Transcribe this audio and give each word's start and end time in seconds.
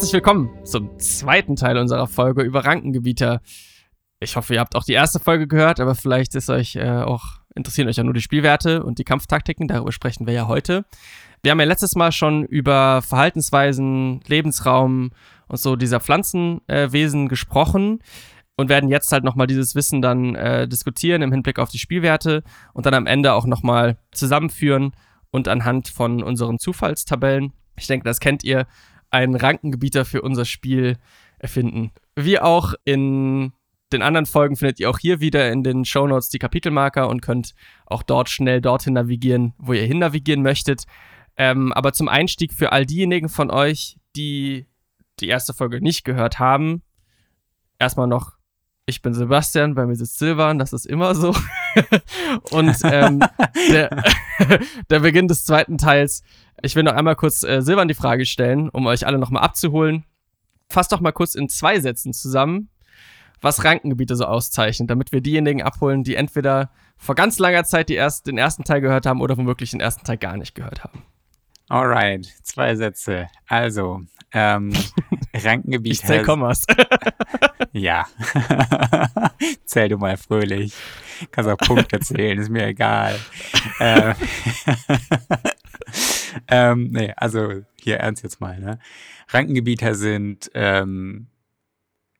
Herzlich 0.00 0.14
willkommen 0.14 0.48
zum 0.64 0.98
zweiten 0.98 1.56
Teil 1.56 1.76
unserer 1.76 2.06
Folge 2.06 2.40
über 2.40 2.64
Rankengebieter. 2.64 3.42
Ich 4.18 4.34
hoffe, 4.34 4.54
ihr 4.54 4.60
habt 4.60 4.74
auch 4.74 4.84
die 4.84 4.94
erste 4.94 5.20
Folge 5.20 5.46
gehört, 5.46 5.78
aber 5.78 5.94
vielleicht 5.94 6.34
ist 6.34 6.48
euch 6.48 6.74
äh, 6.76 7.02
auch 7.02 7.40
interessieren 7.54 7.86
euch 7.86 7.96
ja 7.96 8.02
nur 8.02 8.14
die 8.14 8.22
Spielwerte 8.22 8.82
und 8.82 8.98
die 8.98 9.04
Kampftaktiken. 9.04 9.68
Darüber 9.68 9.92
sprechen 9.92 10.26
wir 10.26 10.32
ja 10.32 10.48
heute. 10.48 10.86
Wir 11.42 11.50
haben 11.50 11.60
ja 11.60 11.66
letztes 11.66 11.96
Mal 11.96 12.12
schon 12.12 12.46
über 12.46 13.02
Verhaltensweisen, 13.02 14.22
Lebensraum 14.26 15.10
und 15.48 15.60
so 15.60 15.76
dieser 15.76 16.00
Pflanzenwesen 16.00 17.26
äh, 17.26 17.28
gesprochen 17.28 17.98
und 18.56 18.70
werden 18.70 18.88
jetzt 18.88 19.12
halt 19.12 19.22
nochmal 19.22 19.48
dieses 19.48 19.74
Wissen 19.74 20.00
dann 20.00 20.34
äh, 20.34 20.66
diskutieren 20.66 21.20
im 21.20 21.30
Hinblick 21.30 21.58
auf 21.58 21.68
die 21.68 21.78
Spielwerte 21.78 22.42
und 22.72 22.86
dann 22.86 22.94
am 22.94 23.06
Ende 23.06 23.34
auch 23.34 23.44
nochmal 23.44 23.98
zusammenführen 24.12 24.92
und 25.30 25.46
anhand 25.46 25.88
von 25.88 26.22
unseren 26.22 26.58
Zufallstabellen, 26.58 27.52
ich 27.76 27.86
denke, 27.86 28.04
das 28.04 28.18
kennt 28.18 28.44
ihr, 28.44 28.66
einen 29.10 29.34
Rankengebieter 29.34 30.04
für 30.04 30.22
unser 30.22 30.44
Spiel 30.44 30.96
erfinden. 31.38 31.90
Wie 32.16 32.38
auch 32.38 32.74
in 32.84 33.52
den 33.92 34.02
anderen 34.02 34.26
Folgen 34.26 34.56
findet 34.56 34.78
ihr 34.78 34.88
auch 34.88 34.98
hier 34.98 35.20
wieder 35.20 35.50
in 35.50 35.64
den 35.64 35.84
Show 35.84 36.06
Notes 36.06 36.28
die 36.28 36.38
Kapitelmarker 36.38 37.08
und 37.08 37.22
könnt 37.22 37.54
auch 37.86 38.02
dort 38.02 38.28
schnell 38.28 38.60
dorthin 38.60 38.94
navigieren, 38.94 39.54
wo 39.58 39.72
ihr 39.72 39.82
hin 39.82 39.98
navigieren 39.98 40.42
möchtet. 40.42 40.84
Ähm, 41.36 41.72
aber 41.72 41.92
zum 41.92 42.08
Einstieg 42.08 42.52
für 42.52 42.72
all 42.72 42.86
diejenigen 42.86 43.28
von 43.28 43.50
euch, 43.50 43.98
die 44.14 44.66
die 45.18 45.28
erste 45.28 45.54
Folge 45.54 45.80
nicht 45.80 46.04
gehört 46.04 46.38
haben, 46.38 46.82
erstmal 47.78 48.06
noch, 48.06 48.39
ich 48.86 49.02
bin 49.02 49.14
Sebastian, 49.14 49.74
bei 49.74 49.86
mir 49.86 49.94
sitzt 49.94 50.18
Silvan, 50.18 50.58
das 50.58 50.72
ist 50.72 50.86
immer 50.86 51.14
so. 51.14 51.34
und 52.50 52.76
ähm, 52.84 53.20
der, 53.70 54.02
der 54.90 55.00
Beginn 55.00 55.28
des 55.28 55.44
zweiten 55.44 55.78
Teils 55.78 56.22
ich 56.62 56.76
will 56.76 56.82
noch 56.82 56.92
einmal 56.92 57.16
kurz 57.16 57.42
äh, 57.42 57.62
Silvan 57.62 57.88
die 57.88 57.94
Frage 57.94 58.26
stellen, 58.26 58.68
um 58.68 58.86
euch 58.86 59.06
alle 59.06 59.18
nochmal 59.18 59.42
abzuholen. 59.42 60.04
Fasst 60.68 60.92
doch 60.92 61.00
mal 61.00 61.12
kurz 61.12 61.34
in 61.34 61.48
zwei 61.48 61.80
Sätzen 61.80 62.12
zusammen, 62.12 62.68
was 63.40 63.64
Rankengebiete 63.64 64.14
so 64.14 64.24
auszeichnet, 64.26 64.90
damit 64.90 65.12
wir 65.12 65.20
diejenigen 65.20 65.62
abholen, 65.62 66.04
die 66.04 66.14
entweder 66.14 66.70
vor 66.96 67.14
ganz 67.14 67.38
langer 67.38 67.64
Zeit 67.64 67.88
die 67.88 67.94
erst, 67.94 68.26
den 68.26 68.38
ersten 68.38 68.64
Teil 68.64 68.80
gehört 68.80 69.06
haben 69.06 69.20
oder 69.20 69.36
womöglich 69.36 69.70
den 69.70 69.80
ersten 69.80 70.04
Teil 70.04 70.18
gar 70.18 70.36
nicht 70.36 70.54
gehört 70.54 70.84
haben. 70.84 71.02
Alright, 71.68 72.26
zwei 72.42 72.74
Sätze. 72.76 73.28
Also, 73.46 74.02
ähm, 74.32 74.72
Rankengebiet. 75.34 75.92
Ich 75.92 76.02
zähl 76.02 76.22
Kommas. 76.22 76.66
ja. 77.72 78.06
Zähl 79.64 79.88
du 79.88 79.98
mal 79.98 80.16
fröhlich. 80.16 80.74
Kannst 81.30 81.50
auch 81.50 81.56
Punkte 81.56 82.00
zählen, 82.00 82.38
ist 82.38 82.50
mir 82.50 82.66
egal. 82.66 83.18
ähm, 83.80 84.14
ähm, 86.48 86.88
nee, 86.92 87.12
also 87.16 87.62
hier 87.80 87.98
ernst 87.98 88.22
jetzt 88.22 88.40
mal. 88.40 88.58
Ne? 88.58 88.78
Rankengebieter 89.28 89.94
sind, 89.94 90.50
ähm, 90.54 91.28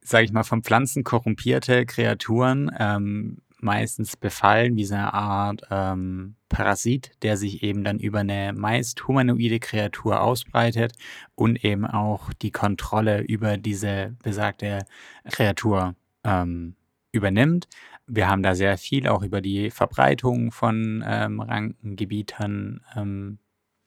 sage 0.02 0.24
ich 0.24 0.32
mal, 0.32 0.44
von 0.44 0.62
Pflanzen 0.62 1.04
korrumpierte 1.04 1.86
Kreaturen, 1.86 2.70
ähm, 2.78 3.38
meistens 3.62 4.16
befallen, 4.16 4.76
wie 4.76 4.84
so 4.84 4.94
eine 4.94 5.12
Art 5.14 5.62
ähm, 5.70 6.36
Parasit, 6.48 7.12
der 7.22 7.36
sich 7.36 7.62
eben 7.62 7.84
dann 7.84 7.98
über 7.98 8.20
eine 8.20 8.52
meist 8.52 9.06
humanoide 9.06 9.60
Kreatur 9.60 10.20
ausbreitet 10.20 10.92
und 11.34 11.64
eben 11.64 11.86
auch 11.86 12.32
die 12.34 12.50
Kontrolle 12.50 13.22
über 13.22 13.56
diese 13.56 14.16
besagte 14.22 14.84
Kreatur 15.30 15.94
ähm, 16.24 16.76
übernimmt. 17.12 17.68
Wir 18.06 18.28
haben 18.28 18.42
da 18.42 18.54
sehr 18.54 18.76
viel 18.78 19.06
auch 19.06 19.22
über 19.22 19.40
die 19.40 19.70
Verbreitung 19.70 20.52
von 20.52 21.04
ähm, 21.06 21.40
Rankengebietern 21.40 22.80
ähm, 22.96 23.38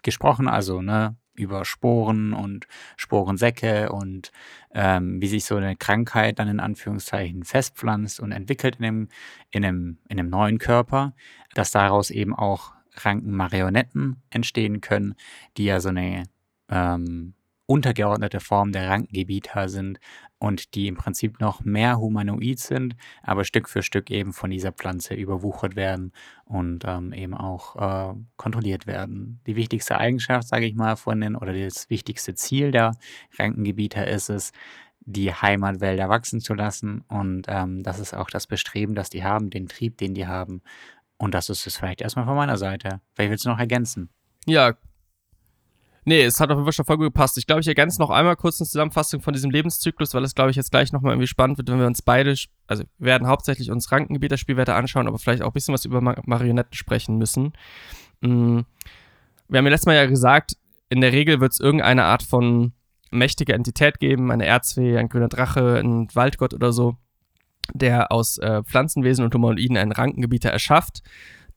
gesprochen, 0.02 0.48
also 0.48 0.82
ne, 0.82 1.16
über 1.36 1.66
Sporen 1.66 2.34
und 2.34 2.68
Sporensäcke 2.98 3.92
und 3.92 4.32
ähm, 4.74 5.22
wie 5.22 5.28
sich 5.28 5.46
so 5.46 5.56
eine 5.56 5.76
Krankheit 5.76 6.40
dann 6.40 6.48
in 6.48 6.60
Anführungszeichen 6.60 7.44
festpflanzt 7.44 8.20
und 8.20 8.32
entwickelt 8.32 8.78
in 8.78 8.86
einem, 8.86 9.08
in 9.52 9.66
einem, 9.66 9.98
in 10.10 10.20
einem 10.20 10.30
neuen 10.30 10.60
Körper, 10.60 11.14
dass 11.54 11.72
daraus 11.72 12.10
eben 12.10 12.36
auch 12.36 12.74
Rankenmarionetten 12.96 14.22
entstehen 14.30 14.82
können, 14.82 15.16
die 15.58 15.66
ja 15.66 15.80
so 15.80 15.90
eine 15.90 16.24
ähm, 16.70 17.34
untergeordnete 17.66 18.40
Form 18.40 18.72
der 18.72 18.90
Rankengebieter 18.90 19.70
sind 19.70 20.00
und 20.44 20.76
die 20.76 20.90
im 20.90 20.98
Prinzip 20.98 21.40
noch 21.40 21.64
mehr 21.64 22.00
humanoid 22.00 22.60
sind, 22.60 22.98
aber 23.22 23.46
Stück 23.46 23.70
für 23.70 23.82
Stück 23.82 24.12
eben 24.12 24.34
von 24.34 24.50
dieser 24.50 24.74
Pflanze 24.74 25.14
überwuchert 25.14 25.78
werden 25.78 26.12
und 26.44 26.84
ähm, 26.86 27.14
eben 27.14 27.34
auch 27.34 27.78
äh, 27.78 28.14
kontrolliert 28.36 28.86
werden. 28.86 29.40
Die 29.48 29.56
wichtigste 29.56 29.98
Eigenschaft, 29.98 30.50
sage 30.50 30.66
ich 30.66 30.76
mal, 30.76 30.98
von 30.98 31.22
den 31.22 31.38
oder 31.38 31.54
das 31.54 31.90
wichtigste 31.90 32.36
Ziel 32.36 32.72
der 32.72 32.92
Rankengebieter 33.40 34.06
ist 34.06 34.30
es, 34.30 34.52
die 35.00 35.34
Heimatwälder 35.34 36.10
wachsen 36.10 36.42
zu 36.42 36.54
lassen 36.54 37.06
und 37.08 37.46
ähm, 37.48 37.82
das 37.82 38.00
ist 38.00 38.14
auch 38.14 38.30
das 38.30 38.46
Bestreben, 38.46 38.96
das 38.96 39.10
die 39.10 39.24
haben, 39.24 39.50
den 39.50 39.70
Trieb, 39.70 39.98
den 39.98 40.14
die 40.14 40.28
haben. 40.28 40.62
Und 41.16 41.34
das 41.34 41.50
ist 41.50 41.66
es 41.68 41.78
vielleicht 41.78 42.02
erstmal 42.02 42.26
von 42.26 42.36
meiner 42.36 42.58
Seite. 42.58 43.00
Vielleicht 43.14 43.32
willst 43.32 43.46
du 43.46 43.50
noch 43.50 43.60
ergänzen? 43.60 44.10
Ja, 44.46 44.74
Nee, 46.06 46.24
es 46.24 46.40
hat 46.40 46.50
auf 46.50 46.58
jeden 46.58 46.66
Fall 46.66 46.74
schon 46.74 46.86
voll 46.86 46.98
gut 46.98 47.08
gepasst. 47.08 47.38
Ich 47.38 47.48
glaube, 47.48 47.62
ich 47.62 47.68
ergänze 47.68 48.02
noch 48.02 48.10
einmal 48.10 48.36
kurz 48.36 48.60
eine 48.60 48.68
Zusammenfassung 48.68 49.22
von 49.22 49.34
diesem 49.34 49.52
Lebenszyklus, 49.52 50.14
weil 50.14 50.24
es, 50.24 50.36
glaube 50.36 50.52
ich, 50.52 50.58
jetzt 50.58 50.72
gleich 50.72 50.92
nochmal 50.92 51.14
irgendwie 51.14 51.28
spannend 51.28 51.58
wird, 51.58 51.70
wenn 51.70 51.80
wir 51.80 51.88
uns 51.88 52.02
beide, 52.02 52.36
also 52.68 52.84
wir 52.98 53.06
werden 53.06 53.28
hauptsächlich 53.28 53.72
uns 53.72 53.92
Rankengebieter-Spielwerte 53.92 54.76
anschauen, 54.76 55.08
aber 55.08 55.18
vielleicht 55.18 55.42
auch 55.42 55.48
ein 55.48 55.54
bisschen 55.54 55.74
was 55.74 55.86
über 55.86 56.02
Mar 56.02 56.22
Marionetten 56.26 56.74
sprechen 56.74 57.18
müssen. 57.18 57.54
Mhm. 58.22 58.66
Wir 59.48 59.58
haben 59.58 59.66
ja 59.66 59.72
letztes 59.72 59.86
Mal 59.86 59.96
ja 59.96 60.06
gesagt, 60.06 60.58
in 60.90 61.02
der 61.02 61.14
Regel 61.14 61.40
wird 61.40 61.54
es 61.54 61.60
irgendeine 61.60 62.06
Art 62.06 62.24
von 62.24 62.74
mächtiger 63.12 63.54
Entität 63.54 64.00
geben, 64.00 64.32
eine 64.32 64.46
Erzfee, 64.46 64.98
ein 64.98 65.10
grüner 65.10 65.30
Drache, 65.30 65.80
ein 65.80 66.08
Waldgott 66.14 66.54
oder 66.54 66.74
so, 66.74 66.98
der 67.74 68.12
aus 68.12 68.38
äh, 68.40 68.64
Pflanzenwesen 68.64 69.24
und 69.24 69.34
Humanoiden 69.34 69.78
einen 69.78 69.92
Rankengebieter 69.92 70.50
erschafft 70.50 71.02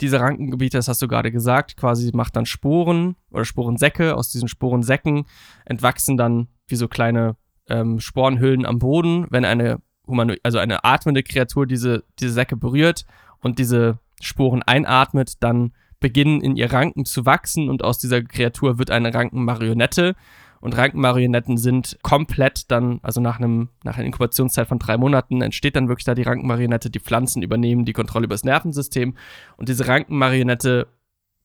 diese 0.01 0.21
Rankengebiete, 0.21 0.77
das 0.77 0.89
hast 0.89 1.03
du 1.03 1.09
gerade 1.09 1.33
gesagt, 1.33 1.77
quasi 1.77 2.11
macht 2.12 2.37
dann 2.37 2.47
Sporen 2.47 3.17
oder 3.31 3.45
Sporensäcke. 3.45 4.15
Aus 4.17 4.31
diesen 4.31 4.49
Sporensäcken 4.49 5.25
entwachsen 5.65 6.17
dann 6.17 6.49
wie 6.69 6.77
so 6.77 6.89
kleine 6.89 7.37
ähm, 7.69 8.01
Sporenhüllen 8.01 8.67
am 8.67 8.79
Boden, 8.79 9.27
wenn 9.31 9.45
eine 9.45 9.81
Humano 10.07 10.34
also 10.43 10.59
eine 10.59 10.84
atmende 10.84 11.23
Kreatur 11.23 11.67
diese, 11.67 12.05
diese 12.21 12.33
Säcke 12.33 12.57
berührt 12.57 13.05
und 13.41 13.59
diese 13.59 13.99
Sporen 14.21 14.62
einatmet, 14.62 15.43
dann 15.43 15.73
beginnen 16.01 16.41
in 16.41 16.57
ihr 16.57 16.73
Ranken 16.73 17.05
zu 17.05 17.27
wachsen 17.27 17.69
und 17.69 17.83
aus 17.83 17.99
dieser 17.99 18.23
Kreatur 18.23 18.78
wird 18.78 18.91
eine 18.91 19.13
Rankenmarionette. 19.13 20.15
Und 20.61 20.77
Rankenmarionetten 20.77 21.59
sind 21.59 21.99
komplett 22.03 22.71
dann, 22.71 23.00
also 23.03 23.21
nach, 23.21 23.39
einem, 23.39 23.69
nach 23.84 23.97
einer 23.97 24.06
Inkubationszeit 24.06 24.69
von 24.69 24.78
drei 24.78 24.97
Monaten, 24.97 25.43
entsteht 25.43 25.77
dann 25.77 25.89
wirklich 25.89 26.05
da 26.05 26.15
die 26.15 26.22
Rankenmarionette. 26.22 26.91
Die 26.91 27.00
Pflanzen 27.00 27.43
übernehmen 27.43 27.84
die 27.84 27.93
Kontrolle 27.93 28.25
über 28.25 28.34
das 28.34 28.44
Nervensystem. 28.44 29.16
Und 29.56 29.69
diese 29.69 29.87
Rankenmarionette 29.87 30.89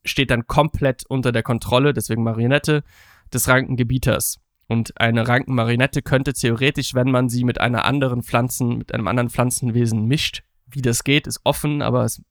steht 0.04 0.32
dann 0.32 0.48
komplett 0.48 1.06
unter 1.08 1.32
der 1.32 1.44
Kontrolle, 1.44 1.94
deswegen 1.94 2.24
Marionette, 2.24 2.84
des 3.34 3.48
Rankengebieters. 3.48 4.40
Und 4.68 5.00
eine 5.00 5.28
Rankenmarionette 5.28 6.02
könnte 6.02 6.34
theoretisch, 6.34 6.94
wenn 6.94 7.12
man 7.12 7.30
sie 7.30 7.44
mit 7.44 7.60
einer 7.60 7.86
anderen 7.86 8.24
Pflanzen, 8.24 8.78
mit 8.78 8.94
einem 8.94 9.08
anderen 9.08 9.30
Pflanzenwesen 9.30 10.06
mischt, 10.06 10.44
wie 10.66 10.82
das 10.82 11.04
geht, 11.04 11.28
ist 11.28 11.42
offen, 11.44 11.82
aber 11.82 12.06
es 12.06 12.22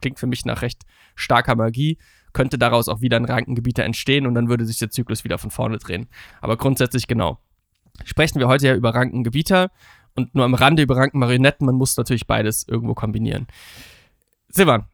klingt 0.00 0.18
für 0.18 0.26
mich 0.26 0.44
nach 0.44 0.62
recht 0.62 0.84
starker 1.14 1.56
Magie 1.56 1.98
könnte 2.32 2.58
daraus 2.58 2.88
auch 2.88 3.00
wieder 3.00 3.16
ein 3.16 3.24
Rankengebieter 3.24 3.84
entstehen 3.84 4.26
und 4.26 4.34
dann 4.34 4.48
würde 4.48 4.64
sich 4.64 4.78
der 4.78 4.90
Zyklus 4.90 5.24
wieder 5.24 5.38
von 5.38 5.50
vorne 5.50 5.78
drehen. 5.78 6.06
Aber 6.40 6.56
grundsätzlich 6.56 7.06
genau. 7.06 7.38
Sprechen 8.04 8.38
wir 8.38 8.48
heute 8.48 8.68
ja 8.68 8.74
über 8.74 8.94
Rankengebieter 8.94 9.70
und 10.14 10.34
nur 10.34 10.44
am 10.44 10.54
Rande 10.54 10.82
über 10.82 10.96
Rankenmarionetten. 10.96 11.66
Man 11.66 11.74
muss 11.74 11.96
natürlich 11.96 12.26
beides 12.26 12.66
irgendwo 12.66 12.94
kombinieren. 12.94 13.46
Silvan, 14.48 14.86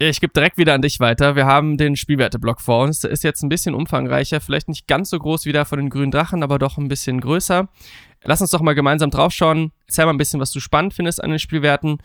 ich 0.00 0.20
gebe 0.20 0.32
direkt 0.32 0.58
wieder 0.58 0.74
an 0.74 0.82
dich 0.82 1.00
weiter. 1.00 1.34
Wir 1.34 1.46
haben 1.46 1.76
den 1.76 1.96
Spielwerteblock 1.96 2.60
vor 2.60 2.84
uns. 2.84 3.00
Der 3.00 3.10
ist 3.10 3.24
jetzt 3.24 3.42
ein 3.42 3.48
bisschen 3.48 3.74
umfangreicher, 3.74 4.40
vielleicht 4.40 4.68
nicht 4.68 4.86
ganz 4.86 5.10
so 5.10 5.18
groß 5.18 5.44
wie 5.44 5.52
der 5.52 5.64
von 5.64 5.78
den 5.78 5.90
grünen 5.90 6.12
Drachen, 6.12 6.44
aber 6.44 6.60
doch 6.60 6.78
ein 6.78 6.86
bisschen 6.86 7.20
größer. 7.20 7.68
Lass 8.22 8.40
uns 8.40 8.50
doch 8.50 8.60
mal 8.60 8.74
gemeinsam 8.74 9.10
draufschauen. 9.10 9.72
Erzähl 9.86 10.04
mal 10.04 10.12
ein 10.12 10.18
bisschen, 10.18 10.40
was 10.40 10.52
du 10.52 10.60
spannend 10.60 10.94
findest 10.94 11.22
an 11.22 11.30
den 11.30 11.38
Spielwerten. 11.40 11.98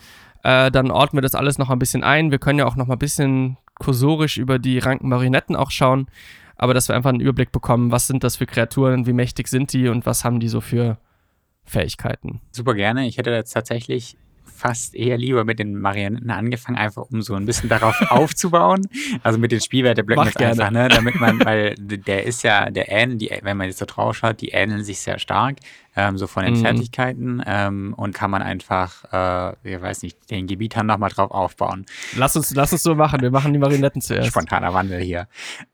Äh, 0.44 0.72
dann 0.72 0.90
ordnen 0.90 1.18
wir 1.18 1.22
das 1.22 1.36
alles 1.36 1.60
noch 1.60 1.70
ein 1.70 1.80
bisschen 1.80 2.04
ein. 2.04 2.32
Wir 2.32 2.40
können 2.40 2.60
ja 2.60 2.66
auch 2.66 2.76
noch 2.76 2.88
mal 2.88 2.96
ein 2.96 3.00
bisschen 3.00 3.58
kursorisch 3.84 4.38
über 4.38 4.60
die 4.60 4.80
Ranken 4.80 5.10
Marionetten 5.10 5.56
auch 5.56 5.72
schauen, 5.72 6.08
aber 6.56 6.74
dass 6.74 6.88
wir 6.88 6.96
einfach 6.96 7.10
einen 7.10 7.20
Überblick 7.20 7.52
bekommen, 7.52 7.92
was 7.92 8.08
sind 8.08 8.24
das 8.24 8.38
für 8.38 8.46
Kreaturen, 8.46 9.06
wie 9.06 9.14
mächtig 9.14 9.48
sind 9.48 9.74
die 9.74 9.90
und 9.90 10.06
was 10.06 10.24
haben 10.24 10.40
die 10.40 10.48
so 10.48 10.62
für 10.62 10.98
Fähigkeiten. 11.66 12.42
Super 12.52 12.74
gerne. 12.74 13.08
Ich 13.08 13.18
hätte 13.18 13.32
jetzt 13.32 13.52
tatsächlich 13.52 14.18
fast 14.56 14.96
eher 14.96 15.18
lieber 15.18 15.44
mit 15.46 15.60
den 15.60 15.80
Marionetten 15.80 16.30
angefangen, 16.32 16.78
einfach 16.78 17.04
um 17.10 17.22
so 17.22 17.36
ein 17.36 17.46
bisschen 17.46 17.70
darauf 17.70 18.00
aufzubauen. 18.12 18.88
Also 19.24 19.40
mit 19.40 19.52
den 19.52 19.62
Spielwerteblöcken 19.62 20.26
jetzt 20.26 20.38
gerne. 20.38 20.52
einfach, 20.54 20.72
ne, 20.72 20.88
damit 20.90 21.20
man, 21.20 21.44
weil 21.44 21.76
der 21.78 22.24
ist 22.24 22.44
ja, 22.44 22.70
der 22.70 22.90
ähnelt, 22.92 23.22
die, 23.22 23.32
wenn 23.42 23.58
man 23.58 23.68
jetzt 23.68 23.80
so 23.80 23.86
drauf 23.86 24.16
schaut, 24.16 24.42
die 24.42 24.50
ähneln 24.50 24.84
sich 24.84 25.00
sehr 25.00 25.20
stark, 25.20 25.58
ähm, 25.96 26.18
so 26.18 26.26
von 26.28 26.44
den 26.44 26.54
Mhm. 26.54 26.62
Fertigkeiten 26.62 27.44
ähm, 27.46 27.94
und 27.96 28.14
kann 28.16 28.32
man 28.32 28.42
einfach, 28.42 29.04
äh, 29.12 29.76
ich 29.76 29.82
weiß 29.82 30.02
nicht, 30.04 30.30
den 30.32 30.48
Gebietern 30.48 30.88
nochmal 30.88 31.10
drauf 31.10 31.32
aufbauen. 31.32 31.86
Lass 32.16 32.36
uns, 32.36 32.54
lass 32.56 32.72
uns 32.74 32.84
so 32.84 32.96
machen. 32.96 33.22
Wir 33.22 33.32
machen 33.32 33.54
die 33.54 33.60
Marionetten 33.60 34.02
zuerst. 34.02 34.30
Spontaner 34.30 34.74
Wandel 34.74 35.02
hier. 35.02 35.28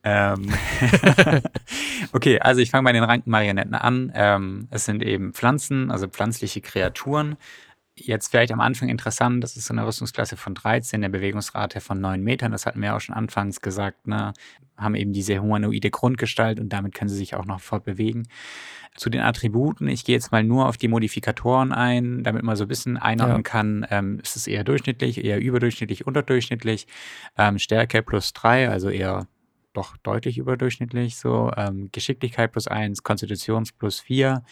Ähm 0.04 0.50
okay, 2.14 2.40
also 2.40 2.62
ich 2.62 2.72
fange 2.72 2.84
bei 2.84 2.92
den 2.92 3.04
Rankenmarionetten 3.04 3.76
an. 3.76 4.12
Ähm, 4.16 4.68
es 4.72 4.86
sind 4.86 5.04
eben 5.04 5.34
Pflanzen, 5.34 5.92
also 5.92 6.08
pflanzliche 6.08 6.62
Kreaturen. 6.62 7.38
Jetzt 8.06 8.30
vielleicht 8.30 8.52
am 8.52 8.60
Anfang 8.60 8.90
interessant, 8.90 9.44
das 9.44 9.58
ist 9.58 9.66
so 9.66 9.74
eine 9.74 9.86
Rüstungsklasse 9.86 10.38
von 10.38 10.56
13, 10.56 11.04
eine 11.04 11.10
Bewegungsrate 11.10 11.82
von 11.82 12.00
9 12.00 12.22
Metern, 12.24 12.52
das 12.52 12.66
hatten 12.66 12.82
wir 12.82 12.96
auch 12.96 13.02
schon 13.02 13.16
anfangs 13.16 13.62
gesagt, 13.62 14.08
ne? 14.08 14.34
haben 14.78 14.96
eben 14.96 15.12
diese 15.12 15.40
humanoide 15.40 15.92
Grundgestalt 15.92 16.60
und 16.60 16.70
damit 16.70 16.94
können 16.96 17.10
sie 17.10 17.18
sich 17.18 17.36
auch 17.36 17.46
noch 17.46 17.60
fortbewegen. 17.60 18.28
Zu 18.96 19.10
den 19.10 19.22
Attributen, 19.22 19.88
ich 19.88 20.04
gehe 20.06 20.16
jetzt 20.16 20.32
mal 20.32 20.44
nur 20.44 20.68
auf 20.68 20.78
die 20.78 20.88
Modifikatoren 20.88 21.72
ein, 21.72 22.24
damit 22.24 22.44
man 22.44 22.56
so 22.56 22.66
ein 22.66 22.68
bisschen 22.68 22.98
einordnen 22.98 23.38
Ja. 23.38 23.44
kann, 23.44 23.88
ähm, 23.90 24.20
ist 24.22 24.36
es 24.36 24.48
eher 24.48 24.64
durchschnittlich, 24.64 25.24
eher 25.24 25.40
überdurchschnittlich, 25.40 26.08
unterdurchschnittlich. 26.08 26.88
Ähm, 27.38 27.60
Stärke 27.60 28.02
plus 28.02 28.34
3, 28.34 28.70
also 28.70 28.90
eher 28.90 29.28
doch 29.80 29.98
deutlich 30.04 30.38
überdurchschnittlich 30.38 31.16
so. 31.16 31.52
Ähm, 31.56 31.90
Geschicklichkeit 31.92 32.52
plus 32.52 32.68
1, 32.68 33.04
Konstitutions 33.04 33.72
plus 33.72 34.00
4, 34.02 34.44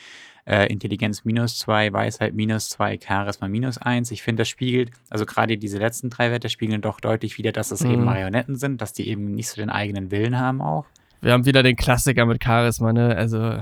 äh, 0.46 0.72
Intelligenz 0.72 1.26
minus 1.26 1.60
2, 1.60 1.92
Weisheit 1.92 2.34
minus 2.34 2.70
2, 2.70 3.00
Charisma 3.06 3.48
minus 3.50 3.78
1. 3.78 4.12
Ich 4.12 4.24
finde, 4.24 4.42
das 4.42 4.48
spiegelt, 4.50 4.92
also 5.10 5.26
gerade 5.26 5.58
diese 5.58 5.78
letzten 5.78 6.10
drei 6.10 6.32
Werte 6.32 6.50
spiegeln 6.50 6.82
doch 6.82 7.00
deutlich 7.02 7.38
wieder, 7.38 7.52
dass 7.52 7.72
es 7.72 7.82
eben 7.82 8.00
Mhm. 8.00 8.06
Marionetten 8.06 8.56
sind, 8.56 8.82
dass 8.82 8.94
die 8.94 9.08
eben 9.10 9.34
nicht 9.34 9.50
so 9.50 9.58
den 9.62 9.70
eigenen 9.70 10.10
Willen 10.12 10.40
haben 10.40 10.62
auch. 10.62 10.86
Wir 11.20 11.34
haben 11.34 11.46
wieder 11.46 11.64
den 11.64 11.76
Klassiker 11.76 12.26
mit 12.26 12.44
Charisma, 12.44 12.94
ne? 12.94 13.16
Also, 13.16 13.60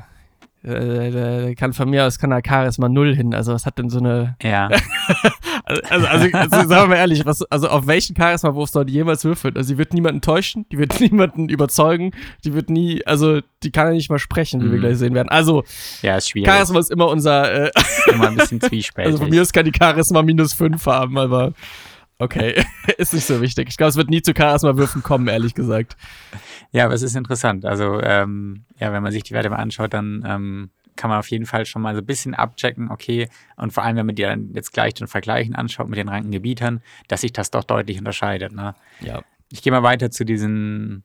äh, 0.63 1.55
kann 1.55 1.73
von 1.73 1.89
mir 1.89 2.05
aus 2.05 2.19
kann 2.19 2.31
da 2.31 2.39
Charisma 2.45 2.89
null 2.89 3.15
hin. 3.15 3.33
Also, 3.33 3.53
was 3.53 3.65
hat 3.65 3.77
denn 3.77 3.89
so 3.89 3.99
eine. 3.99 4.35
Ja, 4.41 4.69
Also, 5.65 6.05
also, 6.07 6.27
also 6.37 6.49
sagen 6.57 6.69
wir 6.69 6.87
mal 6.87 6.95
ehrlich, 6.95 7.25
was, 7.25 7.41
also 7.43 7.67
auf 7.69 7.87
welchen 7.87 8.15
Charisma-Wurf 8.15 8.69
soll 8.69 8.85
die 8.85 8.93
jemals 8.93 9.23
würfeln? 9.25 9.55
Also, 9.57 9.67
sie 9.69 9.77
wird 9.77 9.93
niemanden 9.93 10.21
täuschen, 10.21 10.67
die 10.71 10.77
wird 10.77 10.99
niemanden 10.99 11.49
überzeugen, 11.49 12.11
die 12.43 12.53
wird 12.53 12.69
nie, 12.69 13.05
also, 13.05 13.41
die 13.63 13.71
kann 13.71 13.87
ja 13.87 13.93
nicht 13.93 14.09
mal 14.11 14.19
sprechen, 14.19 14.61
wie 14.61 14.65
wir 14.71 14.77
Mhm. 14.77 14.81
gleich 14.81 14.97
sehen 14.97 15.13
werden. 15.15 15.29
Also, 15.29 15.63
ja, 16.03 16.17
ist 16.17 16.29
schwierig. 16.29 16.47
Charisma 16.49 16.79
ist 16.79 16.91
immer 16.91 17.07
unser, 17.07 17.65
äh, 17.67 17.71
immer 18.13 18.27
ein 18.27 18.35
bisschen 18.35 18.61
zwiespältig. 18.61 19.07
also 19.13 19.17
von 19.23 19.29
mir 19.29 19.41
aus 19.41 19.51
kann 19.53 19.65
die 19.65 19.73
Charisma 19.77 20.21
minus 20.21 20.53
5 20.53 20.85
haben, 20.85 21.17
aber 21.17 21.53
okay, 22.19 22.63
ist 22.97 23.13
nicht 23.13 23.25
so 23.25 23.41
wichtig. 23.41 23.67
Ich 23.69 23.77
glaube, 23.77 23.89
es 23.89 23.95
wird 23.95 24.09
nie 24.09 24.21
zu 24.21 24.33
Charisma-Würfen 24.37 25.01
kommen, 25.03 25.27
ehrlich 25.27 25.53
gesagt. 25.55 25.97
Ja, 26.71 26.85
aber 26.85 26.93
es 26.93 27.01
ist 27.01 27.15
interessant. 27.15 27.65
Also, 27.65 27.99
ähm, 28.01 28.65
ja, 28.79 28.93
wenn 28.93 29.01
man 29.01 29.11
sich 29.11 29.23
die 29.23 29.33
Werte 29.33 29.49
mal 29.49 29.55
anschaut, 29.57 29.93
dann 29.93 30.23
ähm, 30.27 30.69
kann 30.95 31.09
man 31.09 31.19
auf 31.19 31.29
jeden 31.29 31.45
Fall 31.45 31.65
schon 31.65 31.81
mal 31.81 31.95
so 31.95 32.01
ein 32.01 32.05
bisschen 32.05 32.33
abchecken, 32.33 32.91
okay, 32.91 33.29
und 33.57 33.73
vor 33.73 33.83
allem, 33.83 33.97
wenn 33.97 34.05
man 34.05 34.15
die 34.15 34.23
dann 34.23 34.51
jetzt 34.53 34.73
gleich 34.73 34.93
den 34.93 35.07
Vergleichen 35.07 35.55
anschaut 35.55 35.87
mit 35.89 35.97
den 35.97 36.09
Rankengebietern, 36.09 36.81
dass 37.07 37.21
sich 37.21 37.33
das 37.33 37.51
doch 37.51 37.63
deutlich 37.63 37.97
unterscheidet. 37.97 38.53
Ne? 38.53 38.75
Ja. 39.01 39.21
Ich 39.51 39.61
gehe 39.61 39.71
mal 39.71 39.83
weiter 39.83 40.11
zu 40.11 40.25
diesen 40.25 41.03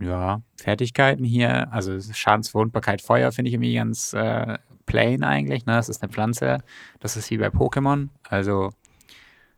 ja, 0.00 0.42
Fertigkeiten 0.56 1.24
hier. 1.24 1.72
Also 1.72 1.98
Schadensverwundbarkeit 2.00 3.02
Feuer 3.02 3.32
finde 3.32 3.48
ich 3.48 3.54
irgendwie 3.54 3.74
ganz 3.74 4.12
äh, 4.12 4.58
plain 4.86 5.22
eigentlich. 5.22 5.66
Ne? 5.66 5.74
Das 5.74 5.88
ist 5.88 6.02
eine 6.02 6.12
Pflanze. 6.12 6.58
Das 6.98 7.16
ist 7.16 7.30
wie 7.30 7.38
bei 7.38 7.48
Pokémon. 7.48 8.08
Also 8.28 8.70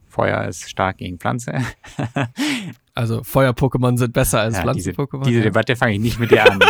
Feuer 0.08 0.44
ist 0.44 0.68
stark 0.68 0.98
gegen 0.98 1.18
Pflanze. 1.18 1.54
Also, 2.94 3.22
Feuer-Pokémon 3.24 3.96
sind 3.96 4.12
besser 4.12 4.40
als 4.40 4.56
Ja, 4.58 4.72
diese, 4.72 4.92
Pflanzen-Pokémon. 4.92 5.24
diese 5.24 5.38
ja. 5.38 5.44
Debatte 5.44 5.76
fange 5.76 5.94
ich 5.94 6.00
nicht 6.00 6.18
mit 6.20 6.30
dir 6.30 6.50
an. 6.50 6.60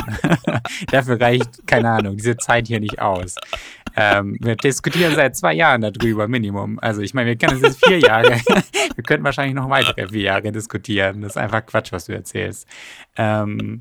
Dafür 0.93 1.21
reicht, 1.21 1.67
keine 1.67 1.91
Ahnung, 1.91 2.17
diese 2.17 2.37
Zeit 2.37 2.69
hier 2.69 2.79
nicht 2.79 3.01
aus. 3.01 3.35
Ähm, 3.97 4.37
wir 4.41 4.55
diskutieren 4.57 5.15
seit 5.17 5.37
zwei 5.37 5.53
Jahren 5.55 5.81
darüber, 5.81 6.29
Minimum. 6.29 6.79
Also 6.79 7.01
ich 7.03 7.13
meine, 7.13 7.31
wir 7.31 7.37
kennen 7.37 7.57
es 7.57 7.63
jetzt 7.63 7.85
vier 7.85 7.99
Jahre. 7.99 8.31
wir 8.95 9.05
könnten 9.05 9.25
wahrscheinlich 9.25 9.55
noch 9.57 9.69
weitere 9.69 10.09
vier 10.09 10.23
Jahre 10.23 10.53
diskutieren. 10.53 11.23
Das 11.23 11.33
ist 11.33 11.37
einfach 11.37 11.67
Quatsch, 11.67 11.91
was 11.93 12.05
du 12.07 12.13
erzählst. 12.13 12.67
Ähm, 13.17 13.81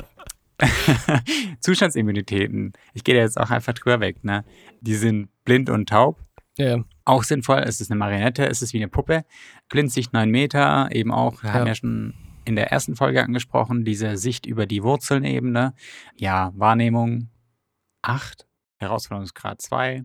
Zustandsimmunitäten. 1.60 2.74
Ich 2.94 3.04
gehe 3.04 3.16
da 3.16 3.22
jetzt 3.22 3.40
auch 3.40 3.50
einfach 3.52 3.74
drüber 3.74 4.00
weg. 4.00 4.24
Ne? 4.24 4.44
Die 4.82 4.96
sind 4.96 5.30
blind 5.46 5.70
und 5.70 5.90
taub. 5.90 6.20
ja, 6.58 6.78
ja. 6.78 6.84
Auch 7.04 7.24
sinnvoll, 7.24 7.60
es 7.66 7.82
ist 7.82 7.90
eine 7.90 7.98
Marionette, 7.98 8.46
es 8.48 8.62
ist 8.62 8.74
wie 8.74 8.78
eine 8.78 8.88
Puppe. 8.88 9.26
Blindsicht 9.70 10.14
9 10.14 10.30
Meter, 10.30 10.90
eben 10.92 11.12
auch, 11.12 11.42
wir 11.42 11.52
haben 11.52 11.62
Ja. 11.62 11.68
ja 11.70 11.76
schon 11.76 12.14
in 12.46 12.56
der 12.56 12.72
ersten 12.72 12.96
Folge 12.96 13.24
angesprochen, 13.24 13.86
diese 13.86 14.18
Sicht 14.18 14.46
über 14.46 14.66
die 14.66 14.84
Wurzelnebene. 14.84 15.74
Ja, 16.16 16.52
Wahrnehmung 16.56 17.30
8, 18.02 18.48
Herausforderungsgrad 18.78 19.62
2. 19.62 20.04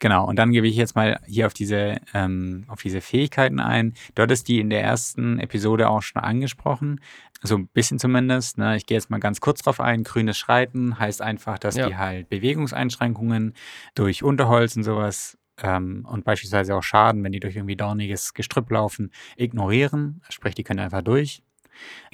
Genau, 0.00 0.26
und 0.28 0.36
dann 0.36 0.52
gebe 0.52 0.68
ich 0.68 0.76
jetzt 0.76 0.94
mal 0.94 1.18
hier 1.26 1.46
auf 1.46 1.54
diese, 1.54 1.96
ähm, 2.14 2.64
auf 2.68 2.80
diese 2.82 3.00
Fähigkeiten 3.00 3.58
ein. 3.58 3.94
Dort 4.14 4.30
ist 4.30 4.46
die 4.46 4.60
in 4.60 4.70
der 4.70 4.82
ersten 4.82 5.40
Episode 5.40 5.88
auch 5.88 6.02
schon 6.02 6.22
angesprochen. 6.22 7.00
So 7.42 7.56
ein 7.56 7.66
bisschen 7.68 7.98
zumindest. 7.98 8.58
Ne? 8.58 8.76
Ich 8.76 8.86
gehe 8.86 8.96
jetzt 8.96 9.10
mal 9.10 9.18
ganz 9.18 9.40
kurz 9.40 9.62
drauf 9.62 9.80
ein. 9.80 10.04
Grünes 10.04 10.38
Schreiten 10.38 10.98
heißt 11.00 11.20
einfach, 11.20 11.58
dass 11.58 11.74
Ja. 11.76 11.88
die 11.88 11.96
halt 11.96 12.28
Bewegungseinschränkungen 12.28 13.54
durch 13.96 14.22
Unterholz 14.22 14.76
und 14.76 14.84
sowas 14.84 15.36
ähm, 15.60 16.06
und 16.08 16.24
beispielsweise 16.24 16.76
auch 16.76 16.82
Schaden, 16.84 17.24
wenn 17.24 17.32
die 17.32 17.40
durch 17.40 17.56
irgendwie 17.56 17.76
dorniges 17.76 18.34
Gestrüpp 18.34 18.70
laufen, 18.70 19.10
ignorieren. 19.36 20.22
Sprich, 20.28 20.54
die 20.54 20.62
können 20.62 20.78
einfach 20.80 21.02
durch. 21.02 21.42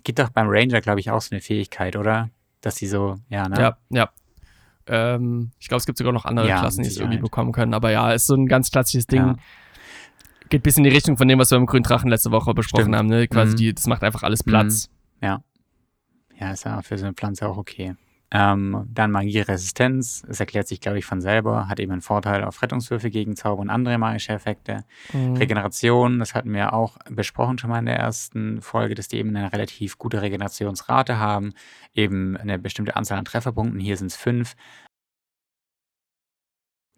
Gibt 0.02 0.18
doch 0.18 0.30
beim 0.30 0.46
Ranger, 0.48 0.80
glaube 0.80 1.00
ich, 1.00 1.10
auch 1.10 1.20
so 1.22 1.30
eine 1.32 1.40
Fähigkeit, 1.40 1.96
oder? 1.96 2.30
Dass 2.60 2.74
die 2.76 2.86
so, 2.86 3.16
ja, 3.28 3.48
ne? 3.48 3.58
Ja, 3.60 3.76
ja. 3.90 4.10
Ähm, 4.86 5.50
ich 5.58 5.68
glaube, 5.68 5.78
es 5.78 5.86
gibt 5.86 5.96
sogar 5.98 6.12
noch 6.12 6.24
andere 6.26 6.46
Ja, 6.48 6.60
Klassen, 6.60 6.82
die 6.82 6.88
es 6.88 6.98
irgendwie 6.98 7.18
bekommen 7.18 7.52
können. 7.52 7.72
Aber 7.72 7.90
ja, 7.90 8.12
ist 8.12 8.26
so 8.26 8.34
ein 8.34 8.46
ganz 8.46 8.70
klassisches 8.70 9.06
Ding. 9.06 9.22
Ja. 9.22 9.36
Geht 10.50 10.62
bis 10.62 10.76
in 10.76 10.84
die 10.84 10.90
Richtung 10.90 11.16
von 11.16 11.26
dem, 11.26 11.38
was 11.38 11.50
wir 11.50 11.56
im 11.56 11.64
Grünen 11.66 11.84
Drachen 11.84 12.10
letzte 12.10 12.30
Woche 12.30 12.52
besprochen 12.52 12.82
Stimmt. 12.84 12.96
haben. 12.96 13.06
Ne? 13.08 13.26
Quasi 13.28 13.52
Mhm. 13.52 13.56
die, 13.56 13.74
das 13.74 13.86
macht 13.86 14.04
einfach 14.04 14.22
alles 14.22 14.42
Platz. 14.42 14.90
Ja, 16.36 16.50
ist 16.50 16.64
ja 16.64 16.82
für 16.82 16.98
so 16.98 17.04
eine 17.06 17.14
Pflanze 17.14 17.48
auch 17.48 17.56
okay. 17.56 17.94
Ähm, 18.36 18.84
dann 18.92 19.12
Magieresistenz, 19.12 20.24
es 20.28 20.40
erklärt 20.40 20.66
sich, 20.66 20.80
glaube 20.80 20.98
ich, 20.98 21.04
von 21.04 21.20
selber, 21.20 21.68
hat 21.68 21.78
eben 21.78 21.92
einen 21.92 22.00
Vorteil 22.00 22.42
auf 22.42 22.62
Rettungswürfe 22.62 23.08
gegen 23.08 23.36
Zauber 23.36 23.62
und 23.62 23.70
andere 23.70 23.96
magische 23.96 24.32
Effekte. 24.32 24.84
Mhm. 25.12 25.36
Regeneration, 25.36 26.18
das 26.18 26.34
hatten 26.34 26.52
wir 26.52 26.72
auch 26.72 26.96
besprochen 27.08 27.58
schon 27.58 27.70
mal 27.70 27.78
in 27.78 27.86
der 27.86 27.96
ersten 27.96 28.60
Folge, 28.60 28.96
dass 28.96 29.06
die 29.06 29.18
eben 29.18 29.36
eine 29.36 29.52
relativ 29.52 29.98
gute 29.98 30.20
Regenerationsrate 30.20 31.16
haben, 31.16 31.52
eben 31.94 32.36
eine 32.36 32.58
bestimmte 32.58 32.96
Anzahl 32.96 33.18
an 33.18 33.24
Trefferpunkten, 33.24 33.78
hier 33.78 33.96
sind 33.96 34.08
es 34.08 34.16
fünf, 34.16 34.56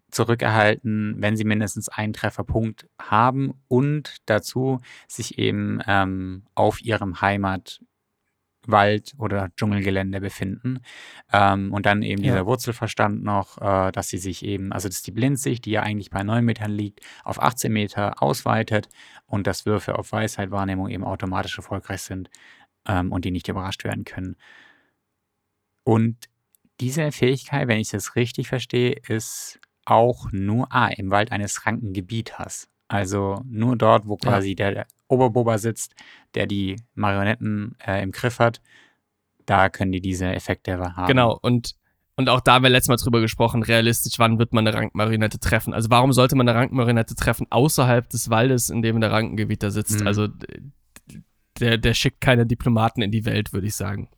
zurückerhalten, 0.09 1.17
wenn 1.19 1.37
sie 1.37 1.43
mindestens 1.43 1.87
einen 1.87 2.13
Trefferpunkt 2.13 2.87
haben 2.99 3.53
und 3.67 4.17
dazu 4.25 4.79
sich 5.07 5.37
eben 5.37 5.81
ähm, 5.85 6.45
auf 6.55 6.81
ihrem 6.81 7.21
Heimatwald 8.67 9.13
oder 9.17 9.49
Dschungelgelände 9.55 10.19
befinden. 10.21 10.79
Ähm, 11.31 11.73
und 11.73 11.85
dann 11.85 12.03
eben 12.03 12.23
Ja. 12.23 12.31
dieser 12.33 12.45
Wurzelverstand 12.45 13.23
noch, 13.23 13.57
äh, 13.61 13.91
dass 13.91 14.09
sie 14.09 14.17
sich 14.17 14.43
eben, 14.45 14.71
also 14.71 14.87
das 14.87 14.97
ist 14.97 15.07
die 15.07 15.11
Blindsicht, 15.11 15.65
die 15.65 15.71
ja 15.71 15.81
eigentlich 15.81 16.09
bei 16.09 16.23
9 16.23 16.43
Metern 16.45 16.71
liegt, 16.71 17.01
auf 17.23 17.41
18 17.41 17.71
Meter 17.71 18.21
ausweitet 18.21 18.89
und 19.25 19.47
dass 19.47 19.65
Würfe 19.65 19.97
auf 19.97 20.11
Weisheitwahrnehmung 20.11 20.89
eben 20.89 21.03
automatisch 21.03 21.57
erfolgreich 21.57 22.01
sind 22.01 22.29
ähm, 22.87 23.11
und 23.11 23.25
die 23.25 23.31
nicht 23.31 23.47
überrascht 23.47 23.83
werden 23.83 24.03
können. 24.05 24.35
Und 25.83 26.17
diese 26.79 27.11
Fähigkeit, 27.11 27.67
wenn 27.67 27.79
ich 27.79 27.89
das 27.89 28.15
richtig 28.15 28.49
verstehe, 28.49 28.95
ist 29.07 29.59
auch 29.85 30.27
nur 30.31 30.67
ah, 30.71 30.87
im 30.89 31.09
Wald 31.11 31.31
eines 31.31 31.65
Rankengebieters. 31.65 32.67
Also 32.89 33.41
nur 33.45 33.77
dort, 33.77 34.05
wo 34.05 34.17
Ja. 34.21 34.31
quasi 34.31 34.53
der, 34.55 34.71
der 34.73 34.87
Oberboba 35.07 35.57
sitzt, 35.57 35.95
der 36.35 36.47
die 36.47 36.77
Marionetten 36.95 37.75
äh, 37.85 38.01
im 38.03 38.11
Griff 38.11 38.39
hat, 38.39 38.61
da 39.45 39.69
können 39.69 39.91
die 39.91 40.01
diese 40.01 40.27
Effekte 40.33 40.77
haben. 40.77 41.07
Genau, 41.07 41.37
und, 41.41 41.75
und 42.15 42.29
auch 42.29 42.41
da 42.41 42.55
haben 42.55 42.63
wir 42.63 42.69
letztes 42.69 42.89
Mal 42.89 42.97
drüber 42.97 43.21
gesprochen, 43.21 43.63
realistisch, 43.63 44.19
wann 44.19 44.39
wird 44.39 44.53
man 44.53 44.67
eine 44.67 44.75
Rankmarionette 44.75 45.39
treffen? 45.39 45.73
Also 45.73 45.89
warum 45.89 46.13
sollte 46.13 46.35
man 46.35 46.47
eine 46.47 46.57
Rankmarionette 46.57 47.15
treffen 47.15 47.47
außerhalb 47.49 48.09
des 48.09 48.29
Waldes, 48.29 48.69
in 48.69 48.81
dem 48.81 48.99
der 48.99 49.11
Rankengebieter 49.11 49.71
sitzt? 49.71 50.01
Mhm. 50.01 50.07
Also 50.07 50.27
der, 51.59 51.77
der 51.77 51.93
schickt 51.93 52.21
keine 52.21 52.45
Diplomaten 52.45 53.01
in 53.01 53.11
die 53.11 53.25
Welt, 53.25 53.53
würde 53.53 53.67
ich 53.67 53.75
sagen. 53.75 54.09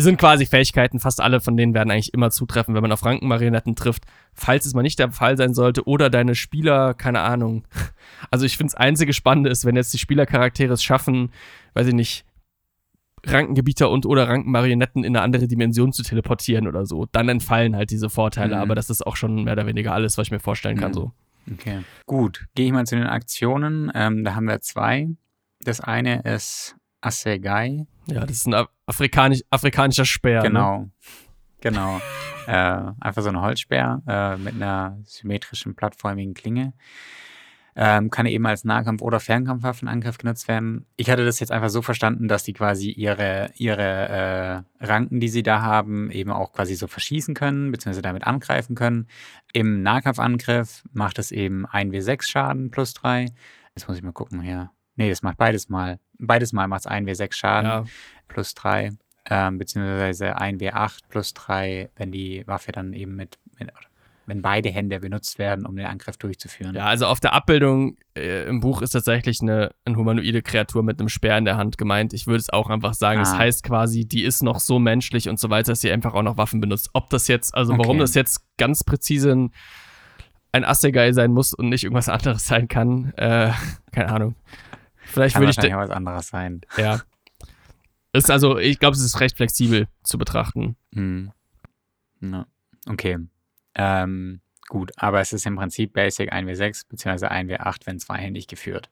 Sind 0.00 0.18
quasi 0.18 0.46
Fähigkeiten, 0.46 1.00
fast 1.00 1.20
alle 1.20 1.40
von 1.40 1.56
denen 1.56 1.74
werden 1.74 1.90
eigentlich 1.90 2.14
immer 2.14 2.30
zutreffen, 2.30 2.74
wenn 2.74 2.82
man 2.82 2.92
auf 2.92 3.04
Rankenmarionetten 3.04 3.74
trifft. 3.76 4.04
Falls 4.32 4.64
es 4.66 4.74
mal 4.74 4.82
nicht 4.82 4.98
der 4.98 5.10
Fall 5.12 5.36
sein 5.36 5.54
sollte 5.54 5.86
oder 5.86 6.08
deine 6.10 6.34
Spieler, 6.34 6.94
keine 6.94 7.20
Ahnung. 7.20 7.64
Also 8.30 8.46
ich 8.46 8.56
finde, 8.56 8.72
das 8.72 8.80
einzige 8.80 9.12
Spannende 9.12 9.48
ist, 9.50 9.64
wenn 9.64 9.76
jetzt 9.76 9.92
die 9.94 9.98
Spielercharaktere 9.98 10.72
es 10.72 10.82
schaffen, 10.82 11.30
weiß 11.74 11.86
ich 11.86 11.94
nicht, 11.94 12.24
Rankengebieter 13.26 13.90
und 13.90 14.06
oder 14.06 14.28
Rankenmarionetten 14.28 15.04
in 15.04 15.16
eine 15.16 15.22
andere 15.22 15.46
Dimension 15.48 15.92
zu 15.92 16.02
teleportieren 16.02 16.66
oder 16.68 16.86
so, 16.86 17.06
dann 17.12 17.28
entfallen 17.28 17.74
halt 17.76 17.90
diese 17.90 18.08
Vorteile, 18.10 18.56
Mhm. 18.56 18.62
aber 18.62 18.74
das 18.74 18.90
ist 18.90 19.06
auch 19.06 19.16
schon 19.16 19.44
mehr 19.44 19.52
oder 19.54 19.66
weniger 19.66 19.92
alles, 19.92 20.18
was 20.18 20.28
ich 20.28 20.30
mir 20.30 20.40
vorstellen 20.40 20.76
kann, 20.78 20.90
Mhm. 20.90 20.94
so. 20.94 21.12
Okay, 21.52 21.80
gut. 22.06 22.46
Gehe 22.54 22.66
ich 22.66 22.72
mal 22.72 22.86
zu 22.86 22.96
den 22.96 23.06
Aktionen. 23.06 23.90
Ähm, 23.94 24.24
da 24.24 24.34
haben 24.34 24.46
wir 24.46 24.60
zwei. 24.60 25.08
Das 25.60 25.80
eine 25.80 26.22
ist 26.22 26.76
Assegai. 27.00 27.86
Ja, 28.10 28.20
das 28.20 28.38
ist 28.38 28.46
ein 28.46 28.66
afrikanisch, 28.86 29.42
afrikanischer 29.50 30.04
Speer. 30.04 30.42
Genau. 30.42 30.78
Ne? 30.78 30.90
Genau. 31.60 32.00
äh, 32.46 32.92
einfach 33.00 33.22
so 33.22 33.28
ein 33.28 33.40
Holzspeer 33.40 34.02
äh, 34.08 34.36
mit 34.36 34.54
einer 34.54 34.98
symmetrischen, 35.04 35.74
plattformigen 35.74 36.34
Klinge. 36.34 36.72
Ähm, 37.80 38.10
kann 38.10 38.26
eben 38.26 38.44
als 38.44 38.64
Nahkampf- 38.64 39.02
oder 39.02 39.20
Fernkampfwaffenangriff 39.20 40.18
genutzt 40.18 40.48
werden. 40.48 40.86
Ich 40.96 41.10
hatte 41.10 41.24
das 41.24 41.38
jetzt 41.38 41.52
einfach 41.52 41.68
so 41.68 41.80
verstanden, 41.80 42.26
dass 42.26 42.42
die 42.42 42.52
quasi 42.52 42.90
ihre, 42.90 43.52
ihre 43.54 44.64
äh, 44.80 44.84
Ranken, 44.84 45.20
die 45.20 45.28
sie 45.28 45.44
da 45.44 45.62
haben, 45.62 46.10
eben 46.10 46.32
auch 46.32 46.52
quasi 46.52 46.74
so 46.74 46.88
verschießen 46.88 47.34
können, 47.34 47.70
beziehungsweise 47.70 48.02
damit 48.02 48.26
angreifen 48.26 48.74
können. 48.74 49.06
Im 49.52 49.82
Nahkampfangriff 49.82 50.82
macht 50.92 51.20
es 51.20 51.30
eben 51.30 51.66
1W6 51.66 52.28
Schaden 52.28 52.72
plus 52.72 52.94
3. 52.94 53.26
Jetzt 53.76 53.86
muss 53.86 53.96
ich 53.96 54.02
mal 54.02 54.12
gucken 54.12 54.40
hier. 54.40 54.72
Nee, 54.96 55.10
das 55.10 55.22
macht 55.22 55.36
beides 55.36 55.68
mal. 55.68 56.00
Beides 56.18 56.52
mal 56.52 56.68
macht 56.68 56.80
es 56.80 56.90
1W6 56.90 57.32
Schaden 57.34 57.70
ja. 57.70 57.84
plus 58.28 58.54
3. 58.54 58.92
Ähm, 59.30 59.58
beziehungsweise 59.58 60.38
1W8 60.38 61.00
plus 61.08 61.34
3, 61.34 61.90
wenn 61.96 62.10
die 62.10 62.46
Waffe 62.46 62.72
dann 62.72 62.94
eben 62.94 63.14
mit, 63.14 63.38
mit 63.58 63.70
wenn 64.28 64.42
beide 64.42 64.68
Hände 64.68 65.00
benutzt 65.00 65.38
werden, 65.38 65.64
um 65.66 65.74
den 65.74 65.86
Angriff 65.86 66.18
durchzuführen. 66.18 66.74
Ja, 66.74 66.84
also 66.84 67.06
auf 67.06 67.18
der 67.18 67.32
Abbildung 67.32 67.96
äh, 68.14 68.46
im 68.46 68.60
Buch 68.60 68.82
ist 68.82 68.90
tatsächlich 68.90 69.40
eine, 69.40 69.70
eine 69.86 69.96
humanoide 69.96 70.42
Kreatur 70.42 70.82
mit 70.82 71.00
einem 71.00 71.08
Speer 71.08 71.38
in 71.38 71.46
der 71.46 71.56
Hand 71.56 71.78
gemeint. 71.78 72.12
Ich 72.12 72.26
würde 72.26 72.38
es 72.38 72.50
auch 72.50 72.68
einfach 72.68 72.92
sagen, 72.92 73.20
ah. 73.20 73.22
das 73.22 73.36
heißt 73.36 73.62
quasi, 73.64 74.04
die 74.04 74.22
ist 74.22 74.42
noch 74.42 74.60
so 74.60 74.78
menschlich 74.78 75.30
und 75.30 75.40
so 75.40 75.48
weiter, 75.48 75.72
dass 75.72 75.80
sie 75.80 75.90
einfach 75.90 76.12
auch 76.12 76.22
noch 76.22 76.36
Waffen 76.36 76.60
benutzt. 76.60 76.90
Ob 76.92 77.08
das 77.08 77.26
jetzt, 77.26 77.54
also 77.54 77.72
okay. 77.72 77.82
warum 77.82 77.98
das 77.98 78.14
jetzt 78.14 78.42
ganz 78.58 78.84
präzise 78.84 79.32
ein, 79.32 79.50
ein 80.52 80.64
Assegai 80.64 81.12
sein 81.12 81.32
muss 81.32 81.54
und 81.54 81.70
nicht 81.70 81.84
irgendwas 81.84 82.08
anderes 82.10 82.46
sein 82.46 82.68
kann, 82.68 83.14
äh, 83.16 83.50
keine 83.92 84.08
Ahnung. 84.12 84.34
Vielleicht 85.08 85.34
kann 85.34 85.42
würde 85.42 85.66
ich. 85.66 85.74
Was 85.74 85.90
anderes 85.90 86.28
sein. 86.28 86.60
Ja. 86.76 87.00
Ist 88.12 88.30
also, 88.30 88.58
ich 88.58 88.78
glaube, 88.78 88.96
es 88.96 89.02
ist 89.02 89.20
recht 89.20 89.36
flexibel 89.36 89.88
zu 90.02 90.18
betrachten. 90.18 90.76
Hm. 90.94 91.32
No. 92.20 92.44
Okay. 92.86 93.18
Ähm, 93.74 94.40
gut, 94.68 94.92
aber 94.96 95.20
es 95.20 95.32
ist 95.32 95.46
im 95.46 95.56
Prinzip 95.56 95.92
Basic 95.92 96.32
1W6 96.32 96.88
bzw. 96.88 97.26
1W8, 97.26 97.86
wenn 97.86 97.98
zweihändig 97.98 98.46
geführt. 98.48 98.88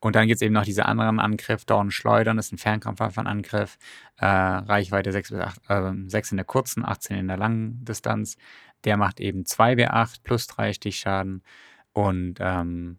Und 0.00 0.16
dann 0.16 0.26
gibt 0.26 0.36
es 0.36 0.42
eben 0.42 0.54
noch 0.54 0.64
diese 0.64 0.86
anderen 0.86 1.18
Angriff, 1.18 1.64
Dorn 1.64 1.90
Schleudern, 1.90 2.36
das 2.36 2.46
ist 2.46 2.52
ein 2.52 2.58
Fernkampfwaffenangriff, 2.58 3.78
äh, 4.18 4.26
Reichweite 4.26 5.12
6 5.12 5.30
bis 5.30 5.40
8, 5.40 5.60
äh, 5.68 5.92
6 6.06 6.30
in 6.32 6.36
der 6.36 6.46
kurzen, 6.46 6.84
18 6.84 7.16
in 7.16 7.28
der 7.28 7.36
langen 7.36 7.84
Distanz. 7.84 8.36
Der 8.84 8.96
macht 8.96 9.20
eben 9.20 9.44
2W8 9.44 10.22
plus 10.22 10.46
3 10.46 10.74
Stichschaden 10.74 11.42
und 11.92 12.36
ähm, 12.40 12.98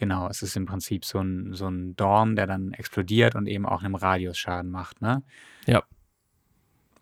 genau, 0.00 0.28
es 0.28 0.42
ist 0.42 0.56
im 0.56 0.66
Prinzip 0.66 1.04
so 1.04 1.20
ein, 1.20 1.52
so 1.54 1.68
ein 1.68 1.94
Dorn, 1.94 2.34
der 2.34 2.48
dann 2.48 2.72
explodiert 2.72 3.36
und 3.36 3.46
eben 3.46 3.66
auch 3.66 3.82
einem 3.82 3.94
Radius 3.94 4.38
Schaden 4.38 4.70
macht, 4.70 5.00
ne? 5.00 5.22
Ja. 5.66 5.84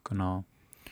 Genau. 0.04 0.44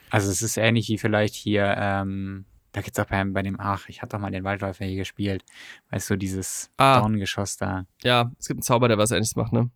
Also 0.08 0.30
es 0.30 0.40
ist 0.40 0.56
ähnlich 0.56 0.88
wie 0.88 0.98
vielleicht 0.98 1.34
hier, 1.34 1.74
ähm, 1.76 2.46
da 2.72 2.80
gibt 2.80 2.96
es 2.96 3.04
auch 3.04 3.08
bei, 3.08 3.22
bei 3.24 3.42
dem, 3.42 3.58
ach, 3.58 3.88
ich 3.88 4.00
hatte 4.00 4.16
doch 4.16 4.20
mal 4.20 4.30
den 4.30 4.44
Waldläufer 4.44 4.84
hier 4.84 4.96
gespielt. 4.96 5.44
Weißt 5.90 6.08
du, 6.08 6.16
dieses 6.16 6.70
ah. 6.76 7.00
Dornengeschoss 7.00 7.56
da. 7.56 7.86
Ja, 8.02 8.30
es 8.38 8.46
gibt 8.46 8.58
einen 8.58 8.62
Zauber, 8.62 8.88
der 8.88 8.98
was 8.98 9.10
ähnliches 9.10 9.36
macht, 9.36 9.52
ne? 9.52 9.70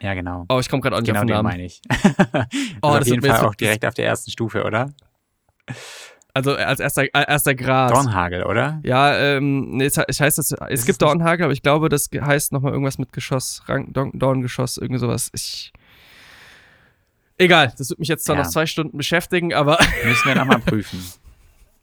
Ja, 0.00 0.12
genau. 0.14 0.44
Oh, 0.48 0.58
ich 0.58 0.68
komme 0.68 0.82
gerade 0.82 0.96
auch 0.96 1.00
nicht 1.00 1.06
genau 1.06 1.20
auf 1.20 1.26
den 1.26 1.34
Namen. 1.34 1.48
meine 1.48 1.64
ich. 1.64 1.80
das 1.88 2.46
oh, 2.82 2.94
ist 2.96 3.02
auf 3.02 3.06
jeden 3.06 3.22
Fall 3.22 3.46
auch 3.46 3.54
direkt 3.54 3.86
auf 3.86 3.94
der 3.94 4.06
ersten 4.06 4.30
Stufe, 4.30 4.64
oder? 4.64 4.92
Also 6.36 6.54
als 6.54 6.80
erster, 6.80 7.04
äh, 7.04 7.08
erster 7.28 7.54
Grad. 7.54 7.92
Dornhagel, 7.92 8.42
oder? 8.42 8.78
Ja, 8.82 9.16
ähm, 9.16 9.78
nee, 9.78 9.86
es, 9.86 9.96
heißt, 9.96 10.38
es, 10.38 10.52
es 10.68 10.84
gibt 10.84 11.00
Dornhagel, 11.00 11.44
aber 11.44 11.54
ich 11.54 11.62
glaube, 11.62 11.88
das 11.88 12.10
heißt 12.12 12.52
nochmal 12.52 12.72
irgendwas 12.72 12.98
mit 12.98 13.10
Geschoss, 13.10 13.62
Dorngeschoss, 13.88 14.76
irgendwie 14.76 14.98
sowas. 14.98 15.30
Ich. 15.32 15.72
Egal, 17.38 17.72
das 17.78 17.88
wird 17.88 18.00
mich 18.00 18.08
jetzt 18.08 18.26
zwar 18.26 18.36
ja. 18.36 18.42
noch 18.42 18.50
zwei 18.50 18.66
Stunden 18.66 18.98
beschäftigen, 18.98 19.54
aber. 19.54 19.78
Müssen 20.04 20.28
wir 20.28 20.34
nochmal 20.34 20.58
prüfen. 20.58 21.02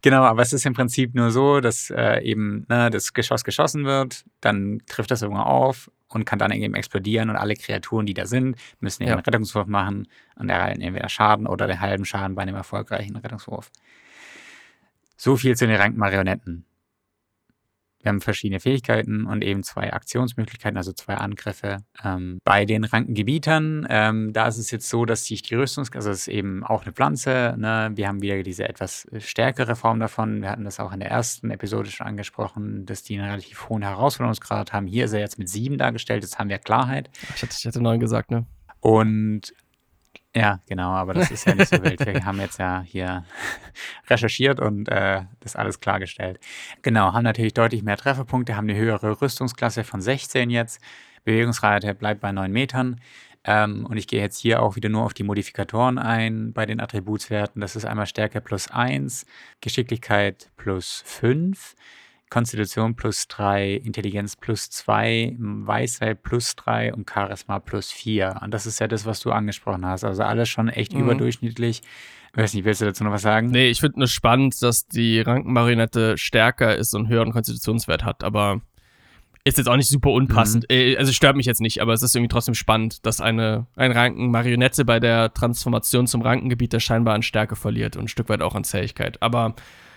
Genau, 0.04 0.22
aber 0.22 0.44
es 0.44 0.54
ist 0.54 0.68
im 0.68 0.76
Prinzip 0.76 1.16
nur 1.16 1.32
so, 1.32 1.60
dass 1.60 1.90
äh, 1.90 2.22
eben 2.22 2.68
ne, 2.70 2.92
das 2.92 3.12
Geschoss 3.14 3.44
geschossen 3.44 3.86
wird, 3.86 4.24
dann 4.40 4.84
trifft 4.86 5.10
das 5.10 5.24
irgendwo 5.24 5.42
auf 5.42 5.90
und 6.10 6.26
kann 6.26 6.38
dann 6.38 6.52
eben 6.52 6.76
explodieren 6.76 7.32
und 7.32 7.38
alle 7.38 7.56
Kreaturen, 7.56 8.06
die 8.06 8.14
da 8.14 8.28
sind, 8.28 8.56
müssen 8.80 9.02
eben 9.02 9.10
ja. 9.10 9.16
einen 9.16 9.26
Rettungswurf 9.26 9.66
machen 9.66 10.08
und 10.36 10.50
erhalten 10.50 10.82
entweder 10.82 11.10
Schaden 11.10 11.48
oder 11.48 11.66
den 11.66 11.82
halben 11.82 12.06
Schaden 12.06 12.36
bei 12.36 12.44
einem 12.44 12.56
erfolgreichen 12.56 13.16
Rettungswurf. 13.16 13.72
So 15.24 15.38
viel 15.38 15.56
zu 15.56 15.66
den 15.66 15.78
Rankenmarionetten. 15.78 16.66
Wir 18.02 18.10
haben 18.10 18.20
verschiedene 18.20 18.60
Fähigkeiten 18.60 19.26
und 19.26 19.42
eben 19.42 19.64
zwei 19.64 19.94
Aktionsmöglichkeiten, 19.94 20.76
also 20.76 20.92
zwei 20.92 21.16
Angriffe. 21.16 21.78
Ähm, 22.04 22.40
bei 22.44 22.66
den 22.66 22.84
Rankengebietern, 22.84 23.88
ähm, 23.90 24.34
da 24.34 24.50
ist 24.50 24.58
es 24.58 24.70
jetzt 24.70 24.90
so, 24.90 25.06
dass 25.06 25.24
sich 25.24 25.42
die 25.42 25.56
Rüstungs-, 25.56 25.96
also 25.96 26.10
es 26.10 26.24
ist 26.24 26.28
eben 26.28 26.66
auch 26.66 26.84
eine 26.84 26.92
Pflanze, 26.92 27.56
ne? 27.58 27.92
wir 27.96 28.10
haben 28.10 28.22
wieder 28.22 28.44
diese 28.44 28.68
etwas 28.68 29.08
stärkere 29.20 29.78
Form 29.78 30.02
davon. 30.02 30.42
Wir 30.42 30.50
hatten 30.50 30.66
das 30.66 30.82
auch 30.82 30.92
in 30.92 31.00
der 31.00 31.10
ersten 31.10 31.52
Episode 31.52 31.90
schon 31.90 32.06
angesprochen, 32.06 32.86
dass 32.86 33.04
die 33.04 33.18
einen 33.18 33.30
relativ 33.30 33.70
hohen 33.70 33.84
Herausforderungsgrad 33.84 34.74
haben. 34.74 34.88
Hier 34.88 35.06
ist 35.06 35.14
er 35.14 35.22
jetzt 35.22 35.40
mit 35.40 35.48
sieben 35.48 35.78
dargestellt, 35.78 36.24
jetzt 36.24 36.38
haben 36.38 36.50
wir 36.50 36.58
Klarheit. 36.58 37.10
Ich 37.34 37.44
hatte, 37.44 37.56
ich 37.58 37.66
hatte 37.66 37.82
neun 37.82 38.02
gesagt, 38.02 38.30
ne? 38.30 38.46
Und 38.82 39.54
ja, 40.36 40.60
genau, 40.68 40.90
aber 40.90 41.14
das 41.14 41.30
ist 41.30 41.46
ja 41.46 41.54
nicht 41.54 41.70
so 41.70 41.82
wild. 41.84 42.04
Wir 42.06 42.26
haben 42.26 42.40
jetzt 42.40 42.58
ja 42.58 42.82
hier 42.82 43.24
recherchiert 44.10 44.60
und 44.60 44.90
äh, 44.90 45.22
das 45.42 45.56
alles 45.56 45.80
klargestellt. 45.80 46.40
Genau, 46.82 47.14
haben 47.14 47.24
natürlich 47.24 47.54
deutlich 47.54 47.84
mehr 47.84 47.98
Trefferpunkte, 47.98 48.56
haben 48.56 48.68
eine 48.68 48.78
höhere 48.78 49.22
Rüstungsklasse 49.22 49.84
von 49.84 50.02
16 50.02 50.50
jetzt. 50.50 50.82
Bewegungsrate 51.24 51.94
bleibt 51.94 52.22
bei 52.22 52.32
9 52.32 52.52
Metern. 52.52 53.00
Ähm, 53.46 53.86
und 53.86 53.98
ich 53.98 54.08
gehe 54.08 54.22
jetzt 54.22 54.40
hier 54.40 54.62
auch 54.62 54.76
wieder 54.76 54.90
nur 54.90 55.04
auf 55.04 55.14
die 55.14 55.24
Modifikatoren 55.24 55.98
ein 55.98 56.54
bei 56.54 56.66
den 56.66 56.80
Attributswerten. 56.80 57.62
Das 57.62 57.76
ist 57.76 57.86
einmal 57.86 58.08
Stärke 58.08 58.42
plus 58.42 58.70
1, 58.72 59.26
Geschicklichkeit 59.62 60.50
plus 60.56 61.04
5. 61.06 61.76
Konstitution 62.34 62.96
plus 62.96 63.28
3, 63.28 63.74
Intelligenz 63.74 64.36
plus 64.36 64.72
2, 64.72 65.36
Weisheit 65.38 66.24
plus 66.24 66.56
3 66.56 66.92
und 66.96 67.08
Charisma 67.08 67.60
plus 67.60 67.92
4. 67.92 68.40
Und 68.42 68.52
das 68.52 68.66
ist 68.66 68.80
ja 68.80 68.88
das, 68.88 69.06
was 69.06 69.20
du 69.20 69.32
angesprochen 69.32 69.86
hast. 69.86 70.04
Also 70.04 70.24
alles 70.24 70.50
schon 70.50 70.68
echt 70.68 70.94
mhm. 70.94 71.02
überdurchschnittlich. 71.02 71.84
Ich 72.32 72.38
weiß 72.38 72.56
nicht, 72.56 72.66
willst 72.66 72.82
du 72.82 72.86
dazu 72.86 73.04
noch 73.04 73.12
was 73.12 73.22
sagen? 73.22 73.52
Nee, 73.52 73.70
ich 73.70 73.82
finde 73.82 74.00
nur 74.00 74.08
spannend, 74.08 74.64
dass 74.64 74.88
die 74.88 75.22
Rankenmarionette 75.22 76.18
stärker 76.18 76.76
ist 76.76 76.96
und 76.96 77.02
einen 77.02 77.10
höheren 77.10 77.32
Konstitutionswert 77.34 78.04
hat, 78.04 78.24
aber 78.24 78.62
ist 79.44 79.60
jetzt 79.60 79.68
auch 79.68 79.78
nicht 79.78 79.90
super 79.90 80.10
unpassend. 80.10 80.64
Mhm. 80.72 80.76
Äh, 80.76 80.98
also 80.98 81.14
stört 81.14 81.36
mich 81.36 81.46
jetzt 81.46 81.62
nicht, 81.62 81.84
aber 81.84 81.94
es 81.94 82.02
ist 82.02 82.16
irgendwie 82.16 82.30
trotzdem 82.30 82.56
spannend, 82.56 83.06
dass 83.06 83.22
eine 83.22 83.68
ein 83.76 83.92
Rankenmarionette 83.92 84.86
bei 84.86 85.00
der 85.00 85.32
Transformation 85.36 86.08
zum 86.08 86.24
Rankengebiet 86.24 86.74
der 86.74 86.80
scheinbar 86.80 87.14
an 87.14 87.22
Stärke 87.22 87.56
verliert 87.56 87.96
und 87.96 88.06
ein 88.06 88.08
Stück 88.08 88.30
weit 88.30 88.42
auch 88.42 88.56
an 88.56 88.64
Zähigkeit. 88.64 89.22
Aber 89.22 89.54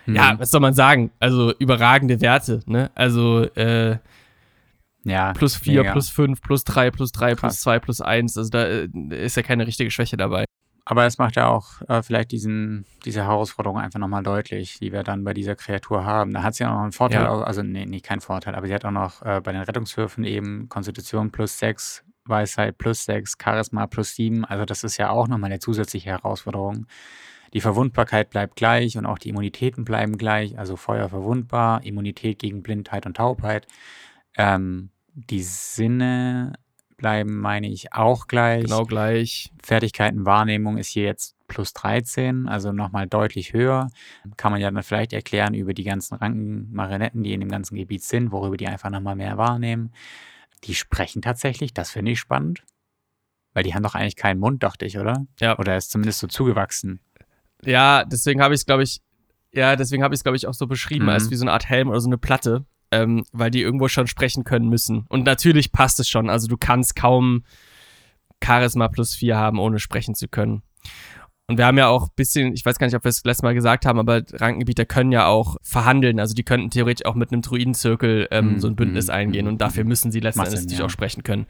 ja, 0.07 0.35
mhm. 0.35 0.39
was 0.39 0.51
soll 0.51 0.61
man 0.61 0.75
sagen? 0.75 1.11
Also 1.19 1.53
überragende 1.59 2.21
Werte, 2.21 2.63
ne? 2.67 2.91
Also 2.95 3.43
äh, 3.55 3.99
ja, 5.05 5.33
plus 5.35 5.57
4, 5.57 5.85
plus 5.93 6.09
5, 6.11 6.41
plus 6.41 6.65
3, 6.65 6.91
plus 6.91 7.13
3, 7.13 7.35
plus 7.37 7.61
2, 7.61 7.79
plus 7.79 8.01
1. 8.01 8.37
Also 8.37 8.51
da 8.51 8.65
äh, 8.65 8.89
ist 9.11 9.37
ja 9.37 9.43
keine 9.43 9.67
richtige 9.67 9.91
Schwäche 9.91 10.17
dabei. 10.17 10.45
Aber 10.89 11.05
es 11.05 11.19
macht 11.19 11.35
ja 11.35 11.49
auch 11.49 11.83
äh, 11.89 12.01
vielleicht 12.03 12.31
diesen, 12.31 12.87
diese 13.05 13.25
Herausforderung 13.25 13.79
einfach 13.79 13.99
nochmal 13.99 14.23
deutlich, 14.23 14.79
die 14.79 14.93
wir 14.93 15.03
dann 15.03 15.25
bei 15.25 15.35
dieser 15.35 15.57
Kreatur 15.57 16.05
haben. 16.05 16.33
Da 16.33 16.45
hat 16.45 16.55
sie 16.55 16.63
ja 16.63 16.73
noch 16.73 16.81
einen 16.81 16.93
Vorteil, 16.93 17.23
ja. 17.23 17.41
also 17.41 17.63
nee, 17.63 17.87
nee, 17.87 18.01
kein 18.01 18.21
Vorteil, 18.21 18.55
aber 18.55 18.69
sie 18.69 18.75
hat 18.75 18.85
auch 18.85 18.93
noch 18.93 19.21
äh, 19.23 19.41
bei 19.41 19.53
den 19.53 19.63
Rettungswürfen 19.63 20.23
eben 20.23 20.69
Konstitution 20.69 21.33
plus 21.33 21.59
6, 21.59 22.05
Weisheit 22.25 22.79
plus 22.79 23.05
6, 23.05 23.35
Charisma 23.43 23.89
plus 23.89 24.15
7. 24.15 24.45
Also 24.45 24.65
das 24.65 24.85
ist 24.85 24.97
ja 24.97 25.11
auch 25.11 25.27
nochmal 25.27 25.51
eine 25.51 25.59
zusätzliche 25.59 26.11
Herausforderung. 26.11 26.87
Die 27.57 27.63
Verwundbarkeit 27.63 28.29
bleibt 28.29 28.57
gleich 28.57 28.99
und 28.99 29.07
auch 29.07 29.19
die 29.19 29.31
Immunitäten 29.31 29.87
bleiben 29.87 30.19
gleich, 30.19 30.59
also 30.59 30.77
Feuer 30.77 31.09
verwundbar, 31.09 31.83
Immunität 31.85 32.39
gegen 32.39 32.63
Blindheit 32.63 33.07
und 33.07 33.17
Taubheit. 33.17 33.67
Ähm, 34.37 34.91
die 35.15 35.43
Sinne 35.43 36.53
bleiben, 36.99 37.39
meine 37.39 37.71
ich, 37.71 37.95
auch 37.95 38.27
gleich. 38.27 38.65
Genau 38.65 38.85
gleich. 38.85 39.55
Fertigkeitenwahrnehmung 39.63 40.77
ist 40.77 40.89
hier 40.89 41.05
jetzt 41.05 41.35
plus 41.49 41.73
13, 41.73 42.47
also 42.47 42.73
nochmal 42.73 43.07
deutlich 43.07 43.55
höher. 43.55 43.89
Kann 44.37 44.53
man 44.53 44.61
ja 44.61 44.71
dann 44.71 44.83
vielleicht 44.83 45.15
erklären 45.15 45.55
über 45.55 45.73
die 45.73 45.85
ganzen 45.85 46.17
Rankenmarionetten, 46.17 47.23
die 47.23 47.33
in 47.33 47.41
dem 47.41 47.49
ganzen 47.49 47.77
Gebiet 47.77 48.03
sind, 48.03 48.33
worüber 48.33 48.59
die 48.59 48.67
einfach 48.67 48.91
nochmal 48.91 49.17
mehr 49.17 49.39
wahrnehmen. 49.39 49.95
Die 50.65 50.75
sprechen 50.75 51.23
tatsächlich, 51.23 51.73
das 51.73 51.91
finde 51.91 52.13
ich 52.13 52.21
spannend. 52.21 52.65
Weil 53.55 53.63
die 53.63 53.75
haben 53.75 53.83
doch 53.83 53.95
eigentlich 53.95 54.17
keinen 54.17 54.41
Mund, 54.41 54.63
dachte 54.63 54.85
ich, 54.85 54.99
oder? 54.99 55.25
Ja. 55.41 55.59
Oder 55.59 55.79
ist 55.79 55.91
zumindest 55.91 56.19
so 56.19 56.27
zugewachsen. 56.27 57.01
Ja, 57.65 58.05
deswegen 58.05 58.43
habe 58.43 58.55
ich 58.55 58.61
es, 58.61 58.67
glaube 58.67 58.83
ich, 58.83 59.01
ja, 59.53 59.77
deswegen 59.77 60.03
habe 60.03 60.15
ich 60.15 60.19
es, 60.19 60.25
glaube 60.25 60.37
ich, 60.37 60.47
auch 60.47 60.55
so 60.55 60.67
beschrieben, 60.67 61.05
mhm. 61.05 61.11
als 61.11 61.31
wie 61.31 61.37
so 61.37 61.45
eine 61.45 61.53
Art 61.53 61.69
Helm 61.69 61.89
oder 61.89 62.01
so 62.01 62.09
eine 62.09 62.19
Platte, 62.19 62.67
ähm, 62.91 63.25
weil 63.33 63.51
die 63.51 63.63
irgendwo 63.63 63.89
schon 63.89 64.07
sprechen 64.07 64.45
können 64.45 64.69
müssen. 64.69 65.07
Und 65.09 65.25
natürlich 65.25 65.73
passt 65.73 65.99
es 65.99 66.09
schon. 66.09 66.29
Also 66.29 66.47
du 66.47 66.57
kannst 66.57 66.95
kaum 66.97 67.45
Charisma 68.45 68.89
plus 68.89 69.15
4 69.15 69.37
haben, 69.37 69.59
ohne 69.59 69.79
sprechen 69.79 70.15
zu 70.15 70.29
können. 70.29 70.63
Und 71.49 71.59
wir 71.59 71.67
haben 71.67 71.79
ja 71.79 71.87
auch 71.87 72.09
ein 72.09 72.15
bisschen, 72.17 72.55
ich 72.55 72.67
weiß 72.67 72.79
gar 72.79 72.87
nicht, 72.89 72.97
ob 72.97 73.05
wir 73.05 73.09
es 73.09 73.23
letztes 73.25 73.45
Mal 73.45 73.55
gesagt 73.55 73.87
haben, 73.87 74.01
aber 74.01 74.23
Rankengebieter 74.33 74.85
können 74.85 75.13
ja 75.13 75.27
auch 75.27 75.57
verhandeln. 75.63 76.19
Also 76.19 76.35
die 76.35 76.43
könnten 76.43 76.71
theoretisch 76.71 77.07
auch 77.07 77.15
mit 77.15 77.33
einem 77.33 77.43
Druidenzirkel 77.43 78.27
ähm, 78.33 78.59
so 78.59 78.67
ein 78.67 78.75
Bündnis 78.75 79.07
mm, 79.07 79.13
eingehen 79.13 79.47
und 79.47 79.61
dafür 79.61 79.85
müssen 79.85 80.11
sie 80.11 80.19
letzten 80.19 80.41
Endes 80.41 80.63
natürlich 80.63 80.81
ja. 80.81 80.87
auch 80.87 80.91
sprechen 80.91 81.23
können. 81.23 81.47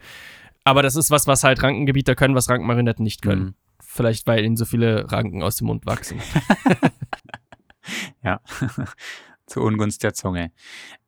Aber 0.63 0.83
das 0.83 0.95
ist 0.95 1.09
was, 1.09 1.25
was 1.25 1.43
halt 1.43 1.63
Rankengebieter 1.63 2.13
können, 2.13 2.35
was 2.35 2.47
Rankenmarionetten 2.47 3.03
nicht 3.03 3.23
können. 3.23 3.43
Mhm. 3.43 3.53
Vielleicht, 3.89 4.27
weil 4.27 4.43
ihnen 4.43 4.57
so 4.57 4.65
viele 4.65 5.09
Ranken 5.11 5.41
aus 5.41 5.55
dem 5.55 5.67
Mund 5.67 5.85
wachsen. 5.85 6.21
ja, 8.21 8.41
zu 9.47 9.61
Ungunst 9.61 10.03
der 10.03 10.13
Zunge. 10.13 10.51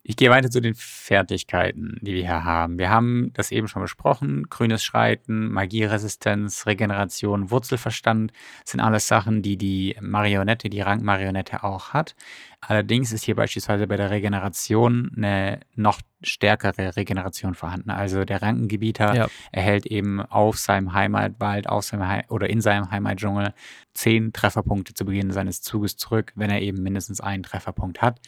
Ich 0.01 0.15
gehe 0.15 0.29
weiter 0.29 0.49
zu 0.49 0.61
den 0.61 0.75
Fertigkeiten, 0.75 1.97
die 2.01 2.13
wir 2.13 2.21
hier 2.21 2.45
haben. 2.45 2.79
Wir 2.79 2.89
haben 2.89 3.31
das 3.33 3.51
eben 3.51 3.67
schon 3.67 3.81
besprochen. 3.81 4.43
Grünes 4.49 4.81
Schreiten, 4.81 5.51
Magieresistenz, 5.51 6.65
Regeneration, 6.65 7.51
Wurzelverstand 7.51 8.31
sind 8.63 8.79
alles 8.79 9.07
Sachen, 9.07 9.41
die 9.41 9.57
die 9.57 9.97
Marionette, 9.99 10.69
die 10.69 10.79
Rangmarionette 10.79 11.63
auch 11.63 11.89
hat. 11.89 12.15
Allerdings 12.61 13.11
ist 13.11 13.25
hier 13.25 13.35
beispielsweise 13.35 13.87
bei 13.87 13.97
der 13.97 14.09
Regeneration 14.09 15.11
eine 15.17 15.59
noch 15.75 15.99
stärkere 16.23 16.95
Regeneration 16.95 17.53
vorhanden. 17.53 17.89
Also 17.89 18.23
der 18.23 18.41
Rankengebieter 18.41 19.15
ja. 19.15 19.27
erhält 19.51 19.85
eben 19.85 20.21
auf 20.21 20.57
seinem 20.57 20.93
Heimatwald 20.93 21.67
auf 21.67 21.83
seinem 21.83 22.09
He 22.09 22.21
oder 22.29 22.49
in 22.49 22.61
seinem 22.61 22.89
Heimatdschungel 22.89 23.53
zehn 23.93 24.31
Trefferpunkte 24.31 24.93
zu 24.93 25.05
Beginn 25.05 25.31
seines 25.31 25.61
Zuges 25.61 25.97
zurück, 25.97 26.31
wenn 26.35 26.49
er 26.49 26.61
eben 26.61 26.81
mindestens 26.83 27.19
einen 27.19 27.43
Trefferpunkt 27.43 28.01
hat 28.01 28.21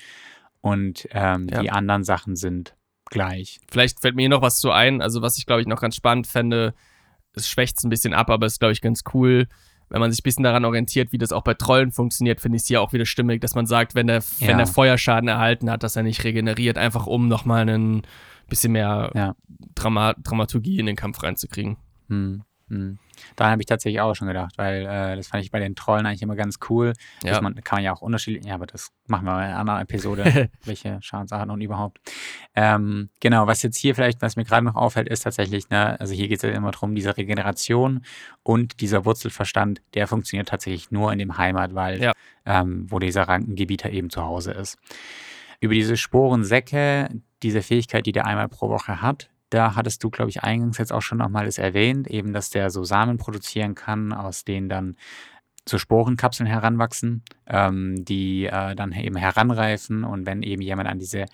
und 0.62 1.08
ähm, 1.12 1.48
ja. 1.51 1.62
die 1.62 1.72
anderen 1.72 2.03
Sachen 2.03 2.36
sind 2.36 2.75
gleich. 3.06 3.60
Vielleicht 3.70 4.00
fällt 4.00 4.15
mir 4.15 4.24
hier 4.24 4.30
noch 4.30 4.41
was 4.41 4.60
zu 4.60 4.72
ein, 4.72 5.01
also 5.01 5.22
was 5.22 5.38
ich 5.38 5.46
glaube 5.46 5.62
ich 5.62 5.68
noch 5.68 5.82
ganz 5.82 5.96
spannend 5.96 6.27
fände, 6.27 6.74
es 7.34 7.50
schwächt 7.50 7.77
es 7.77 7.84
ein 7.84 7.89
bisschen 7.89 8.13
ab, 8.13 8.30
aber 8.30 8.46
es 8.46 8.53
ist 8.53 8.60
glaube 8.60 8.74
ich 8.74 8.82
ganz 8.82 9.03
cool, 9.13 9.48
wenn 9.91 10.00
man 10.00 10.10
sich 10.10 10.22
ein 10.22 10.24
bisschen 10.24 10.44
daran 10.44 10.63
orientiert, 10.63 11.12
wie 11.12 11.18
das 11.18 11.34
auch 11.34 11.44
bei 11.44 11.53
Trollen 11.53 11.91
funktioniert, 11.91 12.39
finde 12.39 12.56
ich 12.56 12.62
es 12.62 12.68
hier 12.68 12.82
auch 12.82 12.94
wieder 12.94 13.06
stimmig, 13.06 13.41
dass 13.41 13.56
man 13.56 13.65
sagt, 13.65 13.94
wenn 13.94 14.08
der, 14.08 14.24
ja. 14.39 14.48
wenn 14.48 14.58
der 14.58 14.68
Feuerschaden 14.68 15.27
erhalten 15.27 15.70
hat, 15.70 15.84
dass 15.84 15.98
er 15.98 16.03
nicht 16.03 16.24
regeneriert, 16.24 16.77
einfach 16.77 17.08
um 17.08 17.27
nochmal 17.27 17.68
ein 17.68 18.03
bisschen 18.48 18.72
mehr 18.72 19.12
ja. 19.13 19.36
Drama 19.75 20.13
Dramaturgie 20.13 20.80
in 20.80 20.86
den 20.86 20.96
Kampf 20.96 21.22
reinzukriegen. 21.22 21.75
Hm. 22.08 22.44
Hm. 22.72 23.00
Da 23.36 23.50
habe 23.50 23.62
ich 23.62 23.66
tatsächlich 23.66 24.00
auch 24.00 24.16
schon 24.16 24.30
gedacht, 24.30 24.54
weil 24.58 24.86
äh, 24.86 25.16
das 25.18 25.28
fand 25.28 25.44
ich 25.44 25.51
bei 25.51 25.60
den 25.60 25.75
Trollen 25.75 26.06
eigentlich 26.06 26.22
immer 26.22 26.38
ganz 26.38 26.58
cool. 26.70 26.94
Ja. 27.22 27.42
Man, 27.42 27.56
kann 27.56 27.78
man 27.78 27.84
ja 27.84 27.94
auch 27.94 28.01
unterschiedlich, 28.01 28.46
ja, 28.46 28.56
aber 28.56 28.66
das 28.66 28.94
machen 29.08 29.25
wir 29.25 29.34
in 29.34 29.40
einer 29.40 29.60
anderen 29.60 29.82
Episode, 29.82 30.50
welche 30.63 30.98
Schadensarten 31.01 31.51
und 31.51 31.60
überhaupt. 31.60 32.00
Ähm, 32.56 33.10
genau, 33.20 33.46
was 33.46 33.62
jetzt 33.62 33.75
hier 33.75 33.94
vielleicht, 33.94 34.22
was 34.22 34.38
mir 34.38 34.46
gerade 34.46 34.66
noch 34.66 34.75
auffällt, 34.75 35.10
ist 35.10 35.24
tatsächlich, 35.24 35.70
ne, 35.70 36.00
also 36.00 36.13
hier 36.13 36.30
geht 36.30 36.38
es 36.38 36.44
ja 36.44 36.50
immer 36.51 36.72
darum, 36.72 36.96
diese 36.96 37.18
Regeneration 37.18 38.04
und 38.42 38.80
dieser 38.80 39.04
Wurzelverstand, 39.04 39.82
der 39.94 40.08
funktioniert 40.08 40.48
tatsächlich 40.48 40.92
nur 40.92 41.12
in 41.12 41.20
dem 41.20 41.38
Heimatwald, 41.38 42.01
ja. 42.01 42.13
ähm, 42.46 42.86
wo 42.90 43.00
dieser 43.00 43.24
Rankengebieter 43.24 43.90
eben 43.90 44.10
zu 44.10 44.24
Hause 44.24 44.54
ist. 44.54 44.78
Über 45.60 45.74
diese 45.74 45.98
Sporensäcke, 45.98 47.10
diese 47.44 47.62
Fähigkeit, 47.62 48.06
die 48.06 48.13
der 48.13 48.25
einmal 48.25 48.48
pro 48.48 48.70
Woche 48.70 49.01
hat, 49.01 49.30
da 49.51 49.75
hattest 49.75 50.03
du, 50.03 50.10
glaube 50.10 50.29
ich, 50.29 50.43
eingangs 50.43 50.77
jetzt 50.77 50.93
auch 50.93 51.01
schon 51.01 51.20
nochmal 51.20 51.46
das 51.46 51.58
erwähnt, 51.58 52.08
eben, 52.08 52.34
dass 52.34 52.50
der 52.50 52.72
so 52.72 52.84
Samen 52.84 53.17
produzieren 53.17 53.75
kann, 53.75 54.13
aus 54.13 54.43
denen 54.43 54.70
dann 54.70 54.96
so 55.67 55.77
Sporenkapseln 55.77 56.48
heranwachsen, 56.48 57.24
ähm, 57.48 58.03
die 58.03 58.46
äh, 58.46 58.75
dann 58.75 58.93
eben 58.93 59.17
heranreifen. 59.17 60.03
Und 60.03 60.25
wenn 60.25 60.41
eben 60.41 60.62
jemand 60.62 60.89
an 60.89 61.00
diese 61.00 61.25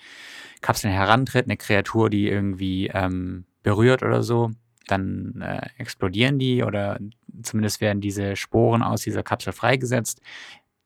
Kapseln 0.60 0.92
herantritt, 0.92 1.46
eine 1.46 1.56
Kreatur, 1.56 2.10
die 2.10 2.28
irgendwie 2.28 2.88
ähm, 2.88 3.46
berührt 3.62 4.02
oder 4.02 4.22
so, 4.22 4.50
dann 4.88 5.40
äh, 5.40 5.68
explodieren 5.78 6.38
die 6.38 6.62
oder 6.62 6.98
zumindest 7.42 7.80
werden 7.80 8.00
diese 8.00 8.36
Sporen 8.36 8.82
aus 8.82 9.02
dieser 9.02 9.22
Kapsel 9.22 9.52
freigesetzt. 9.52 10.20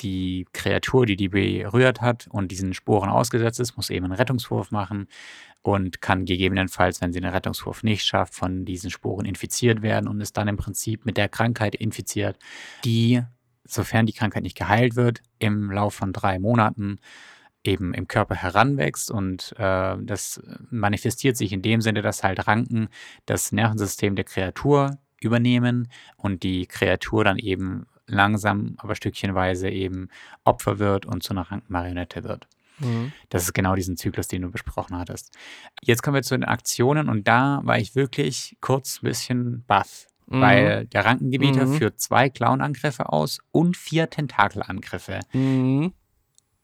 Die 0.03 0.47
Kreatur, 0.53 1.07
die 1.07 1.17
die 1.17 1.29
berührt 1.29 2.01
hat 2.01 2.27
und 2.31 2.51
diesen 2.51 2.75
Sporen 2.75 3.09
ausgesetzt 3.09 3.61
ist, 3.61 3.77
muss 3.77 3.91
eben 3.91 4.07
einen 4.07 4.15
Rettungswurf 4.15 4.71
machen 4.71 5.07
und 5.63 6.01
kann 6.01 6.25
gegebenenfalls, 6.25 7.01
wenn 7.01 7.13
sie 7.13 7.23
einen 7.23 7.33
Rettungswurf 7.33 7.83
nicht 7.83 8.05
schafft, 8.05 8.35
von 8.35 8.65
diesen 8.65 8.91
Sporen 8.91 9.25
infiziert 9.25 9.83
werden 9.83 10.09
und 10.09 10.21
ist 10.21 10.37
dann 10.37 10.49
im 10.49 10.57
Prinzip 10.57 11.07
mit 11.07 11.17
der 11.17 11.29
Krankheit 11.29 11.75
infiziert, 11.75 12.37
die, 12.85 13.23
sofern 13.65 14.07
die 14.07 14.13
Krankheit 14.13 14.43
nicht 14.43 14.59
geheilt 14.59 14.97
wird, 14.97 15.23
im 15.39 15.71
Lauf 15.71 15.95
von 15.95 16.13
drei 16.13 16.39
Monaten 16.39 16.99
eben 17.65 17.95
im 17.95 18.09
Körper 18.09 18.35
heranwächst 18.35 19.11
und 19.11 19.55
äh, 19.57 19.97
das 20.01 20.43
manifestiert 20.71 21.37
sich 21.37 21.53
in 21.53 21.63
dem 21.63 21.81
Sinne, 21.81 22.03
dass 22.03 22.25
halt 22.25 22.47
Ranken 22.49 22.89
das 23.27 23.53
Nervensystem 23.53 24.17
der 24.17 24.25
Kreatur 24.25 24.99
übernehmen 25.21 25.89
und 26.17 26.43
die 26.43 26.67
Kreatur 26.67 27.23
dann 27.23 27.39
eben 27.39 27.87
langsam, 28.13 28.75
aber 28.79 28.95
stückchenweise 28.95 29.69
eben 29.69 30.09
Opfer 30.45 30.79
wird 30.79 31.07
und 31.07 31.23
zu 31.23 31.33
einer 31.33 31.51
Rankenmarionette 31.51 32.25
wird. 32.25 32.47
Mhm. 32.79 33.13
Das 33.29 33.43
ist 33.45 33.53
genau 33.53 33.75
diesen 33.75 33.97
Zyklus, 33.97 34.29
den 34.29 34.43
du 34.43 34.51
besprochen 34.51 34.97
hattest. 34.97 35.33
Jetzt 35.83 36.03
kommen 36.03 36.15
wir 36.15 36.23
zu 36.23 36.35
den 36.35 36.45
Aktionen 36.45 37.09
und 37.09 37.29
da 37.29 37.61
war 37.65 37.79
ich 37.79 37.95
wirklich 37.95 38.57
kurz 38.61 39.03
ein 39.03 39.07
bisschen 39.07 39.65
baff. 39.67 40.07
Mhm. 40.27 40.41
Weil 40.41 40.87
der 40.87 41.05
Rankengebieter 41.05 41.67
mhm. 41.67 41.75
führt 41.75 42.01
zwei 42.01 42.31
Clown-Angriffe 42.31 43.13
aus 43.13 43.41
und 43.51 43.77
vier 43.77 44.09
Tentakelangriffe. 44.09 45.21
Mhm. 45.33 45.93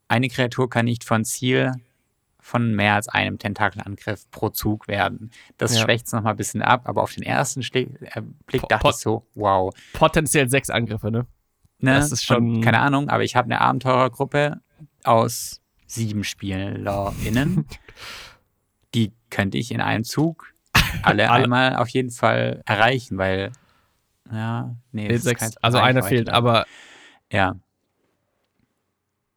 Eine 0.08 0.28
Kreatur 0.28 0.70
kann 0.70 0.86
nicht 0.86 1.04
von 1.04 1.24
Ziel 1.24 1.72
von 2.40 2.74
mehr 2.74 2.94
als 2.94 3.08
einem 3.08 3.38
Tentakelangriff 3.38 4.30
pro 4.30 4.48
Zug 4.48 4.88
werden. 4.88 5.30
Das 5.58 5.74
ja. 5.74 5.82
schwächt 5.82 6.06
es 6.06 6.12
nochmal 6.12 6.32
ein 6.32 6.36
bisschen 6.36 6.62
ab, 6.62 6.88
aber 6.88 7.02
auf 7.02 7.12
den 7.12 7.22
ersten 7.22 7.62
Ste 7.62 7.80
äh, 8.00 8.22
Blick 8.46 8.66
dachte 8.68 8.82
Pot 8.82 8.94
ich 8.94 9.00
so, 9.00 9.26
wow. 9.34 9.74
Potenziell 9.92 10.48
sechs 10.48 10.70
Angriffe, 10.70 11.10
ne? 11.10 11.26
Ne? 11.78 11.94
Das 11.94 12.12
ist 12.12 12.24
schon. 12.24 12.56
Und, 12.56 12.60
keine 12.62 12.80
Ahnung, 12.80 13.08
aber 13.08 13.24
ich 13.24 13.36
habe 13.36 13.46
eine 13.46 13.60
Abenteurergruppe 13.60 14.60
aus 15.04 15.60
sieben 15.86 16.24
SpielerInnen. 16.24 17.66
die 18.94 19.12
könnte 19.30 19.58
ich 19.58 19.70
in 19.70 19.80
einem 19.80 20.04
Zug 20.04 20.52
alle, 21.02 21.02
alle 21.02 21.30
einmal 21.30 21.76
auf 21.76 21.88
jeden 21.88 22.10
Fall 22.10 22.62
erreichen, 22.66 23.18
weil, 23.18 23.52
ja, 24.30 24.74
nee, 24.92 25.08
das 25.08 25.22
sechs, 25.22 25.42
ist 25.42 25.64
Also 25.64 25.78
einer 25.78 26.02
fehlt, 26.02 26.30
aber. 26.30 26.66
Ja. 27.32 27.56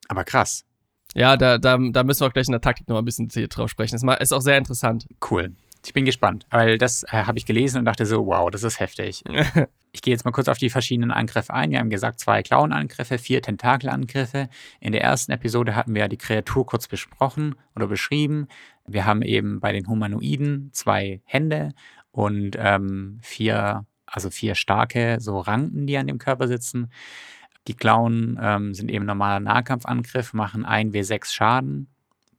Aber 0.07 0.23
krass. 0.23 0.65
Ja, 1.13 1.35
da, 1.35 1.57
da, 1.57 1.77
da 1.77 2.03
müssen 2.03 2.21
wir 2.21 2.27
auch 2.27 2.33
gleich 2.33 2.47
in 2.47 2.53
der 2.53 2.61
Taktik 2.61 2.87
noch 2.87 2.97
ein 2.97 3.05
bisschen 3.05 3.27
drauf 3.27 3.69
sprechen. 3.69 3.99
Das 3.99 4.19
ist 4.19 4.31
auch 4.31 4.41
sehr 4.41 4.57
interessant. 4.57 5.07
Cool. 5.29 5.55
Ich 5.83 5.93
bin 5.93 6.05
gespannt, 6.05 6.45
weil 6.51 6.77
das 6.77 7.03
äh, 7.03 7.23
habe 7.23 7.39
ich 7.39 7.45
gelesen 7.45 7.79
und 7.79 7.85
dachte 7.85 8.05
so, 8.05 8.27
wow, 8.27 8.51
das 8.51 8.63
ist 8.63 8.79
heftig. 8.79 9.23
ich 9.91 10.01
gehe 10.01 10.13
jetzt 10.13 10.25
mal 10.25 10.31
kurz 10.31 10.47
auf 10.47 10.59
die 10.59 10.69
verschiedenen 10.69 11.11
Angriffe 11.11 11.53
ein. 11.53 11.71
Wir 11.71 11.79
haben 11.79 11.89
gesagt, 11.89 12.19
zwei 12.19 12.43
Klauenangriffe, 12.43 13.17
vier 13.17 13.41
Tentakelangriffe. 13.41 14.47
In 14.79 14.91
der 14.91 15.01
ersten 15.01 15.31
Episode 15.31 15.75
hatten 15.75 15.95
wir 15.95 16.01
ja 16.01 16.07
die 16.07 16.17
Kreatur 16.17 16.65
kurz 16.67 16.87
besprochen 16.87 17.55
oder 17.75 17.87
beschrieben. 17.87 18.47
Wir 18.85 19.05
haben 19.05 19.23
eben 19.23 19.59
bei 19.59 19.71
den 19.71 19.87
Humanoiden 19.87 20.69
zwei 20.71 21.21
Hände 21.25 21.73
und 22.11 22.55
ähm, 22.59 23.19
vier, 23.23 23.85
also 24.05 24.29
vier 24.29 24.53
starke 24.53 25.17
so 25.19 25.39
Ranken, 25.39 25.87
die 25.87 25.97
an 25.97 26.07
dem 26.07 26.19
Körper 26.19 26.47
sitzen. 26.47 26.91
Die 27.67 27.75
Klauen 27.75 28.39
ähm, 28.41 28.73
sind 28.73 28.91
eben 28.91 29.05
normaler 29.05 29.39
Nahkampfangriff, 29.39 30.33
machen 30.33 30.65
1w6 30.65 31.31
Schaden, 31.31 31.87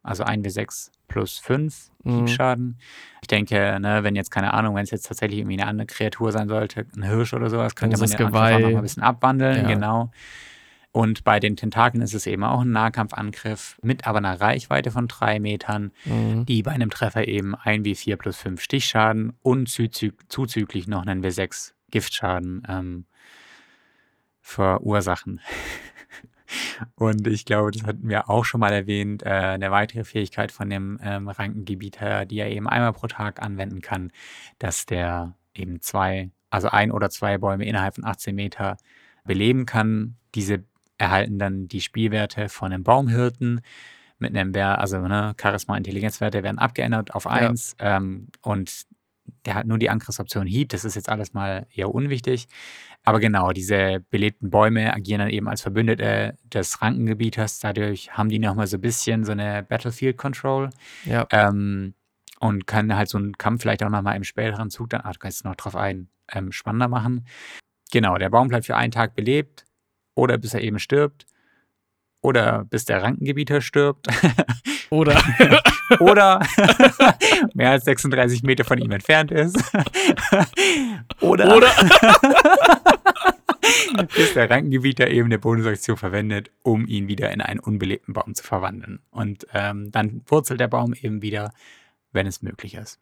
also 0.03 0.25
1w6 0.25 0.91
plus 1.09 1.39
5 1.39 1.91
Hiebschaden. 2.05 2.65
Mhm. 2.65 2.77
Ich 3.21 3.29
denke, 3.29 3.79
ne, 3.81 4.03
wenn 4.03 4.17
jetzt, 4.17 4.31
keine 4.31 4.55
Ahnung, 4.55 4.75
wenn 4.75 4.85
es 4.85 4.91
jetzt 4.91 5.07
tatsächlich 5.07 5.41
irgendwie 5.41 5.61
eine 5.61 5.69
andere 5.69 5.87
Kreatur 5.87 6.33
sein 6.33 6.49
sollte, 6.49 6.87
ein 6.97 7.03
Hirsch 7.03 7.35
oder 7.35 7.51
sowas, 7.51 7.75
könnte 7.75 7.99
man 7.99 8.09
den 8.09 8.19
Angriff 8.19 8.35
auch 8.35 8.59
noch 8.59 8.71
mal 8.71 8.77
ein 8.77 8.83
bisschen 8.83 9.03
abwandeln, 9.03 9.63
ja. 9.63 9.69
genau. 9.69 10.11
Und 10.91 11.25
bei 11.25 11.41
den 11.41 11.57
Tentakeln 11.57 12.03
ist 12.03 12.13
es 12.13 12.27
eben 12.27 12.45
auch 12.45 12.61
ein 12.61 12.71
Nahkampfangriff 12.71 13.79
mit 13.83 14.07
aber 14.07 14.19
einer 14.19 14.39
Reichweite 14.39 14.91
von 14.91 15.09
drei 15.09 15.41
Metern, 15.41 15.91
mhm. 16.05 16.45
die 16.45 16.63
bei 16.63 16.73
einem 16.73 16.91
Treffer 16.91 17.27
eben 17.27 17.55
1 17.55 17.87
W4 17.87 18.17
plus 18.17 18.37
5 18.37 18.61
Stichschaden 18.61 19.33
und 19.41 19.69
zuzüglich 19.69 20.89
noch 20.89 21.07
einen 21.07 21.25
W6 21.25 21.73
Giftschaden 21.91 22.63
ähm, 22.69 23.07
verursachen. 24.43 25.41
Und 26.95 27.27
ich 27.27 27.45
glaube, 27.45 27.71
das 27.71 27.85
hatten 27.85 28.09
wir 28.09 28.29
auch 28.29 28.45
schon 28.45 28.61
mal 28.61 28.73
erwähnt, 28.73 29.23
äh, 29.23 29.29
eine 29.29 29.71
weitere 29.71 30.05
Fähigkeit 30.05 30.53
von 30.53 30.71
dem 30.71 30.99
ähm, 31.03 31.29
Rankengebieter, 31.29 32.27
die 32.27 32.39
er 32.39 32.51
eben 32.51 32.69
einmal 32.69 32.93
pro 32.93 33.07
Tag 33.07 33.43
anwenden 33.43 33.81
kann, 33.81 34.13
dass 34.59 34.87
der 34.87 35.37
eben 35.55 35.81
zwei, 35.81 36.31
also 36.51 36.69
ein 36.69 36.91
oder 36.91 37.11
zwei 37.11 37.39
Bäume 37.39 37.65
innerhalb 37.65 37.95
von 37.95 38.05
18 38.05 38.35
Meter 38.35 38.77
beleben 39.25 39.67
kann. 39.67 40.17
Diese 40.35 40.65
erhalten 40.99 41.39
dann 41.39 41.69
die 41.69 41.81
Spielwerte 41.81 42.49
von 42.49 42.73
einem 42.73 42.85
Baumhirten 42.85 43.61
mit 44.19 44.37
einem 44.37 44.53
Bär, 44.53 44.79
also 44.79 45.01
ne, 45.01 45.35
Charisma, 45.41 45.77
Intelligenzwerte 45.77 46.43
werden 46.43 46.59
abgeändert 46.59 47.15
auf 47.15 47.27
1 47.27 47.77
ja. 47.81 47.97
ähm, 47.97 48.29
und 48.41 48.87
der 49.45 49.55
hat 49.55 49.67
nur 49.67 49.79
die 49.79 49.91
Angriffsoption 49.91 50.47
Heat, 50.47 50.73
das 50.73 50.85
ist 50.85 50.95
jetzt 50.95 51.09
alles 51.09 51.33
mal 51.33 51.67
eher 51.75 51.95
unwichtig. 51.95 52.49
Aber 53.05 53.19
genau, 53.19 53.53
diese 53.53 54.05
belebten 54.11 54.51
Bäume 54.51 54.95
agieren 54.95 55.21
dann 55.21 55.31
eben 55.31 55.49
als 55.49 55.63
Verbündete 55.63 56.37
des 56.45 56.81
Rankengebieters. 56.81 57.59
Dadurch 57.59 58.13
haben 58.13 58.29
die 58.29 58.39
nochmal 58.39 58.69
so 58.69 58.77
ein 58.77 58.81
bisschen 58.81 59.25
so 59.25 59.33
eine 59.33 59.63
Battlefield 59.63 60.17
Control. 60.17 60.71
Ja. 61.05 61.27
Ähm, 61.31 61.95
und 62.39 62.67
können 62.67 62.97
halt 62.97 63.09
so 63.09 63.19
einen 63.19 63.39
Kampf 63.39 63.63
vielleicht 63.63 63.83
auch 63.85 63.89
nochmal 63.89 64.17
im 64.17 64.25
späteren 64.25 64.71
Zug 64.71 64.91
dann, 64.91 65.03
ah, 65.03 65.13
du 65.13 65.19
kannst 65.19 65.45
noch 65.45 65.55
drauf 65.55 65.77
ein, 65.77 66.09
ähm, 66.33 66.51
spannender 66.53 66.89
machen. 66.89 67.27
Genau, 67.93 68.19
der 68.19 68.31
Baum 68.31 68.49
bleibt 68.49 68.67
für 68.67 68.77
einen 68.77 68.93
Tag 68.93 69.15
belebt. 69.15 69.65
oder 70.15 70.39
bis 70.39 70.55
er 70.55 70.61
eben 70.63 70.79
stirbt 70.79 71.27
oder 72.21 72.65
bis 72.65 72.85
der 72.85 73.03
Rankengebieter 73.03 73.61
stirbt 73.61 74.09
Oder. 74.93 75.23
oder 76.01 76.41
mehr 77.55 77.71
als 77.71 77.85
36 77.87 78.43
Meter 78.43 78.65
von 78.65 78.79
ihm 78.79 78.91
entfernt 78.91 79.31
ist 79.31 79.57
oder, 81.21 81.57
Oder. 81.57 81.71
bis 84.15 84.35
der 84.35 84.51
Rankengebieter 84.51 85.09
eben 85.09 85.27
eine 85.27 85.39
Bonusaktion 85.39 85.97
verwendet, 85.97 86.51
um 86.63 86.87
ihn 86.87 87.09
wieder 87.09 87.31
in 87.31 87.41
einen 87.41 87.61
unbelebten 87.61 88.13
Baum 88.13 88.35
zu 88.35 88.45
verwandeln. 88.45 89.01
Und 89.11 89.47
ähm, 89.55 89.91
dann 89.91 90.23
wurzelt 90.27 90.61
der 90.61 90.69
Baum 90.69 90.93
eben 90.95 91.23
wieder, 91.23 91.53
wenn 92.13 92.27
es 92.27 92.43
möglich 92.43 92.75
ist. 92.75 92.99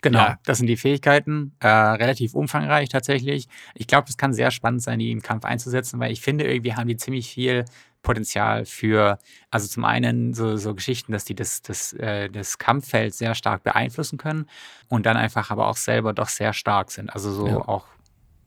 Genau, 0.00 0.18
Ja. 0.18 0.38
das 0.44 0.58
sind 0.58 0.66
die 0.66 0.76
Fähigkeiten. 0.76 1.54
Äh, 1.60 1.68
relativ 1.68 2.34
umfangreich 2.34 2.88
tatsächlich. 2.88 3.48
Ich 3.74 3.86
glaube, 3.86 4.06
es 4.08 4.16
kann 4.16 4.32
sehr 4.32 4.50
spannend 4.50 4.82
sein, 4.82 4.98
die 4.98 5.10
im 5.12 5.22
Kampf 5.22 5.44
einzusetzen, 5.44 6.00
weil 6.00 6.12
ich 6.12 6.20
finde, 6.20 6.44
irgendwie 6.44 6.74
haben 6.74 6.88
die 6.88 6.96
ziemlich 6.96 7.32
viel 7.32 7.64
Potenzial 8.02 8.64
für, 8.64 9.18
also 9.50 9.68
zum 9.68 9.84
einen 9.84 10.34
so, 10.34 10.56
so 10.56 10.74
Geschichten, 10.74 11.12
dass 11.12 11.24
die 11.24 11.34
das, 11.34 11.62
das, 11.62 11.92
äh, 11.94 12.28
das 12.28 12.58
Kampffeld 12.58 13.14
sehr 13.14 13.34
stark 13.34 13.62
beeinflussen 13.62 14.18
können 14.18 14.46
und 14.88 15.06
dann 15.06 15.16
einfach 15.16 15.50
aber 15.50 15.68
auch 15.68 15.76
selber 15.76 16.12
doch 16.12 16.28
sehr 16.28 16.52
stark 16.52 16.90
sind. 16.90 17.10
Also 17.10 17.32
so 17.32 17.46
Ja. 17.46 17.56
auch, 17.68 17.86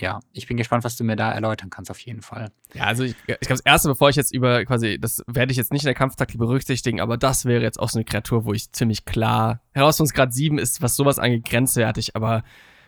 ja, 0.01 0.19
ich 0.33 0.45
bin 0.45 0.57
gespannt, 0.57 0.83
was 0.83 0.97
du 0.97 1.05
mir 1.05 1.15
da 1.15 1.31
erläutern 1.31 1.69
kannst, 1.69 1.89
auf 1.89 1.99
jeden 1.99 2.21
Fall. 2.21 2.51
Ja, 2.73 2.83
also 2.83 3.03
ich, 3.03 3.11
ich 3.11 3.25
glaube, 3.25 3.47
das 3.47 3.61
erste, 3.61 3.87
bevor 3.87 4.09
ich 4.09 4.17
jetzt 4.17 4.33
über 4.33 4.65
quasi, 4.65 4.97
das 4.99 5.23
werde 5.25 5.51
ich 5.51 5.57
jetzt 5.57 5.71
nicht 5.71 5.83
in 5.83 5.87
der 5.87 5.95
Kampftaktik 5.95 6.37
berücksichtigen, 6.37 6.99
aber 6.99 7.17
das 7.17 7.45
wäre 7.45 7.63
jetzt 7.63 7.79
auch 7.79 7.89
so 7.89 7.97
eine 7.97 8.03
Kreatur, 8.03 8.43
wo 8.43 8.51
ich 8.51 8.71
ziemlich 8.73 9.05
klar, 9.05 9.61
Herausforderungsgrad 9.71 10.33
7 10.33 10.57
ist, 10.57 10.81
was 10.81 10.97
sowas 10.97 11.17
angeht, 11.17 11.45
grenzwertig, 11.45 12.15
aber 12.15 12.43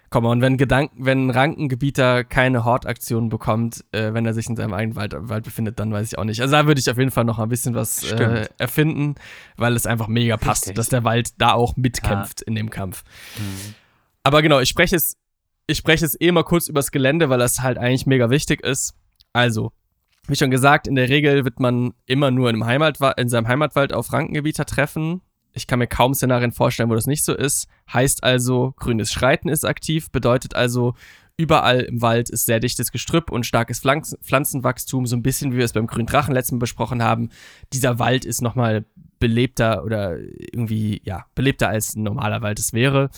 komm 0.09 0.23
mal, 0.23 0.31
und 0.31 0.41
wenn 0.41 0.57
Gedanken, 0.57 1.05
wenn 1.05 1.29
Rankengebieter 1.29 2.23
keine 2.23 2.65
Hortaktion 2.65 3.29
bekommt, 3.29 3.83
äh, 3.91 4.13
wenn 4.13 4.25
er 4.25 4.33
sich 4.33 4.47
in 4.47 4.55
seinem 4.55 4.73
eigenen 4.73 4.95
Wald, 4.95 5.15
Wald 5.17 5.43
befindet, 5.43 5.79
dann 5.79 5.91
weiß 5.91 6.11
ich 6.11 6.17
auch 6.17 6.23
nicht. 6.23 6.41
Also 6.41 6.53
da 6.53 6.67
würde 6.67 6.79
ich 6.79 6.89
auf 6.89 6.97
jeden 6.97 7.11
Fall 7.11 7.25
noch 7.25 7.39
ein 7.39 7.49
bisschen 7.49 7.75
was 7.75 8.03
äh, 8.11 8.47
erfinden, 8.57 9.15
weil 9.57 9.75
es 9.75 9.85
einfach 9.85 10.07
mega 10.07 10.37
passt, 10.37 10.63
Richtig. 10.63 10.75
dass 10.75 10.89
der 10.89 11.03
Wald 11.03 11.39
da 11.41 11.53
auch 11.53 11.75
mitkämpft 11.75 12.41
in 12.41 12.55
dem 12.55 12.69
Kampf. 12.69 13.03
Aber 14.23 14.41
genau, 14.41 14.59
ich 14.59 14.69
spreche 14.69 14.95
es, 14.95 15.17
ich 15.67 15.77
spreche 15.77 16.05
es 16.05 16.19
eh 16.19 16.31
mal 16.31 16.43
kurz 16.43 16.67
übers 16.67 16.91
Gelände, 16.91 17.29
weil 17.29 17.39
das 17.39 17.61
halt 17.61 17.77
eigentlich 17.77 18.05
mega 18.05 18.29
wichtig 18.29 18.61
ist. 18.63 18.93
Also, 19.33 19.71
wie 20.27 20.35
schon 20.35 20.51
gesagt, 20.51 20.87
in 20.87 20.95
der 20.95 21.09
Regel 21.09 21.45
wird 21.45 21.59
man 21.59 21.93
immer 22.05 22.31
nur 22.31 22.49
in, 22.49 22.65
Heimatwa 22.65 23.11
in 23.11 23.29
seinem 23.29 23.47
Heimatwald 23.47 23.93
auf 23.93 24.11
Rankengebieter 24.11 24.65
treffen. 24.65 25.21
Ich 25.57 25.67
kann 25.67 25.79
mir 25.79 25.87
kaum 25.87 26.13
Szenarien 26.13 26.51
vorstellen, 26.51 26.89
wo 26.89 26.95
das 26.95 27.07
nicht 27.07 27.25
so 27.25 27.33
ist. 27.33 27.67
Heißt 27.91 28.23
also, 28.23 28.73
grünes 28.77 29.11
Schreiten 29.11 29.49
ist 29.49 29.65
aktiv, 29.65 30.11
bedeutet 30.11 30.55
also, 30.55 30.93
überall 31.35 31.81
im 31.81 32.01
Wald 32.01 32.29
ist 32.29 32.45
sehr 32.45 32.59
dichtes 32.59 32.91
Gestrüpp 32.91 33.31
und 33.31 33.45
starkes 33.45 33.79
Pflanzen 33.79 34.17
Pflanzenwachstum, 34.23 35.05
so 35.05 35.15
ein 35.15 35.23
bisschen 35.23 35.51
wie 35.51 35.57
wir 35.57 35.65
es 35.65 35.73
beim 35.73 35.87
grünen 35.87 36.07
Drachen 36.07 36.33
letzten 36.33 36.55
Mal 36.55 36.61
besprochen 36.61 37.03
haben. 37.03 37.29
Dieser 37.73 37.99
Wald 37.99 38.25
ist 38.25 38.41
nochmal 38.41 38.85
belebter 39.19 39.83
oder 39.83 40.17
irgendwie, 40.19 41.01
ja, 41.03 41.25
belebter 41.35 41.69
als 41.69 41.95
ein 41.95 42.03
normaler 42.03 42.41
Wald 42.41 42.59
es 42.59 42.73
wäre. 42.73 43.09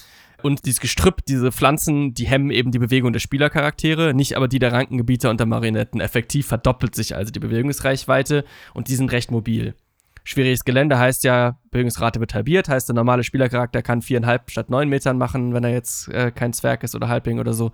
Und 0.42 0.66
dieses 0.66 0.80
Gestrüpp, 0.80 1.26
diese 1.26 1.52
Pflanzen, 1.52 2.14
die 2.14 2.26
hemmen 2.26 2.52
eben 2.52 2.72
die 2.72 2.80
Bewegung 2.80 3.12
der 3.12 3.20
Spielercharaktere, 3.20 4.14
nicht 4.14 4.38
aber 4.38 4.48
die 4.48 4.60
der 4.60 4.72
Rankengebieter 4.72 5.30
und 5.30 5.40
der 5.40 5.48
Marionetten. 5.48 6.00
Effektiv 6.00 6.48
verdoppelt 6.48 6.96
sich 6.96 7.16
also 7.16 7.32
die 7.32 7.40
Bewegungsreichweite 7.40 8.46
und 8.74 8.88
die 8.88 8.96
sind 8.96 9.12
recht 9.12 9.32
mobil. 9.32 9.76
Schwieriges 10.24 10.64
Gelände 10.64 10.98
heißt 10.98 11.24
ja, 11.24 11.60
Bewegungsrate 11.72 12.20
wird 12.20 12.34
halbiert, 12.34 12.70
heißt 12.70 12.90
der 12.90 12.96
normale 12.96 13.24
Spielercharakter 13.24 13.82
kann 13.82 14.02
viereinhalb 14.02 14.52
statt 14.52 14.70
neun 14.70 14.90
Metern 14.90 15.18
machen, 15.18 15.54
wenn 15.54 15.64
er 15.64 15.72
jetzt 15.72 16.08
äh, 16.10 16.32
kein 16.32 16.54
Zwerg 16.54 16.84
ist 16.84 16.96
oder 16.96 17.08
Halbling 17.08 17.40
oder 17.40 17.54
so. 17.54 17.72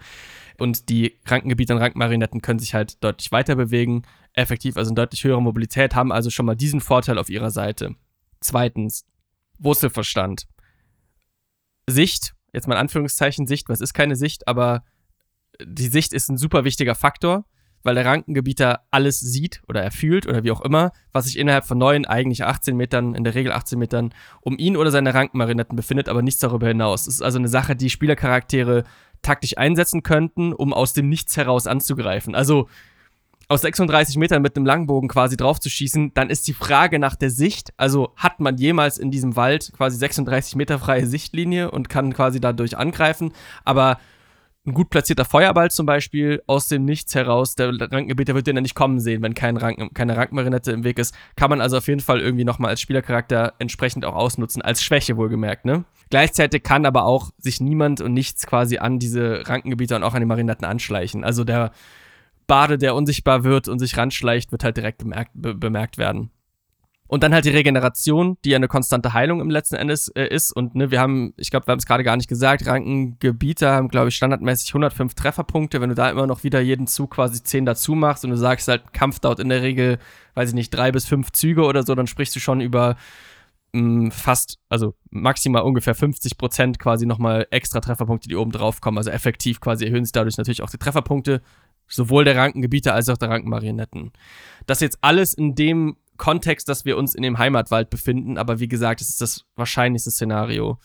Und 0.58 0.89
die 0.89 1.19
Rankengebieter 1.25 1.75
und 1.75 1.81
Rankenmarionetten 1.81 2.41
können 2.41 2.60
sich 2.60 2.73
halt 2.73 3.03
deutlich 3.03 3.31
weiter 3.31 3.55
bewegen, 3.55 4.03
effektiv 4.34 4.77
also 4.77 4.89
eine 4.89 4.95
deutlich 4.95 5.23
höhere 5.23 5.41
Mobilität, 5.41 5.95
haben 5.95 6.12
also 6.12 6.29
schon 6.29 6.45
mal 6.45 6.55
diesen 6.55 6.81
Vorteil 6.81 7.17
auf 7.17 7.29
ihrer 7.29 7.51
Seite. 7.51 7.95
Zweitens, 8.39 9.05
Wurzelverstand. 9.60 10.47
Sicht, 11.88 12.34
jetzt 12.53 12.67
mal 12.67 12.75
in 12.75 12.81
Anführungszeichen 12.81 13.47
Sicht, 13.47 13.69
was 13.69 13.81
ist 13.81 13.93
keine 13.93 14.15
Sicht, 14.15 14.47
aber 14.47 14.84
die 15.63 15.88
Sicht 15.88 16.13
ist 16.13 16.29
ein 16.29 16.38
super 16.38 16.63
wichtiger 16.63 16.95
Faktor, 16.95 17.45
weil 17.86 17.95
der 17.95 18.06
Rankengebieter 18.06 18.82
alles 18.89 19.19
sieht 19.19 19.62
oder 19.67 19.82
er 19.82 19.91
fühlt 19.91 20.28
oder 20.28 20.43
wie 20.43 20.52
auch 20.52 20.62
immer, 20.62 20.91
was 21.13 21.26
sich 21.26 21.38
innerhalb 21.38 21.65
von 21.65 21.78
neun, 21.78 22.06
eigentlich 22.06 22.43
18 22.43 22.76
Metern, 22.76 23.13
in 23.13 23.24
der 23.24 23.36
Regel 23.36 23.52
18 23.52 23.78
Metern, 23.78 24.13
um 24.41 24.58
ihn 24.58 24.76
oder 24.76 24.89
seine 24.89 25.13
Rankenmarionetten 25.13 25.76
befindet, 25.76 26.10
aber 26.10 26.24
nichts 26.24 26.39
darüber 26.39 26.67
hinaus. 26.67 27.02
Es 27.02 27.15
ist 27.15 27.21
also 27.21 27.38
eine 27.38 27.48
Sache, 27.48 27.76
die 27.76 27.91
Spielercharaktere 27.91 28.84
taktisch 29.21 29.58
einsetzen 29.58 30.02
könnten, 30.02 30.52
um 30.52 30.74
aus 30.74 30.93
dem 30.93 31.10
Nichts 31.10 31.38
heraus 31.38 31.67
anzugreifen. 31.67 32.34
Also 32.34 32.67
aus 33.48 33.62
36 33.62 34.17
Metern 34.17 34.41
mit 34.41 34.58
einem 34.58 34.65
Langbogen 34.65 35.08
quasi 35.08 35.38
draufzuschießen, 35.38 36.15
dann 36.15 36.32
ist 36.32 36.48
die 36.48 36.54
Frage 36.54 36.98
nach 36.98 37.15
der 37.15 37.30
Sicht, 37.30 37.71
also 37.78 38.13
hat 38.15 38.39
man 38.39 38.58
jemals 38.58 38.98
in 38.98 39.12
diesem 39.12 39.36
Wald 39.36 39.71
quasi 39.78 39.98
36 39.98 40.56
Meter 40.56 40.80
freie 40.80 41.06
Sichtlinie 41.06 41.69
und 41.69 41.88
kann 41.88 42.13
quasi 42.13 42.39
dadurch 42.39 42.78
angreifen, 42.78 43.32
aber 43.63 44.00
ein 44.65 44.73
gut 44.73 44.89
platzierter 44.89 45.25
Feuerball 45.25 45.69
zum 45.71 45.86
Beispiel 45.86 46.41
aus 46.47 46.67
dem 46.67 46.86
Nichts 46.86 47.13
heraus, 47.15 47.56
der 47.56 47.69
Rankengebieter 47.80 48.36
wird 48.36 48.47
den 48.47 48.56
ja 48.56 48.62
nicht 48.62 48.75
kommen 48.75 48.99
sehen, 48.99 49.21
wenn 49.21 49.34
kein 49.34 49.58
Rank, 49.58 49.93
keine 49.93 50.17
Rankmarinette 50.17 50.71
im 50.71 50.84
Weg 50.84 50.97
ist, 50.99 51.15
kann 51.36 51.49
man 51.49 51.62
also 51.62 51.78
auf 51.78 51.88
jeden 51.88 52.01
Fall 52.01 52.19
irgendwie 52.19 52.45
nochmal 52.45 52.71
als 52.71 52.82
Spielercharakter 52.82 53.54
entsprechend 53.60 54.06
auch 54.06 54.15
ausnutzen, 54.15 54.62
als 54.62 54.84
Schwäche 54.84 55.17
wohlgemerkt, 55.17 55.65
ne? 55.65 55.86
Gleichzeitig 56.10 56.63
kann 56.63 56.86
aber 56.86 57.06
auch 57.06 57.32
sich 57.38 57.60
niemand 57.62 58.01
und 58.01 58.13
nichts 58.13 58.45
quasi 58.45 58.78
an 58.78 58.99
diese 58.99 59.47
Rankengebieter 59.47 59.95
und 59.95 60.04
auch 60.04 60.13
an 60.13 60.21
die 60.21 60.28
Marinetten 60.28 60.65
anschleichen. 60.65 61.23
Also 61.23 61.43
der 61.43 61.71
Bade, 62.47 62.78
der 62.78 62.95
unsichtbar 62.95 63.43
wird 63.43 63.67
und 63.67 63.80
sich 63.80 63.97
ranschleicht, 63.97 64.51
wird 64.51 64.63
halt 64.63 64.78
direkt 64.78 64.99
bemerkt, 64.99 65.32
be 65.34 65.56
bemerkt 65.56 65.97
werden. 65.97 66.32
Und 67.08 67.22
dann 67.22 67.34
halt 67.34 67.46
die 67.46 67.52
Regeneration, 67.52 68.38
die 68.44 68.50
ja 68.50 68.56
eine 68.56 68.68
konstante 68.68 69.13
Heilung 69.13 69.39
im 69.39 69.52
letzten 69.52 69.76
Endes 69.76 70.08
äh, 70.10 70.26
ist. 70.28 70.52
Und 70.52 70.74
ne, 70.74 70.89
wir 70.89 71.00
haben, 71.00 71.34
ich 71.38 71.52
glaube, 71.52 71.68
wir 71.68 71.72
haben 71.72 71.80
es 71.80 71.86
gerade 71.86 72.04
gar 72.04 72.18
nicht 72.18 72.28
gesagt, 72.28 72.65
Rankengebieter 72.65 73.74
haben, 73.74 73.89
glaube 73.89 74.10
ich, 74.10 74.15
standardmäßig 74.15 74.70
105 74.70 75.13
Trefferpunkte. 75.13 75.82
Wenn 75.82 75.89
du 75.89 75.96
da 75.96 76.10
immer 76.10 76.26
noch 76.26 76.44
wieder 76.44 76.62
jeden 76.62 76.88
Zug 76.88 77.12
quasi 77.12 77.44
10 77.44 77.65
dazu 77.65 77.94
machst 77.94 78.24
und 78.24 78.32
du 78.32 78.38
sagst 78.38 78.68
halt, 78.68 78.91
Kampf 78.91 79.20
dauert 79.20 79.39
in 79.39 79.50
der 79.50 79.62
Regel, 79.62 80.00
weiß 80.34 80.50
ich 80.50 80.56
nicht, 80.56 80.72
drei 80.72 80.91
bis 80.91 81.06
fünf 81.06 81.32
Züge 81.32 81.63
oder 81.63 81.84
so, 81.84 81.94
dann 81.94 82.08
sprichst 82.08 82.36
du 82.36 82.39
schon 82.39 82.60
über 82.60 82.96
mh, 83.74 84.12
fast, 84.12 84.58
also 84.70 84.96
maximal 85.12 85.62
ungefähr 85.62 85.94
50 85.94 86.38
Prozent 86.38 86.80
quasi 86.80 87.06
nochmal 87.06 87.46
extra 87.52 87.82
Trefferpunkte, 87.82 88.30
die 88.30 88.36
oben 88.36 88.52
drauf 88.52 88.82
kommen. 88.82 88.98
Also 88.98 89.12
effektiv 89.12 89.60
quasi 89.60 89.86
erhöhen 89.86 90.06
sich 90.06 90.12
dadurch 90.12 90.38
natürlich 90.38 90.63
auch 90.63 90.70
die 90.70 90.78
Trefferpunkte, 90.78 91.41
sowohl 91.88 92.24
der 92.26 92.36
Rankengebieter 92.36 92.94
als 92.94 93.10
auch 93.10 93.18
der 93.18 93.30
Rankenmarionetten. 93.30 94.12
Das 94.65 94.80
jetzt 94.80 94.98
alles 95.02 95.34
in 95.34 95.54
dem 95.54 95.98
Kontext, 96.17 96.67
dass 96.69 96.86
wir 96.86 96.97
uns 96.97 97.15
in 97.15 97.23
dem 97.23 97.38
Heimatwald 97.38 97.89
befinden, 97.89 98.38
aber 98.38 98.60
wie 98.60 98.67
gesagt, 98.67 99.01
es 99.01 99.10
ist 99.10 99.21
das 99.21 99.45
wahrscheinlichste 99.56 100.12
Szenario. 100.12 100.80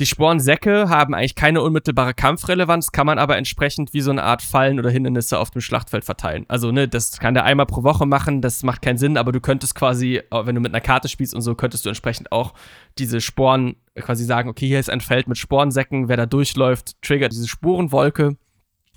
Die 0.00 0.06
Sporensäcke 0.06 0.88
haben 0.88 1.14
eigentlich 1.14 1.34
keine 1.34 1.60
unmittelbare 1.60 2.14
Kampfrelevanz, 2.14 2.90
kann 2.90 3.06
man 3.06 3.18
aber 3.18 3.36
entsprechend 3.36 3.92
wie 3.92 4.00
so 4.00 4.10
eine 4.10 4.22
Art 4.22 4.40
Fallen 4.40 4.78
oder 4.78 4.88
Hindernisse 4.88 5.38
auf 5.38 5.50
dem 5.50 5.60
Schlachtfeld 5.60 6.06
verteilen. 6.06 6.46
Also, 6.48 6.72
ne, 6.72 6.88
das 6.88 7.18
kann 7.18 7.34
der 7.34 7.44
einmal 7.44 7.66
pro 7.66 7.82
Woche 7.82 8.06
machen, 8.06 8.40
das 8.40 8.62
macht 8.62 8.80
keinen 8.80 8.96
Sinn, 8.96 9.18
aber 9.18 9.30
du 9.30 9.40
könntest 9.40 9.74
quasi, 9.74 10.16
äh, 10.16 10.46
wenn 10.46 10.54
du 10.54 10.62
mit 10.62 10.72
einer 10.72 10.80
Karte 10.80 11.10
spielst 11.10 11.34
und 11.34 11.42
so, 11.42 11.54
könntest 11.54 11.84
du 11.84 11.90
entsprechend 11.90 12.32
auch 12.32 12.54
diese 12.96 13.20
Sporen 13.20 13.76
quasi 13.94 14.24
sagen, 14.24 14.48
okay, 14.48 14.66
hier 14.66 14.80
ist 14.80 14.88
ein 14.88 15.02
Feld 15.02 15.28
mit 15.28 15.36
Sporensäcken, 15.36 16.08
wer 16.08 16.16
da 16.16 16.24
durchläuft, 16.24 16.94
triggert 17.02 17.32
diese 17.32 17.46
Spurenwolke 17.46 18.38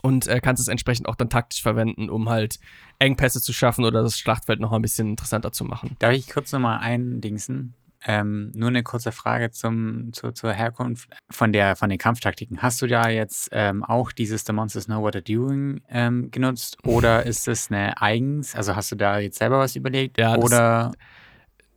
und 0.04 0.28
äh, 0.28 0.40
kannst 0.42 0.62
es 0.62 0.68
entsprechend 0.68 1.08
auch 1.08 1.16
dann 1.16 1.30
taktisch 1.30 1.62
verwenden, 1.62 2.10
um 2.10 2.30
halt 2.30 2.60
Engpässe 3.00 3.42
zu 3.42 3.54
schaffen 3.54 3.86
oder 3.86 4.04
das 4.04 4.20
Schlachtfeld 4.20 4.60
noch 4.60 4.74
ein 4.74 4.82
bisschen 4.82 5.10
interessanter 5.10 5.52
zu 5.52 5.64
machen. 5.64 5.96
Darf 6.00 6.14
ich 6.14 6.30
kurz 6.30 6.52
nochmal 6.52 6.80
eindingsen? 6.80 7.74
Ähm, 8.06 8.52
nur 8.54 8.68
eine 8.68 8.84
kurze 8.84 9.14
Frage 9.14 9.52
zum, 9.52 10.12
zu, 10.12 10.34
zur 10.34 10.52
Herkunft 10.52 11.10
von, 11.30 11.54
der, 11.54 11.78
von 11.78 11.90
den 11.90 11.98
Kampftaktiken. 11.98 12.62
Hast 12.62 12.82
du 12.82 12.88
da 12.88 13.08
jetzt 13.08 13.48
ähm, 13.54 13.82
auch 13.82 14.12
dieses 14.12 14.44
The 14.46 14.52
Monsters 14.52 14.88
Know 14.88 15.02
What 15.02 15.16
They're 15.16 15.22
Doing 15.22 15.82
ähm, 15.88 16.30
genutzt 16.30 16.78
oder 16.86 17.26
ist 17.26 17.48
es 17.48 17.72
eine 17.72 18.02
eigens? 18.02 18.56
Also 18.56 18.76
hast 18.76 18.92
du 18.92 18.98
da 18.98 19.20
jetzt 19.20 19.38
selber 19.38 19.60
was 19.60 19.78
überlegt? 19.78 20.18
Ja, 20.18 20.36
oder 20.36 20.92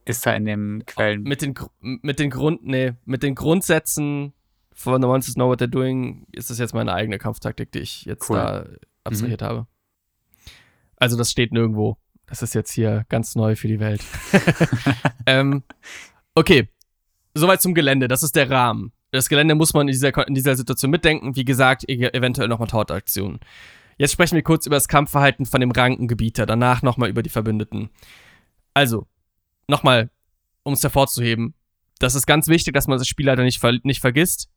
ist 0.04 0.26
da 0.26 0.34
in 0.34 0.46
den 0.46 0.84
Quellen. 0.84 1.22
Mit 1.22 1.42
den, 1.42 1.54
mit 1.80 2.18
den 2.18 2.30
Grund, 2.30 2.64
nee, 2.64 2.94
mit 3.04 3.22
den 3.22 3.36
Grundsätzen 3.36 4.32
von 4.76 5.00
The 5.00 5.08
Monsters 5.08 5.34
Know 5.34 5.48
What 5.48 5.60
They're 5.60 5.66
Doing 5.68 6.26
ist 6.32 6.50
das 6.50 6.58
jetzt 6.58 6.74
meine 6.74 6.92
eigene 6.92 7.18
Kampftaktik, 7.18 7.72
die 7.72 7.80
ich 7.80 8.04
jetzt 8.04 8.28
Cool. 8.28 8.36
da 8.36 8.66
abstrahiert 9.04 9.42
habe. 9.42 9.66
Also 10.96 11.16
das 11.16 11.30
steht 11.30 11.52
nirgendwo. 11.52 11.96
Das 12.26 12.42
ist 12.42 12.54
jetzt 12.54 12.72
hier 12.72 13.04
ganz 13.08 13.34
neu 13.36 13.56
für 13.56 13.68
die 13.68 13.80
Welt. 13.80 14.04
ähm, 15.26 15.62
okay, 16.34 16.68
soweit 17.34 17.62
zum 17.62 17.74
Gelände. 17.74 18.06
Das 18.06 18.22
ist 18.22 18.36
der 18.36 18.50
Rahmen. 18.50 18.92
Das 19.12 19.28
Gelände 19.28 19.54
muss 19.54 19.72
man 19.72 19.88
in 19.88 19.92
dieser, 19.92 20.26
in 20.28 20.34
dieser 20.34 20.56
Situation 20.56 20.90
mitdenken. 20.90 21.36
Wie 21.36 21.44
gesagt, 21.44 21.88
e- 21.88 22.10
eventuell 22.12 22.48
nochmal 22.48 22.68
Tortaktionen. 22.68 23.40
Jetzt 23.96 24.12
sprechen 24.12 24.34
wir 24.34 24.42
kurz 24.42 24.66
über 24.66 24.76
das 24.76 24.88
Kampfverhalten 24.88 25.46
von 25.46 25.60
dem 25.60 25.70
Rankengebieter, 25.70 26.44
danach 26.44 26.82
nochmal 26.82 27.08
über 27.08 27.22
die 27.22 27.30
Verbündeten. 27.30 27.88
Also, 28.74 29.06
nochmal, 29.68 30.10
um 30.64 30.74
es 30.74 30.82
hervorzuheben, 30.82 31.54
das 31.98 32.14
ist 32.14 32.26
ganz 32.26 32.48
wichtig, 32.48 32.74
dass 32.74 32.88
man 32.88 32.98
das 32.98 33.08
Spielleiter 33.08 33.42
nicht, 33.42 33.58
ver 33.58 33.78
nicht 33.84 34.00
vergisst. 34.00 34.50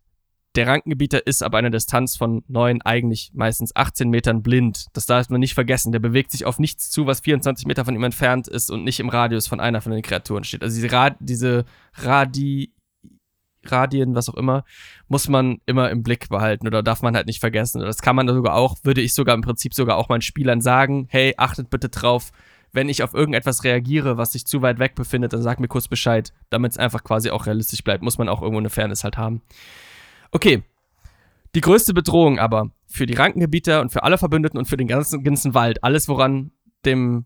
Der 0.55 0.67
Rankengebieter 0.67 1.25
ist 1.27 1.43
ab 1.43 1.53
einer 1.53 1.69
Distanz 1.69 2.17
von 2.17 2.43
9, 2.47 2.81
eigentlich 2.81 3.31
meistens 3.33 3.75
18 3.75 4.09
Metern 4.09 4.41
blind. 4.41 4.87
Das 4.93 5.05
darf 5.05 5.29
man 5.29 5.39
nicht 5.39 5.53
vergessen. 5.53 5.91
Der 5.91 5.99
bewegt 5.99 6.31
sich 6.31 6.45
auf 6.45 6.57
nichts 6.57 6.89
zu, 6.89 7.05
was 7.05 7.19
24 7.19 7.67
Meter 7.67 7.85
von 7.85 7.95
ihm 7.95 8.03
entfernt 8.03 8.47
ist 8.47 8.71
und 8.71 8.83
nicht 8.83 8.99
im 8.99 9.09
Radius 9.09 9.47
von 9.47 9.59
einer 9.59 9.81
von 9.81 9.91
den 9.91 10.01
Kreaturen 10.01 10.43
steht. 10.43 10.63
Also 10.63 10.75
diese, 10.75 10.91
Rad 10.91 11.17
diese 11.19 11.65
Radi 11.93 12.73
Radien, 13.65 14.15
was 14.15 14.29
auch 14.29 14.35
immer, 14.35 14.63
muss 15.07 15.27
man 15.27 15.59
immer 15.65 15.89
im 15.89 16.01
Blick 16.01 16.29
behalten 16.29 16.65
oder 16.65 16.81
darf 16.81 17.01
man 17.01 17.15
halt 17.15 17.27
nicht 17.27 17.41
vergessen. 17.41 17.81
Das 17.81 18.01
kann 18.01 18.15
man 18.15 18.27
sogar 18.27 18.55
auch, 18.55 18.77
würde 18.83 19.01
ich 19.01 19.13
sogar 19.13 19.35
im 19.35 19.41
Prinzip 19.41 19.73
sogar 19.73 19.97
auch 19.97 20.09
meinen 20.09 20.21
Spielern 20.21 20.61
sagen, 20.61 21.07
hey, 21.09 21.33
achtet 21.37 21.69
bitte 21.69 21.89
drauf, 21.89 22.31
wenn 22.71 22.89
ich 22.89 23.03
auf 23.03 23.13
irgendetwas 23.13 23.63
reagiere, 23.63 24.17
was 24.17 24.31
sich 24.31 24.45
zu 24.45 24.61
weit 24.61 24.79
weg 24.79 24.95
befindet, 24.95 25.33
dann 25.33 25.41
sag 25.41 25.59
mir 25.59 25.67
kurz 25.67 25.87
Bescheid, 25.87 26.33
damit 26.49 26.71
es 26.71 26.77
einfach 26.77 27.03
quasi 27.03 27.31
auch 27.31 27.47
realistisch 27.47 27.83
bleibt. 27.83 28.03
Muss 28.03 28.17
man 28.17 28.29
auch 28.29 28.41
irgendwo 28.41 28.59
eine 28.59 28.69
Fairness 28.69 29.03
halt 29.03 29.17
haben. 29.17 29.41
Okay. 30.31 30.63
Die 31.55 31.61
größte 31.61 31.93
Bedrohung 31.93 32.37
aber 32.37 32.71
für 32.87 33.05
die 33.05 33.15
Rankengebieter 33.15 33.81
und 33.81 33.91
für 33.91 34.03
alle 34.03 34.17
Verbündeten 34.17 34.59
und 34.59 34.65
für 34.65 34.77
den 34.77 34.87
ganzen, 34.87 35.23
ganzen 35.23 35.53
Wald, 35.53 35.83
alles 35.83 36.07
woran 36.07 36.51
dem 36.85 37.25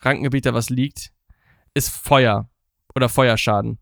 Rankengebieter 0.00 0.54
was 0.54 0.70
liegt, 0.70 1.12
ist 1.72 1.88
Feuer 1.88 2.48
oder 2.94 3.08
Feuerschaden. 3.08 3.78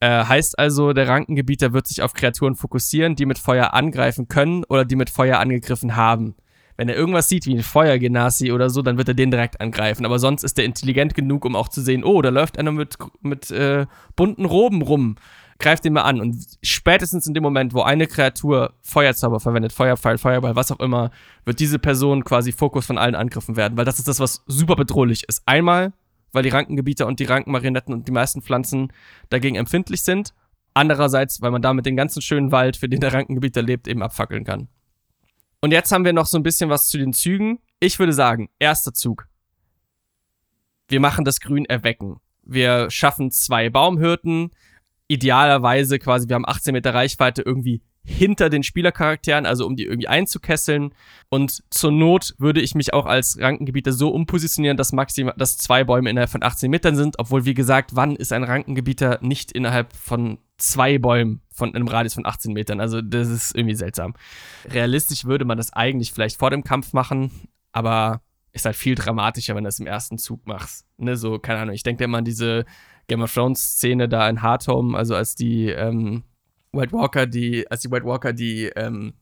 Äh, 0.00 0.24
heißt 0.24 0.58
also, 0.58 0.92
der 0.92 1.08
Rankengebieter 1.08 1.72
wird 1.72 1.86
sich 1.86 2.02
auf 2.02 2.12
Kreaturen 2.12 2.54
fokussieren, 2.54 3.16
die 3.16 3.26
mit 3.26 3.38
Feuer 3.38 3.74
angreifen 3.74 4.28
können 4.28 4.64
oder 4.64 4.84
die 4.84 4.96
mit 4.96 5.10
Feuer 5.10 5.38
angegriffen 5.38 5.96
haben. 5.96 6.36
Wenn 6.76 6.88
er 6.88 6.94
irgendwas 6.94 7.28
sieht 7.28 7.46
wie 7.46 7.56
ein 7.56 7.64
Feuergenasi 7.64 8.52
oder 8.52 8.70
so, 8.70 8.82
dann 8.82 8.98
wird 8.98 9.08
er 9.08 9.14
den 9.14 9.32
direkt 9.32 9.60
angreifen. 9.60 10.06
Aber 10.06 10.20
sonst 10.20 10.44
ist 10.44 10.56
er 10.58 10.64
intelligent 10.64 11.14
genug, 11.16 11.44
um 11.44 11.56
auch 11.56 11.68
zu 11.68 11.80
sehen, 11.80 12.04
oh, 12.04 12.22
da 12.22 12.28
läuft 12.28 12.56
einer 12.56 12.70
mit, 12.70 12.96
mit 13.20 13.50
äh, 13.50 13.86
bunten 14.14 14.44
Roben 14.44 14.82
rum 14.82 15.16
greift 15.58 15.84
den 15.84 15.92
mal 15.92 16.02
an. 16.02 16.20
Und 16.20 16.44
spätestens 16.62 17.26
in 17.26 17.34
dem 17.34 17.42
Moment, 17.42 17.74
wo 17.74 17.82
eine 17.82 18.06
Kreatur 18.06 18.74
Feuerzauber 18.82 19.40
verwendet, 19.40 19.72
Feuerpfeil, 19.72 20.18
Feuerball, 20.18 20.56
was 20.56 20.70
auch 20.70 20.80
immer, 20.80 21.10
wird 21.44 21.60
diese 21.60 21.78
Person 21.78 22.24
quasi 22.24 22.52
Fokus 22.52 22.86
von 22.86 22.98
allen 22.98 23.14
Angriffen 23.14 23.56
werden, 23.56 23.76
weil 23.76 23.84
das 23.84 23.98
ist 23.98 24.08
das, 24.08 24.20
was 24.20 24.42
super 24.46 24.76
bedrohlich 24.76 25.24
ist. 25.28 25.42
Einmal, 25.46 25.92
weil 26.32 26.42
die 26.42 26.50
Rankengebieter 26.50 27.06
und 27.06 27.20
die 27.20 27.24
Rankenmarionetten 27.24 27.92
und 27.92 28.06
die 28.06 28.12
meisten 28.12 28.42
Pflanzen 28.42 28.92
dagegen 29.30 29.56
empfindlich 29.56 30.02
sind. 30.02 30.32
Andererseits, 30.74 31.42
weil 31.42 31.50
man 31.50 31.62
damit 31.62 31.86
den 31.86 31.96
ganzen 31.96 32.22
schönen 32.22 32.52
Wald, 32.52 32.76
für 32.76 32.88
den 32.88 33.00
der 33.00 33.12
Rankengebieter 33.12 33.62
lebt, 33.62 33.88
eben 33.88 34.02
abfackeln 34.02 34.44
kann. 34.44 34.68
Und 35.60 35.72
jetzt 35.72 35.90
haben 35.90 36.04
wir 36.04 36.12
noch 36.12 36.26
so 36.26 36.38
ein 36.38 36.44
bisschen 36.44 36.70
was 36.70 36.88
zu 36.88 36.98
den 36.98 37.12
Zügen. 37.12 37.58
Ich 37.80 37.98
würde 37.98 38.12
sagen, 38.12 38.48
erster 38.60 38.94
Zug. 38.94 39.26
Wir 40.86 41.00
machen 41.00 41.24
das 41.24 41.40
Grün 41.40 41.64
erwecken. 41.64 42.20
Wir 42.44 42.90
schaffen 42.90 43.32
zwei 43.32 43.70
Baumhürden 43.70 44.52
idealerweise 45.08 45.98
quasi, 45.98 46.28
wir 46.28 46.34
haben 46.34 46.46
18 46.46 46.72
Meter 46.72 46.94
Reichweite 46.94 47.42
irgendwie 47.42 47.82
hinter 48.04 48.48
den 48.48 48.62
Spielercharakteren, 48.62 49.44
also 49.44 49.66
um 49.66 49.76
die 49.76 49.84
irgendwie 49.84 50.08
einzukesseln. 50.08 50.94
Und 51.28 51.62
zur 51.70 51.92
Not 51.92 52.34
würde 52.38 52.60
ich 52.60 52.74
mich 52.74 52.94
auch 52.94 53.04
als 53.04 53.38
Rankengebieter 53.38 53.92
so 53.92 54.10
umpositionieren, 54.10 54.78
dass 54.78 54.92
maximal, 54.92 55.34
dass 55.36 55.58
zwei 55.58 55.84
Bäume 55.84 56.08
innerhalb 56.08 56.30
von 56.30 56.42
18 56.42 56.70
Metern 56.70 56.96
sind. 56.96 57.18
Obwohl, 57.18 57.44
wie 57.44 57.54
gesagt, 57.54 57.94
wann 57.96 58.16
ist 58.16 58.32
ein 58.32 58.44
Rankengebieter 58.44 59.18
nicht 59.20 59.52
innerhalb 59.52 59.94
von 59.94 60.38
zwei 60.56 60.98
Bäumen 60.98 61.42
von 61.50 61.74
einem 61.74 61.86
Radius 61.86 62.14
von 62.14 62.24
18 62.24 62.54
Metern? 62.54 62.80
Also, 62.80 63.02
das 63.02 63.28
ist 63.28 63.54
irgendwie 63.54 63.74
seltsam. 63.74 64.14
Realistisch 64.70 65.26
würde 65.26 65.44
man 65.44 65.58
das 65.58 65.72
eigentlich 65.74 66.12
vielleicht 66.12 66.38
vor 66.38 66.50
dem 66.50 66.64
Kampf 66.64 66.94
machen, 66.94 67.30
aber 67.72 68.22
ist 68.52 68.64
halt 68.64 68.76
viel 68.76 68.94
dramatischer, 68.94 69.54
wenn 69.54 69.64
du 69.64 69.68
es 69.68 69.80
im 69.80 69.86
ersten 69.86 70.16
Zug 70.16 70.46
machst. 70.46 70.86
Ne, 70.96 71.16
so, 71.16 71.38
keine 71.38 71.60
Ahnung, 71.60 71.74
ich 71.74 71.82
denke 71.82 72.04
immer 72.04 72.18
an 72.18 72.24
diese 72.24 72.64
Game 73.08 73.22
of 73.22 73.32
Thrones 73.32 73.78
Szene 73.78 74.08
da 74.08 74.28
in 74.28 74.42
Hardhome, 74.42 74.96
also 74.96 75.14
als 75.14 75.34
die 75.34 75.70
ähm, 75.70 76.22
White 76.72 76.92
Walker, 76.92 77.26
die, 77.26 77.66
als 77.70 77.80
die 77.80 77.90
White 77.90 78.04
Walker 78.04 78.32
die 78.32 78.70
ähm, 78.76 79.14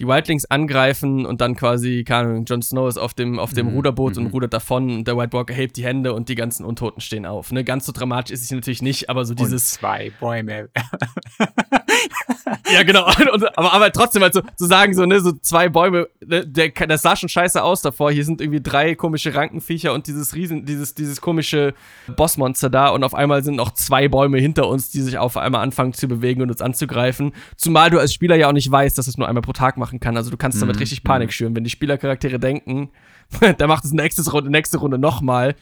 die 0.00 0.06
Wildlings 0.06 0.46
angreifen 0.46 1.26
und 1.26 1.40
dann 1.42 1.54
quasi, 1.54 2.04
keine 2.04 2.30
Ahnung, 2.30 2.44
Jon 2.46 2.62
Snow 2.62 2.88
ist 2.88 2.96
auf 2.96 3.12
dem, 3.12 3.38
auf 3.38 3.52
dem 3.52 3.68
mhm. 3.68 3.74
Ruderboot 3.74 4.16
mhm. 4.16 4.26
und 4.26 4.32
rudert 4.32 4.54
davon 4.54 4.90
und 4.90 5.06
der 5.06 5.16
White 5.16 5.34
Walker 5.34 5.52
hebt 5.52 5.76
die 5.76 5.84
Hände 5.84 6.14
und 6.14 6.28
die 6.30 6.34
ganzen 6.34 6.64
Untoten 6.64 7.00
stehen 7.02 7.26
auf. 7.26 7.52
Ne? 7.52 7.64
Ganz 7.64 7.84
so 7.84 7.92
dramatisch 7.92 8.32
ist 8.32 8.42
es 8.42 8.50
natürlich 8.50 8.82
nicht, 8.82 9.10
aber 9.10 9.24
so 9.26 9.34
dieses. 9.34 9.74
Und 9.74 9.80
zwei 9.80 10.10
Bäume. 10.18 10.70
ja, 12.72 12.82
genau. 12.82 13.06
Und, 13.32 13.58
aber, 13.58 13.72
aber 13.72 13.92
trotzdem 13.92 14.22
halt 14.22 14.34
so, 14.34 14.42
so 14.56 14.66
sagen, 14.66 14.94
so, 14.94 15.04
ne, 15.04 15.20
so 15.20 15.32
zwei 15.32 15.68
Bäume, 15.68 16.08
ne, 16.24 16.46
der, 16.46 16.70
das 16.70 17.02
sah 17.02 17.14
schon 17.16 17.28
scheiße 17.28 17.62
aus 17.62 17.82
davor. 17.82 18.10
Hier 18.10 18.24
sind 18.24 18.40
irgendwie 18.40 18.60
drei 18.60 18.94
komische 18.94 19.34
Rankenviecher 19.34 19.92
und 19.92 20.06
dieses 20.06 20.34
Riesen, 20.34 20.64
dieses, 20.64 20.94
dieses 20.94 21.20
komische 21.20 21.74
Bossmonster 22.16 22.70
da 22.70 22.88
und 22.88 23.04
auf 23.04 23.14
einmal 23.14 23.44
sind 23.44 23.56
noch 23.56 23.72
zwei 23.72 24.08
Bäume 24.08 24.38
hinter 24.38 24.68
uns, 24.68 24.90
die 24.90 25.02
sich 25.02 25.18
auf 25.18 25.36
einmal 25.36 25.62
anfangen 25.62 25.92
zu 25.92 26.08
bewegen 26.08 26.42
und 26.42 26.50
uns 26.50 26.62
anzugreifen. 26.62 27.32
Zumal 27.56 27.90
du 27.90 27.98
als 27.98 28.14
Spieler 28.14 28.36
ja 28.36 28.48
auch 28.48 28.52
nicht 28.52 28.70
weißt, 28.70 28.96
dass 28.96 29.06
es 29.06 29.18
nur 29.18 29.28
einmal 29.28 29.42
pro 29.42 29.52
Tag 29.52 29.76
macht 29.76 29.89
machen 29.90 30.00
kann. 30.00 30.16
Also 30.16 30.30
du 30.30 30.36
kannst 30.36 30.60
damit 30.62 30.76
mhm. 30.76 30.80
richtig 30.80 31.02
Panik 31.02 31.28
mhm. 31.28 31.32
schüren. 31.32 31.56
Wenn 31.56 31.64
die 31.64 31.70
Spielercharaktere 31.70 32.38
denken, 32.38 32.90
der 33.40 33.66
macht 33.66 33.84
es 33.84 33.92
nächstes 33.92 34.32
Runde, 34.32 34.50
nächste 34.50 34.78
Runde 34.78 34.98
nochmal, 34.98 35.56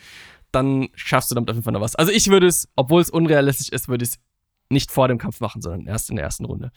dann 0.53 0.89
schaffst 0.95 1.31
du 1.31 1.35
damit 1.35 1.51
auf 1.51 1.57
jeden 1.57 1.65
Fall 1.65 1.73
noch 1.73 1.81
was. 1.81 1.97
Also 1.97 2.13
ich 2.13 2.29
würde 2.29 2.47
es, 2.47 2.69
obwohl 2.77 3.01
es 3.01 3.11
unrealistisch 3.11 3.71
ist, 3.71 3.89
würde 3.89 4.05
ich 4.05 4.11
es 4.11 4.19
nicht 4.71 4.91
vor 4.91 5.09
dem 5.09 5.19
Kampf 5.19 5.41
machen, 5.41 5.63
sondern 5.63 5.87
erst 5.87 6.11
in 6.11 6.17
der 6.17 6.25
ersten 6.25 6.45
Runde. 6.45 6.71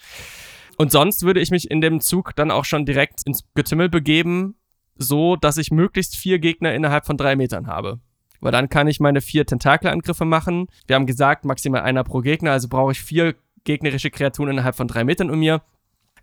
Und 0.78 0.92
sonst 0.92 1.24
würde 1.24 1.42
ich 1.42 1.52
mich 1.52 1.70
in 1.70 1.82
dem 1.82 2.00
Zug 2.00 2.36
dann 2.36 2.52
auch 2.52 2.66
schon 2.66 2.86
direkt 2.86 3.22
ins 3.26 3.44
Getümmel 3.54 3.90
begeben, 3.90 4.56
so 4.96 5.36
dass 5.36 5.58
ich 5.58 5.72
möglichst 5.72 6.16
vier 6.16 6.40
Gegner 6.40 6.74
innerhalb 6.74 7.06
von 7.06 7.18
drei 7.18 7.36
Metern 7.36 7.68
habe. 7.68 8.00
Weil 8.40 8.52
dann 8.52 8.70
kann 8.70 8.88
ich 8.88 9.00
meine 9.00 9.22
vier 9.22 9.46
Tentakelangriffe 9.46 10.26
machen. 10.26 10.68
Wir 10.88 10.96
haben 10.96 11.06
gesagt, 11.06 11.46
maximal 11.46 11.82
einer 11.82 12.04
pro 12.04 12.22
Gegner, 12.22 12.52
also 12.52 12.68
brauche 12.70 12.94
ich 12.94 13.02
vier 13.02 13.36
gegnerische 13.64 14.10
Kreaturen 14.10 14.50
innerhalb 14.50 14.76
von 14.76 14.88
drei 14.88 15.04
Metern 15.04 15.30
um 15.30 15.40
mir 15.40 15.62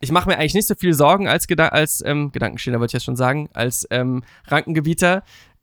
ich 0.00 0.12
mache 0.12 0.28
mir 0.28 0.38
eigentlich 0.38 0.54
nicht 0.54 0.68
so 0.68 0.74
viel 0.74 0.94
Sorgen 0.94 1.28
als, 1.28 1.46
Geda 1.46 1.68
als 1.68 2.02
ähm, 2.04 2.30
Gedankenschäler, 2.32 2.80
wollte 2.80 2.96
ich 2.96 3.02
ja 3.02 3.04
schon 3.04 3.16
sagen, 3.16 3.48
als 3.52 3.86
ähm, 3.90 4.22
Rankengebieter 4.46 5.22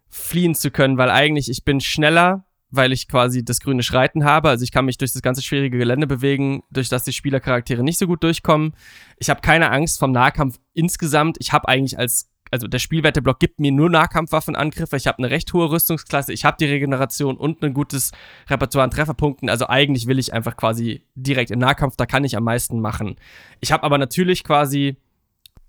fliehen 0.09 0.55
zu 0.55 0.71
können, 0.71 0.97
weil 0.97 1.09
eigentlich 1.09 1.49
ich 1.49 1.63
bin 1.63 1.81
schneller, 1.81 2.45
weil 2.69 2.91
ich 2.91 3.07
quasi 3.07 3.43
das 3.43 3.59
grüne 3.59 3.83
Schreiten 3.83 4.23
habe. 4.23 4.49
Also 4.49 4.63
ich 4.63 4.71
kann 4.71 4.85
mich 4.85 4.97
durch 4.97 5.13
das 5.13 5.21
ganze 5.21 5.41
schwierige 5.41 5.77
Gelände 5.77 6.07
bewegen, 6.07 6.63
durch 6.71 6.89
das 6.89 7.03
die 7.03 7.13
Spielercharaktere 7.13 7.83
nicht 7.83 7.97
so 7.97 8.07
gut 8.07 8.23
durchkommen. 8.23 8.75
Ich 9.17 9.29
habe 9.29 9.41
keine 9.41 9.71
Angst 9.71 9.99
vom 9.99 10.11
Nahkampf 10.11 10.59
insgesamt. 10.73 11.37
Ich 11.39 11.53
habe 11.53 11.67
eigentlich 11.67 11.97
als 11.97 12.29
also 12.55 12.67
der 12.67 12.79
Spielwerteblock 12.79 13.39
gibt 13.39 13.59
mir 13.59 13.71
nur 13.71 13.89
Nahkampfwaffenangriffe. 13.89 14.95
Ich 14.95 15.07
habe 15.07 15.17
eine 15.17 15.29
recht 15.29 15.51
hohe 15.53 15.69
Rüstungsklasse, 15.69 16.31
ich 16.31 16.45
habe 16.45 16.55
die 16.59 16.65
Regeneration 16.65 17.35
und 17.35 17.61
ein 17.63 17.73
gutes 17.73 18.11
Repertoire 18.49 18.85
an 18.85 18.91
Trefferpunkten. 18.91 19.49
Also 19.49 19.67
eigentlich 19.67 20.07
will 20.07 20.19
ich 20.19 20.33
einfach 20.33 20.55
quasi 20.55 21.03
direkt 21.15 21.51
im 21.51 21.59
Nahkampf, 21.59 21.97
da 21.97 22.05
kann 22.05 22.23
ich 22.23 22.37
am 22.37 22.45
meisten 22.45 22.79
machen. 22.79 23.17
Ich 23.59 23.71
habe 23.71 23.83
aber 23.83 23.97
natürlich 23.97 24.43
quasi 24.43 24.95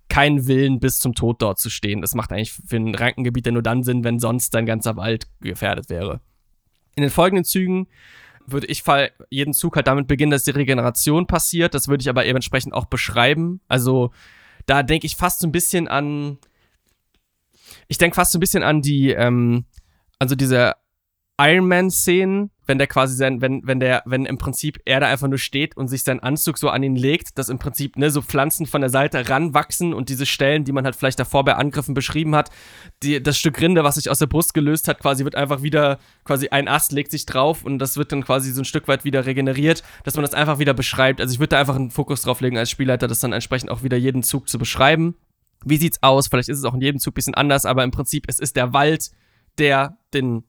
keinen 0.08 0.46
Willen, 0.46 0.78
bis 0.78 1.00
zum 1.00 1.14
Tod 1.14 1.42
dort 1.42 1.58
zu 1.58 1.70
stehen. 1.70 2.00
Das 2.00 2.14
macht 2.14 2.30
eigentlich 2.30 2.52
für 2.52 2.76
ein 2.76 2.94
Rankengebiet 2.94 3.46
nur 3.46 3.62
dann 3.62 3.82
Sinn, 3.82 4.04
wenn 4.04 4.20
sonst 4.20 4.54
dein 4.54 4.64
ganzer 4.64 4.96
Wald 4.96 5.26
gefährdet 5.40 5.90
wäre. 5.90 6.20
In 6.94 7.02
den 7.02 7.10
folgenden 7.10 7.44
Zügen 7.44 7.88
würde 8.46 8.68
ich 8.68 8.84
jeden 9.28 9.52
Zug 9.52 9.74
halt 9.74 9.88
damit 9.88 10.06
beginnen, 10.06 10.30
dass 10.30 10.44
die 10.44 10.52
Regeneration 10.52 11.26
passiert. 11.26 11.74
Das 11.74 11.88
würde 11.88 12.02
ich 12.02 12.08
aber 12.08 12.24
eben 12.24 12.36
entsprechend 12.36 12.72
auch 12.72 12.86
beschreiben. 12.86 13.60
Also 13.66 14.12
da 14.66 14.82
denke 14.82 15.06
ich 15.06 15.16
fast 15.16 15.40
so 15.40 15.48
ein 15.48 15.52
bisschen 15.52 15.88
an 15.88 16.38
ich 17.88 17.98
denke 17.98 18.14
fast 18.14 18.32
so 18.32 18.38
ein 18.38 18.40
bisschen 18.40 18.62
an 18.62 18.82
die, 18.82 19.10
ähm, 19.10 19.66
also 20.18 20.34
diese 20.34 20.74
Iron 21.38 21.68
Man-Szenen, 21.68 22.50
wenn 22.66 22.78
der 22.78 22.86
quasi 22.86 23.14
sein, 23.14 23.42
wenn, 23.42 23.60
wenn 23.64 23.78
der, 23.78 24.02
wenn 24.06 24.24
im 24.24 24.38
Prinzip 24.38 24.78
er 24.86 25.00
da 25.00 25.06
einfach 25.06 25.28
nur 25.28 25.38
steht 25.38 25.76
und 25.76 25.88
sich 25.88 26.02
seinen 26.02 26.20
Anzug 26.20 26.56
so 26.56 26.70
an 26.70 26.82
ihn 26.82 26.96
legt, 26.96 27.38
dass 27.38 27.50
im 27.50 27.58
Prinzip, 27.58 27.96
ne, 27.96 28.10
so 28.10 28.22
Pflanzen 28.22 28.66
von 28.66 28.80
der 28.80 28.90
Seite 28.90 29.28
ranwachsen 29.28 29.92
und 29.92 30.08
diese 30.08 30.24
Stellen, 30.24 30.64
die 30.64 30.72
man 30.72 30.84
halt 30.84 30.96
vielleicht 30.96 31.20
davor 31.20 31.44
bei 31.44 31.54
Angriffen 31.54 31.94
beschrieben 31.94 32.34
hat, 32.34 32.50
die, 33.02 33.22
das 33.22 33.38
Stück 33.38 33.60
Rinde, 33.60 33.84
was 33.84 33.96
sich 33.96 34.10
aus 34.10 34.18
der 34.18 34.26
Brust 34.26 34.54
gelöst 34.54 34.88
hat, 34.88 34.98
quasi 35.00 35.24
wird 35.24 35.36
einfach 35.36 35.62
wieder, 35.62 35.98
quasi 36.24 36.48
ein 36.48 36.68
Ast 36.68 36.92
legt 36.92 37.10
sich 37.10 37.26
drauf 37.26 37.64
und 37.64 37.78
das 37.78 37.98
wird 37.98 38.12
dann 38.12 38.24
quasi 38.24 38.50
so 38.50 38.62
ein 38.62 38.64
Stück 38.64 38.88
weit 38.88 39.04
wieder 39.04 39.26
regeneriert, 39.26 39.82
dass 40.04 40.16
man 40.16 40.22
das 40.22 40.34
einfach 40.34 40.58
wieder 40.58 40.74
beschreibt. 40.74 41.20
Also 41.20 41.34
ich 41.34 41.38
würde 41.38 41.50
da 41.50 41.60
einfach 41.60 41.76
einen 41.76 41.90
Fokus 41.90 42.22
drauf 42.22 42.40
legen 42.40 42.56
als 42.56 42.70
Spielleiter, 42.70 43.08
das 43.08 43.20
dann 43.20 43.32
entsprechend 43.32 43.70
auch 43.70 43.82
wieder 43.82 43.98
jeden 43.98 44.22
Zug 44.22 44.48
zu 44.48 44.58
beschreiben. 44.58 45.16
Wie 45.64 45.76
sieht's 45.76 46.02
aus? 46.02 46.28
Vielleicht 46.28 46.48
ist 46.48 46.58
es 46.58 46.64
auch 46.64 46.74
in 46.74 46.80
jedem 46.80 47.00
Zug 47.00 47.12
ein 47.12 47.14
bisschen 47.14 47.34
anders, 47.34 47.64
aber 47.64 47.84
im 47.84 47.90
Prinzip, 47.90 48.24
es 48.28 48.38
ist 48.38 48.56
der 48.56 48.72
Wald, 48.72 49.10
der 49.58 49.96
den 50.12 50.44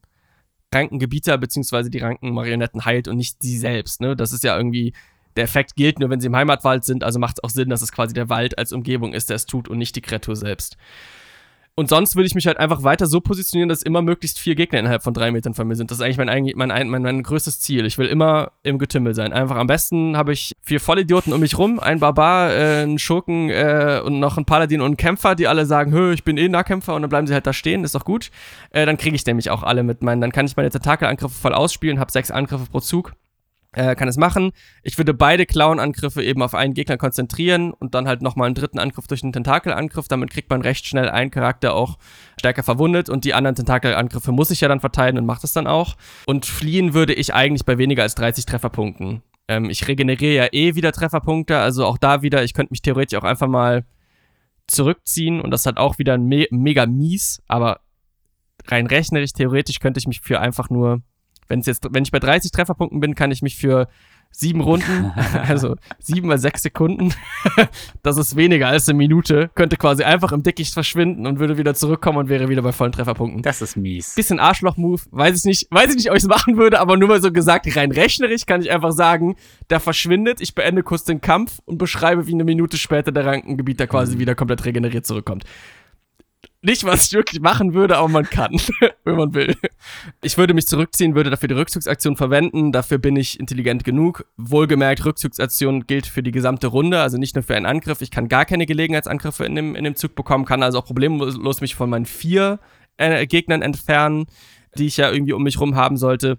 Rankengebieter 0.74 1.38
bzw. 1.38 1.90
die 1.90 2.00
Rankenmarionetten 2.00 2.86
heilt 2.86 3.08
und 3.08 3.18
nicht 3.18 3.42
sie 3.42 3.58
selbst. 3.58 4.02
Ne? 4.02 4.16
Das 4.16 4.34
ist 4.34 4.44
ja 4.44 4.58
irgendwie, 4.58 4.94
der 5.36 5.46
Effekt 5.46 5.76
gilt 5.76 6.00
nur, 6.00 6.10
wenn 6.10 6.20
sie 6.20 6.28
im 6.28 6.36
Heimatwald 6.36 6.84
sind, 6.84 7.04
also 7.04 7.20
macht 7.20 7.38
es 7.38 7.44
auch 7.44 7.50
Sinn, 7.50 7.70
dass 7.70 7.82
es 7.82 7.92
quasi 7.92 8.14
der 8.14 8.30
Wald 8.30 8.58
als 8.58 8.74
Umgebung 8.74 9.14
ist, 9.14 9.30
der 9.30 9.36
es 9.36 9.46
tut 9.46 9.70
und 9.70 9.78
nicht 9.78 9.96
die 9.96 10.02
Kreatur 10.02 10.36
selbst. 10.36 10.78
Und 11.80 11.90
sonst 11.90 12.16
würde 12.16 12.26
ich 12.26 12.34
mich 12.34 12.48
halt 12.48 12.58
einfach 12.58 12.82
weiter 12.82 13.06
so 13.06 13.22
positionieren, 13.22 13.70
dass 13.70 13.84
immer 13.84 14.02
möglichst 14.02 14.40
vier 14.40 14.56
Gegner 14.56 14.80
innerhalb 14.80 15.04
von 15.04 15.14
drei 15.14 15.30
Metern 15.30 15.54
von 15.54 15.68
mir 15.68 15.76
sind. 15.76 15.92
Das 15.92 16.00
ist 16.00 16.04
eigentlich 16.04 16.18
mein, 16.18 16.52
mein, 16.56 16.90
mein, 16.90 17.04
mein 17.04 17.22
größtes 17.22 17.60
Ziel. 17.60 17.86
Ich 17.86 18.00
will 18.00 18.08
immer 18.08 18.54
im 18.64 18.80
Getümmel 18.80 19.14
sein. 19.14 19.32
Einfach 19.32 19.58
am 19.58 19.68
besten 19.68 20.18
habe 20.18 20.34
ich 20.34 20.54
vier 20.64 20.80
Vollidioten 20.80 21.34
um 21.34 21.40
mich 21.40 21.56
rum, 21.60 21.80
ein 21.80 22.00
Barbar, 22.00 22.52
äh, 22.52 22.82
einen 22.82 22.98
Schurken 22.98 23.52
äh, 23.52 24.02
und 24.04 24.20
noch 24.20 24.38
einen 24.38 24.48
Paladin 24.48 24.82
und 24.82 24.88
einen 24.88 24.98
Kämpfer, 24.98 25.36
die 25.36 25.48
alle 25.48 25.68
sagen, 25.68 25.92
hö, 25.92 26.14
ich 26.14 26.24
bin 26.24 26.40
eh 26.40 26.50
Nahkämpfer 26.50 26.96
und 26.96 27.04
dann 27.04 27.10
bleiben 27.10 27.28
sie 27.28 27.36
halt 27.36 27.46
da 27.46 27.54
stehen, 27.54 27.84
ist 27.84 27.94
doch 27.94 28.06
gut. 28.06 28.32
Äh, 28.72 28.88
dann 28.88 28.98
kriege 28.98 29.16
ich 29.16 29.24
nämlich 29.28 29.52
auch 29.52 29.62
alle 29.62 29.84
mit 29.84 30.02
meinen, 30.02 30.20
dann 30.20 30.32
kann 30.32 30.48
ich 30.48 30.58
meine 30.58 30.72
Tentakelangriffe 30.72 31.40
voll 31.40 31.54
ausspielen, 31.54 32.00
habe 32.00 32.12
sechs 32.12 32.32
Angriffe 32.32 32.66
pro 32.72 32.80
Zug 32.80 33.14
äh, 33.78 33.96
kann 33.96 34.08
es 34.08 34.18
machen. 34.18 34.52
Ich 34.82 34.98
würde 34.98 35.14
beide 35.14 35.46
Clown-Angriffe 35.46 36.24
eben 36.24 36.42
auf 36.42 36.56
einen 36.56 36.74
Gegner 36.74 36.98
konzentrieren 36.98 37.72
und 37.74 37.94
dann 37.94 38.08
halt 38.08 38.24
nochmal 38.24 38.48
einen 38.48 38.56
dritten 38.56 38.80
Angriff 38.80 39.06
durch 39.06 39.24
einen 39.24 39.34
Tentakelangriff. 39.34 40.08
Damit 40.08 40.32
kriegt 40.32 40.50
man 40.50 40.62
recht 40.62 40.88
schnell 40.88 41.10
einen 41.10 41.30
Charakter 41.30 41.76
auch 41.76 41.98
stärker 42.40 42.64
verwundet 42.64 43.08
und 43.08 43.24
die 43.24 43.36
anderen 43.36 43.56
Tentakelangriffe 43.56 44.32
muss 44.32 44.50
ich 44.50 44.62
ja 44.62 44.68
dann 44.68 44.80
verteilen 44.80 45.18
und 45.20 45.26
macht 45.26 45.44
es 45.44 45.54
dann 45.54 45.68
auch. 45.68 45.96
Und 46.26 46.48
fliehen 46.48 46.96
würde 46.96 47.14
ich 47.14 47.34
eigentlich 47.34 47.66
bei 47.66 47.78
weniger 47.78 48.02
als 48.02 48.16
30 48.16 48.46
Trefferpunkten. 48.46 49.22
Ähm, 49.48 49.70
ich 49.70 49.88
regeneriere 49.88 50.34
ja 50.34 50.48
eh 50.52 50.74
wieder 50.74 50.92
Trefferpunkte, 50.92 51.60
also 51.60 51.86
auch 51.86 52.00
da 52.00 52.24
wieder, 52.24 52.44
ich 52.44 52.56
könnte 52.56 52.74
mich 52.74 52.82
theoretisch 52.82 53.18
auch 53.18 53.24
einfach 53.24 53.48
mal 53.48 53.86
zurückziehen 54.66 55.40
und 55.40 55.52
das 55.52 55.66
hat 55.68 55.78
auch 55.78 56.00
wieder 56.00 56.18
me 56.18 56.48
mega 56.50 56.88
mies, 56.88 57.44
aber 57.48 57.82
rein 58.66 58.88
rechnerisch, 58.88 59.34
theoretisch 59.34 59.80
könnte 59.80 60.00
ich 60.00 60.08
mich 60.08 60.20
für 60.22 60.42
einfach 60.42 60.70
nur 60.70 61.04
wenn 61.48 61.62
jetzt, 61.62 61.88
wenn 61.92 62.04
ich 62.04 62.12
bei 62.12 62.20
30 62.20 62.52
Trefferpunkten 62.52 63.00
bin, 63.00 63.16
kann 63.16 63.32
ich 63.32 63.42
mich 63.42 63.56
für 63.56 63.88
sieben 64.32 64.62
Runden, 64.62 65.12
also 65.48 65.76
sieben 66.00 66.28
mal 66.28 66.38
sechs 66.38 66.62
Sekunden, 66.62 67.14
das 68.04 68.18
ist 68.18 68.36
weniger 68.36 68.68
als 68.68 68.88
eine 68.88 68.98
Minute, 68.98 69.50
könnte 69.56 69.78
quasi 69.78 70.04
einfach 70.04 70.32
im 70.32 70.44
Dickicht 70.44 70.74
verschwinden 70.74 71.26
und 71.26 71.40
würde 71.40 71.58
wieder 71.58 71.74
zurückkommen 71.74 72.18
und 72.20 72.30
wäre 72.30 72.50
wieder 72.50 72.62
bei 72.62 72.72
vollen 72.72 72.92
Trefferpunkten. 72.92 73.42
Das 73.42 73.62
ist 73.62 73.78
mies. 73.78 74.16
Bisschen 74.16 74.40
Arschloch-Move, 74.40 75.02
weiß 75.12 75.40
ich 75.40 75.46
nicht, 75.46 75.68
weiß 75.72 75.90
ich 75.90 75.96
nicht, 75.96 76.10
ob 76.10 76.18
ich 76.18 76.24
es 76.24 76.30
machen 76.30 76.58
würde, 76.58 76.80
aber 76.80 76.98
nur 76.98 77.08
mal 77.08 77.22
so 77.22 77.32
gesagt, 77.32 77.74
rein 77.76 77.92
rechnerisch 77.92 78.46
kann 78.46 78.62
ich 78.62 78.72
einfach 78.72 78.92
sagen, 78.92 79.36
der 79.70 79.80
verschwindet, 79.80 80.42
ich 80.42 80.54
beende 80.54 80.84
kurz 80.84 81.04
den 81.04 81.22
Kampf 81.22 81.60
und 81.66 81.78
beschreibe, 81.78 82.28
wie 82.28 82.34
eine 82.34 82.44
Minute 82.44 82.78
später 82.78 83.12
der 83.12 83.26
Rankengebieter 83.26 83.88
quasi 83.88 84.16
mhm. 84.16 84.20
wieder 84.20 84.36
komplett 84.36 84.66
regeneriert 84.66 85.06
zurückkommt 85.06 85.46
nicht, 86.68 86.84
was 86.84 87.08
ich 87.08 87.14
wirklich 87.14 87.42
machen 87.42 87.74
würde, 87.74 87.98
aber 87.98 88.10
man 88.10 88.30
kann, 88.30 88.52
wenn 89.04 89.16
man 89.16 89.34
will. 89.34 89.56
Ich 90.22 90.38
würde 90.38 90.54
mich 90.54 90.68
zurückziehen, 90.68 91.16
würde 91.16 91.32
dafür 91.32 91.48
die 91.48 91.56
Rückzugsaktion 91.56 92.16
verwenden. 92.16 92.72
Dafür 92.72 93.00
bin 93.00 93.16
ich 93.16 93.40
intelligent 93.40 93.84
genug. 93.84 94.26
Wohlgemerkt, 94.38 95.04
Rückzugsaktion 95.04 95.88
gilt 95.88 96.06
für 96.06 96.22
die 96.22 96.32
gesamte 96.32 96.68
Runde, 96.68 97.02
also 97.02 97.18
nicht 97.18 97.36
nur 97.36 97.44
für 97.44 97.56
einen 97.56 97.66
Angriff. 97.66 98.02
Ich 98.02 98.12
kann 98.12 98.28
gar 98.28 98.46
keine 98.46 98.66
Gelegenheitsangriffe 98.66 99.46
in 99.46 99.56
dem, 99.56 99.76
in 99.76 99.84
dem 99.84 99.96
Zug 99.96 100.14
bekommen, 100.14 100.46
kann 100.46 100.62
also 100.62 100.78
auch 100.78 100.86
problemlos 100.86 101.62
mich 101.62 101.74
von 101.74 101.90
meinen 101.90 102.06
vier 102.06 102.60
äh, 102.98 103.26
Gegnern 103.26 103.64
entfernen, 103.64 104.28
die 104.78 104.86
ich 104.86 104.98
ja 104.98 105.12
irgendwie 105.12 105.34
um 105.34 105.44
mich 105.44 105.60
rum 105.60 105.76
haben 105.76 105.98
sollte 105.98 106.38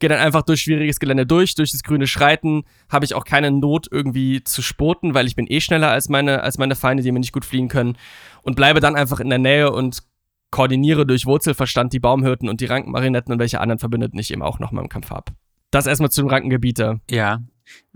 gehe 0.00 0.08
dann 0.08 0.18
einfach 0.18 0.42
durch 0.42 0.62
schwieriges 0.62 0.98
Gelände 0.98 1.26
durch, 1.26 1.54
durch 1.54 1.70
das 1.72 1.82
grüne 1.82 2.06
Schreiten, 2.06 2.64
habe 2.88 3.04
ich 3.04 3.14
auch 3.14 3.24
keine 3.24 3.50
Not 3.50 3.86
irgendwie 3.90 4.42
zu 4.42 4.62
spoten, 4.62 5.14
weil 5.14 5.26
ich 5.26 5.36
bin 5.36 5.46
eh 5.48 5.60
schneller 5.60 5.90
als 5.90 6.08
meine, 6.08 6.42
als 6.42 6.58
meine 6.58 6.74
Feinde, 6.74 7.02
die 7.02 7.12
mir 7.12 7.20
nicht 7.20 7.32
gut 7.32 7.44
fliehen 7.44 7.68
können 7.68 7.96
und 8.42 8.56
bleibe 8.56 8.80
dann 8.80 8.96
einfach 8.96 9.20
in 9.20 9.28
der 9.28 9.38
Nähe 9.38 9.70
und 9.70 10.02
koordiniere 10.50 11.06
durch 11.06 11.26
Wurzelverstand 11.26 11.92
die 11.92 12.00
Baumhirten 12.00 12.48
und 12.48 12.60
die 12.60 12.66
Rankenmarinetten 12.66 13.32
und 13.32 13.38
welche 13.38 13.60
anderen 13.60 13.78
Verbündeten 13.78 14.18
ich 14.18 14.32
eben 14.32 14.42
auch 14.42 14.58
noch 14.58 14.72
mal 14.72 14.82
im 14.82 14.88
Kampf 14.88 15.10
habe. 15.10 15.32
Das 15.70 15.86
erstmal 15.86 16.10
zu 16.10 16.22
dem 16.22 16.28
Rankengebieter. 16.28 16.98
Ja, 17.08 17.42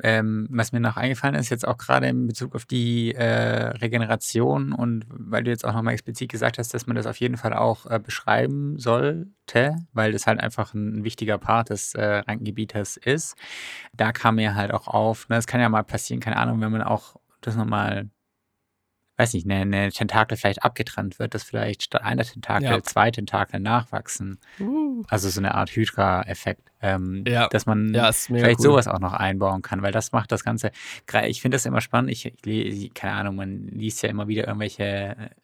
ähm, 0.02 0.46
was 0.50 0.72
mir 0.72 0.80
noch 0.80 0.96
eingefallen 0.96 1.34
ist, 1.34 1.50
jetzt 1.50 1.66
auch 1.66 1.78
gerade 1.78 2.08
in 2.08 2.26
Bezug 2.26 2.54
auf 2.54 2.64
die 2.64 3.14
äh, 3.14 3.68
Regeneration 3.78 4.72
und 4.72 5.04
weil 5.08 5.44
du 5.44 5.50
jetzt 5.50 5.64
auch 5.64 5.72
nochmal 5.72 5.94
explizit 5.94 6.30
gesagt 6.30 6.58
hast, 6.58 6.74
dass 6.74 6.86
man 6.86 6.96
das 6.96 7.06
auf 7.06 7.16
jeden 7.18 7.36
Fall 7.36 7.54
auch 7.54 7.86
äh, 7.86 7.98
beschreiben 7.98 8.78
sollte, 8.78 9.76
weil 9.92 10.12
das 10.12 10.26
halt 10.26 10.40
einfach 10.40 10.74
ein 10.74 11.04
wichtiger 11.04 11.38
Part 11.38 11.70
des 11.70 11.94
äh, 11.94 12.04
Rankengebieters 12.04 12.96
ist. 12.96 13.36
Da 13.92 14.12
kam 14.12 14.36
mir 14.36 14.54
halt 14.54 14.72
auch 14.72 14.88
auf, 14.88 15.28
ne, 15.28 15.36
das 15.36 15.46
kann 15.46 15.60
ja 15.60 15.68
mal 15.68 15.84
passieren, 15.84 16.20
keine 16.20 16.36
Ahnung, 16.36 16.60
wenn 16.60 16.72
man 16.72 16.82
auch 16.82 17.16
das 17.40 17.56
nochmal 17.56 18.08
weiß 19.16 19.34
nicht, 19.34 19.48
eine, 19.48 19.60
eine 19.60 19.92
Tentakel 19.92 20.36
vielleicht 20.36 20.64
abgetrennt 20.64 21.18
wird, 21.18 21.34
dass 21.34 21.42
vielleicht 21.42 21.84
statt 21.84 22.02
einer 22.02 22.24
Tentakel 22.24 22.68
ja. 22.68 22.82
zwei 22.82 23.10
Tentakel 23.10 23.60
nachwachsen. 23.60 24.38
Uh. 24.60 25.02
Also 25.08 25.28
so 25.28 25.40
eine 25.40 25.54
Art 25.54 25.70
Hydra-Effekt. 25.70 26.70
Ähm, 26.80 27.24
ja. 27.26 27.48
Dass 27.48 27.66
man 27.66 27.94
ja, 27.94 28.10
vielleicht 28.12 28.60
cool. 28.60 28.64
sowas 28.64 28.88
auch 28.88 28.98
noch 28.98 29.12
einbauen 29.12 29.62
kann, 29.62 29.82
weil 29.82 29.92
das 29.92 30.12
macht 30.12 30.32
das 30.32 30.44
Ganze. 30.44 30.70
Ich 31.26 31.40
finde 31.40 31.54
das 31.54 31.66
immer 31.66 31.80
spannend. 31.80 32.10
Ich, 32.10 32.32
ich, 32.44 32.94
keine 32.94 33.14
Ahnung, 33.14 33.36
man 33.36 33.68
liest 33.68 34.02
ja 34.02 34.08
immer 34.08 34.28
wieder 34.28 34.46
irgendwelche 34.46 34.84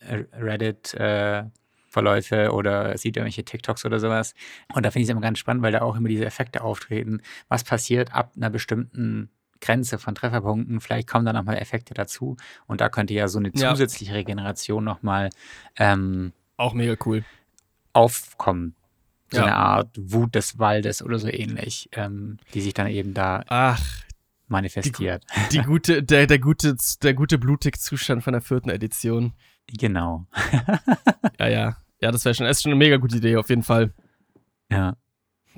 äh, 0.01 0.25
Reddit- 0.39 0.95
äh, 0.95 1.45
Verläufe 1.93 2.53
oder 2.53 2.97
sieht 2.97 3.17
irgendwelche 3.17 3.45
TikToks 3.45 3.85
oder 3.85 3.99
sowas. 3.99 4.35
Und 4.73 4.87
da 4.87 4.93
finde 4.93 5.03
ich 5.03 5.09
es 5.09 5.11
immer 5.11 5.21
ganz 5.21 5.41
spannend, 5.41 5.65
weil 5.65 5.73
da 5.73 5.81
auch 5.81 5.97
immer 5.97 6.09
diese 6.09 6.25
Effekte 6.25 6.63
auftreten. 6.63 7.21
Was 7.49 7.65
passiert 7.65 8.15
ab 8.15 8.31
einer 8.37 8.49
bestimmten 8.49 9.29
Grenze 9.61 9.99
von 9.99 10.15
Trefferpunkten. 10.15 10.81
Vielleicht 10.81 11.09
kommen 11.09 11.25
da 11.25 11.33
nochmal 11.33 11.59
Effekte 11.59 11.95
dazu. 11.95 12.37
Und 12.67 12.81
da 12.81 12.89
könnte 12.89 13.15
ja 13.15 13.29
so 13.29 13.39
eine 13.39 13.53
zusätzliche. 13.53 14.15
Regeneration 14.15 14.85
nochmal 14.85 15.31
ähm, 15.77 16.33
auch 16.57 16.75
mega 16.75 16.97
cool 17.05 17.25
aufkommen. 17.93 18.75
So 19.31 19.39
ja. 19.39 19.45
eine 19.45 19.57
Art 19.57 19.91
Wut 19.97 20.35
des 20.35 20.59
Waldes 20.59 21.03
oder 21.03 21.19
so 21.19 21.29
ähnlich, 21.29 21.89
ähm, 21.93 22.39
die 22.53 22.61
sich 22.61 22.75
dann 22.75 22.89
eben 22.89 23.15
da 23.15 23.45
Ach, 23.49 23.81
manifestiert. 24.49 25.25
Die, 25.53 25.59
die 25.59 25.65
gute, 25.65 26.03
der, 26.03 26.27
der 26.27 26.39
gute, 26.41 26.77
der 27.03 27.15
gute 27.15 27.39
Blutig-Zustand 27.39 28.25
von 28.25 28.33
der 28.33 28.43
vierten 28.43 28.71
Edition. 28.71 29.33
Genau. 29.69 30.27
ja, 31.39 31.49
ja. 31.49 31.77
Ja, 32.01 32.11
das 32.11 32.25
wäre 32.25 32.35
schon, 32.35 32.47
ist 32.47 32.63
schon 32.63 32.73
eine 32.73 32.79
mega 32.79 32.97
gute 32.97 33.19
Idee, 33.19 33.37
auf 33.37 33.51
jeden 33.51 33.63
Fall. 33.63 33.93
Ja. 34.71 34.97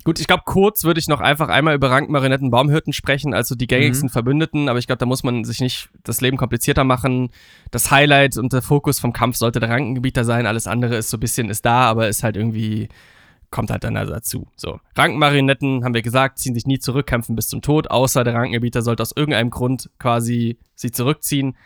Gut, 0.04 0.18
ich 0.18 0.26
glaube, 0.26 0.42
kurz 0.46 0.84
würde 0.84 0.98
ich 0.98 1.06
noch 1.06 1.20
einfach 1.20 1.48
einmal 1.48 1.74
über 1.74 1.90
Rankmarinetten 1.90 2.50
Baumhirten 2.50 2.92
sprechen, 2.92 3.34
also 3.34 3.54
die 3.54 3.66
gängigsten 3.66 4.08
mhm. 4.08 4.12
Verbündeten, 4.12 4.68
aber 4.68 4.78
ich 4.78 4.86
glaube, 4.86 4.98
da 4.98 5.06
muss 5.06 5.22
man 5.22 5.44
sich 5.44 5.60
nicht 5.60 5.90
das 6.02 6.20
Leben 6.20 6.38
komplizierter 6.38 6.82
machen. 6.82 7.30
Das 7.70 7.90
Highlight 7.90 8.36
und 8.36 8.52
der 8.52 8.62
Fokus 8.62 8.98
vom 8.98 9.12
Kampf 9.12 9.36
sollte 9.36 9.60
der 9.60 9.68
Rankengebieter 9.68 10.24
sein, 10.24 10.46
alles 10.46 10.66
andere 10.66 10.96
ist 10.96 11.10
so 11.10 11.18
ein 11.18 11.20
bisschen, 11.20 11.50
ist 11.50 11.64
da, 11.66 11.82
aber 11.82 12.08
ist 12.08 12.24
halt 12.24 12.36
irgendwie, 12.36 12.88
kommt 13.50 13.70
halt 13.70 13.84
dann 13.84 13.94
dazu. 13.94 14.48
So. 14.56 14.80
Rankenmarinetten, 14.96 15.84
haben 15.84 15.94
wir 15.94 16.02
gesagt, 16.02 16.38
ziehen 16.38 16.54
sich 16.54 16.66
nie 16.66 16.78
zurück, 16.78 17.06
kämpfen 17.06 17.36
bis 17.36 17.48
zum 17.48 17.62
Tod, 17.62 17.90
außer 17.90 18.24
der 18.24 18.34
Rankengebieter 18.34 18.82
sollte 18.82 19.02
aus 19.02 19.12
irgendeinem 19.14 19.50
Grund 19.50 19.90
quasi 19.98 20.58
sie 20.74 20.90
zurückziehen. 20.90 21.56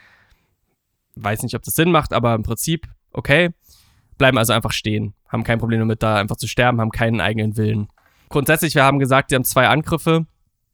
Weiß 1.14 1.42
nicht, 1.42 1.54
ob 1.54 1.62
das 1.62 1.76
Sinn 1.76 1.90
macht, 1.90 2.12
aber 2.12 2.34
im 2.34 2.42
Prinzip, 2.42 2.88
okay. 3.12 3.50
Bleiben 4.18 4.38
also 4.38 4.54
einfach 4.54 4.72
stehen, 4.72 5.14
haben 5.28 5.44
kein 5.44 5.58
Problem 5.58 5.78
damit, 5.78 6.02
da 6.02 6.16
einfach 6.16 6.36
zu 6.36 6.48
sterben, 6.48 6.80
haben 6.80 6.90
keinen 6.90 7.20
eigenen 7.20 7.56
Willen. 7.58 7.88
Grundsätzlich, 8.28 8.74
wir 8.74 8.84
haben 8.84 8.98
gesagt, 8.98 9.30
die 9.30 9.34
haben 9.34 9.44
zwei 9.44 9.68
Angriffe. 9.68 10.26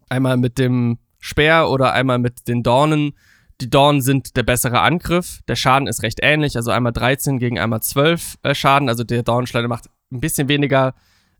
Einmal 0.08 0.36
mit 0.36 0.58
dem 0.58 0.98
Speer 1.18 1.68
oder 1.68 1.92
einmal 1.92 2.18
mit 2.18 2.48
den 2.48 2.62
Dornen. 2.62 3.12
Die 3.60 3.70
Dornen 3.70 4.02
sind 4.02 4.36
der 4.36 4.42
bessere 4.42 4.80
Angriff. 4.80 5.40
Der 5.46 5.56
Schaden 5.56 5.86
ist 5.86 6.02
recht 6.02 6.18
ähnlich, 6.22 6.56
also 6.56 6.70
einmal 6.70 6.92
13 6.92 7.38
gegen 7.38 7.58
einmal 7.58 7.80
12 7.80 8.38
äh, 8.42 8.54
Schaden. 8.54 8.88
Also 8.88 9.04
der 9.04 9.22
Dornenschleuder 9.22 9.68
macht 9.68 9.88
ein 10.10 10.20
bisschen 10.20 10.48
weniger 10.48 10.94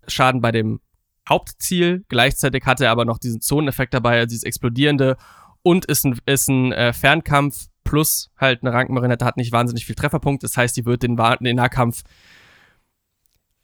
Schaden 0.07 0.41
bei 0.41 0.53
dem 0.53 0.81
Hauptziel. 1.29 2.05
Gleichzeitig 2.09 2.65
hat 2.65 2.81
er 2.81 2.91
aber 2.91 3.05
noch 3.05 3.19
diesen 3.19 3.41
Zoneneffekt 3.41 3.95
dabei, 3.95 4.19
also 4.19 4.27
dieses 4.27 4.45
explodierende 4.45 5.17
und 5.63 5.85
ist 5.85 6.05
ein, 6.05 6.19
ist 6.27 6.49
ein 6.49 6.73
äh, 6.73 6.93
Fernkampf 6.93 7.67
plus 7.85 8.31
halt 8.37 8.63
eine 8.63 8.73
Rankenmarinette 8.73 9.25
hat 9.25 9.37
nicht 9.37 9.53
wahnsinnig 9.53 9.87
viel 9.87 9.95
Trefferpunkt. 9.95 10.43
Das 10.43 10.57
heißt, 10.57 10.77
die 10.77 10.87
wird 10.87 11.03
den, 11.03 11.17
den 11.17 11.57
Nahkampf 11.57 12.03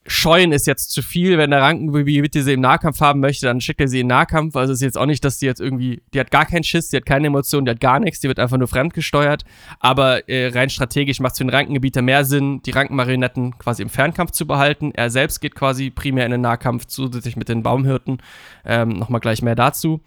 scheuen 0.08 0.52
ist 0.52 0.66
jetzt 0.66 0.90
zu 0.90 1.02
viel. 1.02 1.38
Wenn 1.38 1.50
der 1.50 1.60
Rankengebiete 1.60 2.42
sie 2.42 2.54
im 2.54 2.60
Nahkampf 2.60 3.00
haben 3.00 3.20
möchte, 3.20 3.46
dann 3.46 3.60
schickt 3.60 3.80
er 3.80 3.88
sie 3.88 4.00
in 4.00 4.06
Nahkampf. 4.06 4.56
Also 4.56 4.72
ist 4.72 4.82
jetzt 4.82 4.98
auch 4.98 5.06
nicht, 5.06 5.24
dass 5.24 5.38
die 5.38 5.46
jetzt 5.46 5.60
irgendwie, 5.60 6.02
die 6.12 6.20
hat 6.20 6.30
gar 6.30 6.46
keinen 6.46 6.64
Schiss, 6.64 6.88
die 6.88 6.96
hat 6.96 7.06
keine 7.06 7.28
Emotionen, 7.28 7.66
die 7.66 7.70
hat 7.70 7.80
gar 7.80 8.00
nichts, 8.00 8.20
die 8.20 8.28
wird 8.28 8.38
einfach 8.38 8.56
nur 8.56 8.68
fremdgesteuert. 8.68 9.44
Aber 9.78 10.28
äh, 10.28 10.48
rein 10.48 10.70
strategisch 10.70 11.20
macht 11.20 11.32
es 11.32 11.38
für 11.38 11.44
den 11.44 11.50
Rankengebieter 11.50 12.02
mehr 12.02 12.24
Sinn, 12.24 12.62
die 12.62 12.70
Rankenmarionetten 12.70 13.58
quasi 13.58 13.82
im 13.82 13.90
Fernkampf 13.90 14.32
zu 14.32 14.46
behalten. 14.46 14.92
Er 14.94 15.10
selbst 15.10 15.40
geht 15.40 15.54
quasi 15.54 15.90
primär 15.90 16.24
in 16.24 16.32
den 16.32 16.40
Nahkampf, 16.40 16.86
zusätzlich 16.86 17.36
mit 17.36 17.48
den 17.48 17.62
Baumhirten. 17.62 18.18
Ähm, 18.64 18.88
Nochmal 18.90 19.20
gleich 19.20 19.42
mehr 19.42 19.54
dazu. 19.54 20.00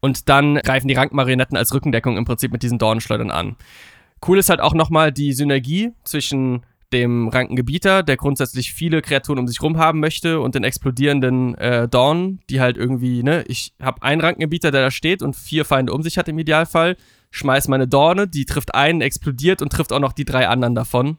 Und 0.00 0.28
dann 0.28 0.56
greifen 0.56 0.88
die 0.88 0.94
Rankenmarionetten 0.94 1.56
als 1.56 1.72
Rückendeckung 1.72 2.16
im 2.16 2.24
Prinzip 2.24 2.50
mit 2.50 2.62
diesen 2.62 2.78
Dornenschleudern 2.78 3.30
an. 3.30 3.56
Cool 4.26 4.38
ist 4.38 4.50
halt 4.50 4.60
auch 4.60 4.74
nochmal 4.74 5.12
die 5.12 5.32
Synergie 5.32 5.92
zwischen 6.04 6.62
dem 6.92 7.28
Rankengebieter, 7.28 8.02
der 8.02 8.16
grundsätzlich 8.16 8.72
viele 8.72 9.02
Kreaturen 9.02 9.38
um 9.38 9.48
sich 9.48 9.62
rum 9.62 9.78
haben 9.78 10.00
möchte, 10.00 10.40
und 10.40 10.54
den 10.54 10.64
explodierenden 10.64 11.56
äh, 11.56 11.88
Dawn, 11.88 12.40
die 12.50 12.60
halt 12.60 12.76
irgendwie, 12.76 13.22
ne, 13.22 13.44
ich 13.48 13.74
habe 13.80 14.02
einen 14.02 14.20
Rankengebieter, 14.20 14.70
der 14.70 14.82
da 14.82 14.90
steht 14.90 15.22
und 15.22 15.34
vier 15.34 15.64
Feinde 15.64 15.92
um 15.92 16.02
sich 16.02 16.18
hat 16.18 16.28
im 16.28 16.38
Idealfall, 16.38 16.96
schmeiß 17.30 17.68
meine 17.68 17.88
Dorne, 17.88 18.28
die 18.28 18.44
trifft 18.44 18.74
einen, 18.74 19.00
explodiert 19.00 19.62
und 19.62 19.72
trifft 19.72 19.92
auch 19.92 20.00
noch 20.00 20.12
die 20.12 20.24
drei 20.24 20.48
anderen 20.48 20.74
davon. 20.74 21.16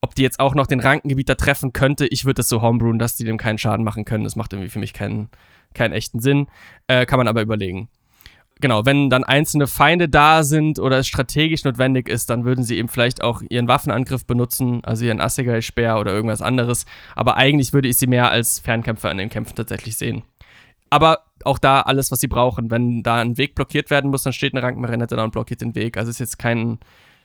Ob 0.00 0.14
die 0.14 0.22
jetzt 0.22 0.38
auch 0.38 0.54
noch 0.54 0.66
den 0.66 0.80
Rankengebieter 0.80 1.36
treffen 1.36 1.72
könnte, 1.72 2.06
ich 2.06 2.26
würde 2.26 2.34
das 2.34 2.48
so 2.48 2.60
homebrewen, 2.60 2.98
dass 2.98 3.16
die 3.16 3.24
dem 3.24 3.38
keinen 3.38 3.56
Schaden 3.56 3.84
machen 3.84 4.04
können. 4.04 4.24
Das 4.24 4.36
macht 4.36 4.52
irgendwie 4.52 4.68
für 4.68 4.78
mich 4.78 4.92
keinen, 4.92 5.30
keinen 5.72 5.92
echten 5.92 6.20
Sinn. 6.20 6.46
Äh, 6.88 7.06
kann 7.06 7.18
man 7.18 7.26
aber 7.26 7.40
überlegen 7.40 7.88
genau, 8.60 8.86
wenn 8.86 9.10
dann 9.10 9.24
einzelne 9.24 9.66
Feinde 9.66 10.08
da 10.08 10.42
sind 10.42 10.78
oder 10.78 10.98
es 10.98 11.06
strategisch 11.06 11.64
notwendig 11.64 12.08
ist, 12.08 12.30
dann 12.30 12.44
würden 12.44 12.64
sie 12.64 12.78
eben 12.78 12.88
vielleicht 12.88 13.22
auch 13.22 13.42
ihren 13.48 13.68
Waffenangriff 13.68 14.26
benutzen, 14.26 14.84
also 14.84 15.04
ihren 15.04 15.20
Assegai-Speer 15.20 15.98
oder 15.98 16.12
irgendwas 16.12 16.42
anderes. 16.42 16.86
Aber 17.14 17.36
eigentlich 17.36 17.72
würde 17.72 17.88
ich 17.88 17.96
sie 17.96 18.06
mehr 18.06 18.30
als 18.30 18.60
Fernkämpfer 18.60 19.10
in 19.10 19.18
den 19.18 19.28
Kämpfen 19.28 19.56
tatsächlich 19.56 19.96
sehen. 19.96 20.22
Aber 20.90 21.24
auch 21.44 21.58
da 21.58 21.80
alles, 21.80 22.10
was 22.10 22.20
sie 22.20 22.28
brauchen. 22.28 22.70
Wenn 22.70 23.02
da 23.02 23.16
ein 23.16 23.36
Weg 23.36 23.54
blockiert 23.54 23.90
werden 23.90 24.10
muss, 24.10 24.22
dann 24.22 24.32
steht 24.32 24.54
eine 24.54 24.62
Rankmarinette 24.62 25.16
da 25.16 25.24
und 25.24 25.32
blockiert 25.32 25.60
den 25.60 25.74
Weg. 25.74 25.96
Also 25.96 26.10
ist 26.10 26.20
jetzt 26.20 26.38
kein, 26.38 26.78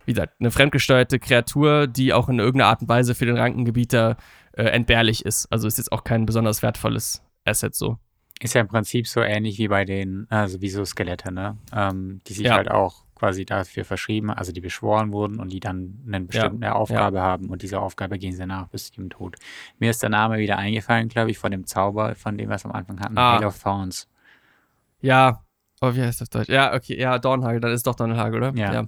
wie 0.06 0.14
gesagt, 0.14 0.36
eine 0.40 0.52
fremdgesteuerte 0.52 1.20
Kreatur, 1.20 1.88
die 1.88 2.14
auch 2.14 2.30
in 2.30 2.40
irgendeiner 2.40 2.70
Art 2.70 2.82
und 2.82 2.90
Weise 2.90 3.16
für 3.16 3.26
den 3.26 3.38
Rankengebieter 3.38 4.18
äh, 4.54 4.64
entbehrlich 4.64 5.26
ist. 5.26 5.46
Also 5.52 5.68
ist 5.68 5.78
jetzt 5.78 5.92
auch 5.92 6.04
kein 6.04 6.26
besonders 6.26 6.64
wertvolles 6.64 7.22
Asset 7.46 7.76
so. 7.76 7.98
Ist 8.42 8.54
ja 8.54 8.62
im 8.62 8.68
Prinzip 8.70 9.06
so 9.08 9.22
ähnlich 9.22 9.58
wie 9.58 9.68
bei 9.68 9.84
den, 9.86 10.26
also 10.30 10.62
wie 10.62 10.70
so 10.70 10.86
Skelette, 10.86 11.32
ne? 11.34 11.58
Ähm, 11.76 12.22
die 12.28 12.34
sich 12.34 12.46
Ja. 12.48 12.54
halt 12.56 12.72
auch 12.72 13.04
quasi 13.16 13.44
dafür 13.44 13.84
verschrieben, 13.84 14.32
also 14.32 14.54
die 14.54 14.62
beschworen 14.62 15.12
wurden 15.12 15.42
und 15.42 15.52
die 15.52 15.60
dann 15.60 16.00
eine 16.08 16.22
bestimmte 16.22 16.74
Aufgabe 16.74 17.22
haben 17.22 17.50
und 17.50 17.64
dieser 17.64 17.82
Aufgabe 17.82 18.18
gehen 18.18 18.32
sie 18.34 18.46
nach 18.46 18.68
bis 18.70 18.92
zu 18.92 19.02
ihrem 19.02 19.10
Tod. 19.10 19.36
Mir 19.78 19.90
ist 19.90 20.02
der 20.02 20.10
Name 20.10 20.38
wieder 20.38 20.58
eingefallen, 20.58 21.10
glaube 21.10 21.30
ich, 21.32 21.38
von 21.38 21.52
dem 21.52 21.66
Zauber, 21.68 22.16
von 22.16 22.38
dem 22.38 22.48
wir 22.48 22.56
es 22.56 22.64
am 22.64 22.72
Anfang 22.72 22.98
hatten, 23.02 23.18
Ah. 23.18 23.38
Hail 23.40 23.46
of 23.46 23.62
Thorns. 23.62 24.08
Ja. 25.02 25.44
Oh, 25.82 25.94
wie 25.94 26.02
heißt 26.02 26.22
das 26.22 26.30
Deutsch? 26.30 26.48
Ja, 26.48 26.74
okay, 26.74 26.98
ja, 26.98 27.20
Dornhagel, 27.20 27.60
dann 27.60 27.72
ist 27.74 27.86
doch 27.88 27.96
Dornhagel, 27.96 28.38
oder? 28.42 28.54
Ja. 28.58 28.72
Ja, 28.74 28.88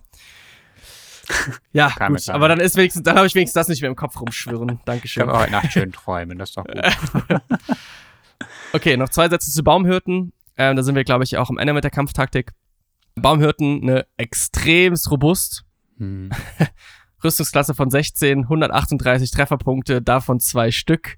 ja 1.73 2.07
gut, 2.07 2.29
aber 2.29 2.47
dann 2.47 2.59
ist 2.61 2.75
wenigstens, 2.77 3.03
dann 3.03 3.17
habe 3.17 3.27
ich 3.27 3.35
wenigstens 3.35 3.59
das 3.59 3.67
nicht 3.67 3.81
mehr 3.81 3.89
im 3.89 3.95
Kopf 3.97 4.19
rumschwirren. 4.19 4.69
Ich 4.69 4.79
Dankeschön. 4.85 5.27
kann 5.27 5.35
heute 5.37 5.51
Nacht 5.51 5.71
schön 5.73 5.91
träumen, 5.91 6.37
das 6.37 6.49
ist 6.51 6.57
doch 6.57 6.65
gut. 6.65 6.81
Okay, 8.73 8.95
noch 8.97 9.09
zwei 9.09 9.27
Sätze 9.29 9.51
zu 9.51 9.63
Baumhirten. 9.63 10.33
Ähm, 10.57 10.75
da 10.75 10.83
sind 10.83 10.95
wir, 10.95 11.03
glaube 11.03 11.23
ich, 11.23 11.37
auch 11.37 11.49
am 11.49 11.57
Ende 11.57 11.73
mit 11.73 11.83
der 11.83 11.91
Kampftaktik. 11.91 12.51
Baumhirten, 13.15 13.83
ne, 13.83 14.05
extremst 14.17 15.11
robust. 15.11 15.63
Hm. 15.97 16.29
Rüstungsklasse 17.23 17.75
von 17.75 17.89
16, 17.89 18.43
138 18.43 19.31
Trefferpunkte, 19.31 20.01
davon 20.01 20.39
zwei 20.39 20.71
Stück. 20.71 21.17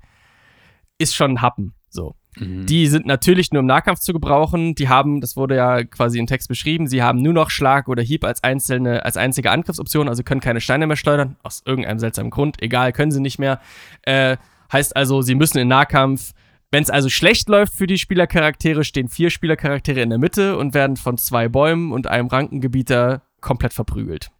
Ist 0.97 1.15
schon 1.15 1.31
ein 1.31 1.41
Happen. 1.41 1.73
So. 1.89 2.15
Mhm. 2.37 2.65
Die 2.65 2.87
sind 2.87 3.05
natürlich 3.05 3.51
nur 3.51 3.61
im 3.61 3.65
Nahkampf 3.67 3.99
zu 3.99 4.13
gebrauchen. 4.13 4.75
Die 4.75 4.89
haben, 4.89 5.21
das 5.21 5.37
wurde 5.37 5.55
ja 5.55 5.83
quasi 5.83 6.19
im 6.19 6.27
Text 6.27 6.47
beschrieben, 6.47 6.87
sie 6.87 7.03
haben 7.03 7.21
nur 7.21 7.33
noch 7.33 7.49
Schlag 7.49 7.87
oder 7.87 8.01
Hieb 8.01 8.23
als 8.23 8.43
einzelne, 8.43 9.05
als 9.05 9.17
einzige 9.17 9.51
Angriffsoption, 9.51 10.09
also 10.09 10.23
können 10.23 10.41
keine 10.41 10.61
Steine 10.61 10.87
mehr 10.87 10.97
schleudern. 10.97 11.37
Aus 11.43 11.61
irgendeinem 11.65 11.99
seltsamen 11.99 12.31
Grund. 12.31 12.61
Egal, 12.61 12.91
können 12.93 13.11
sie 13.11 13.21
nicht 13.21 13.39
mehr. 13.39 13.61
Äh, 14.01 14.37
heißt 14.71 14.95
also, 14.95 15.21
sie 15.21 15.35
müssen 15.35 15.59
in 15.59 15.67
Nahkampf. 15.67 16.33
Wenn 16.73 16.81
es 16.81 16.89
also 16.89 17.07
schlecht 17.07 17.49
läuft 17.49 17.75
für 17.75 17.85
die 17.85 17.99
Spielercharaktere, 17.99 18.83
stehen 18.83 19.07
vier 19.07 19.29
Spielercharaktere 19.29 20.01
in 20.01 20.09
der 20.09 20.17
Mitte 20.17 20.57
und 20.57 20.73
werden 20.73 20.97
von 20.97 21.19
zwei 21.19 21.47
Bäumen 21.47 21.91
und 21.91 22.07
einem 22.07 22.29
Rankengebieter 22.29 23.21
komplett 23.41 23.73
verprügelt. 23.73 24.31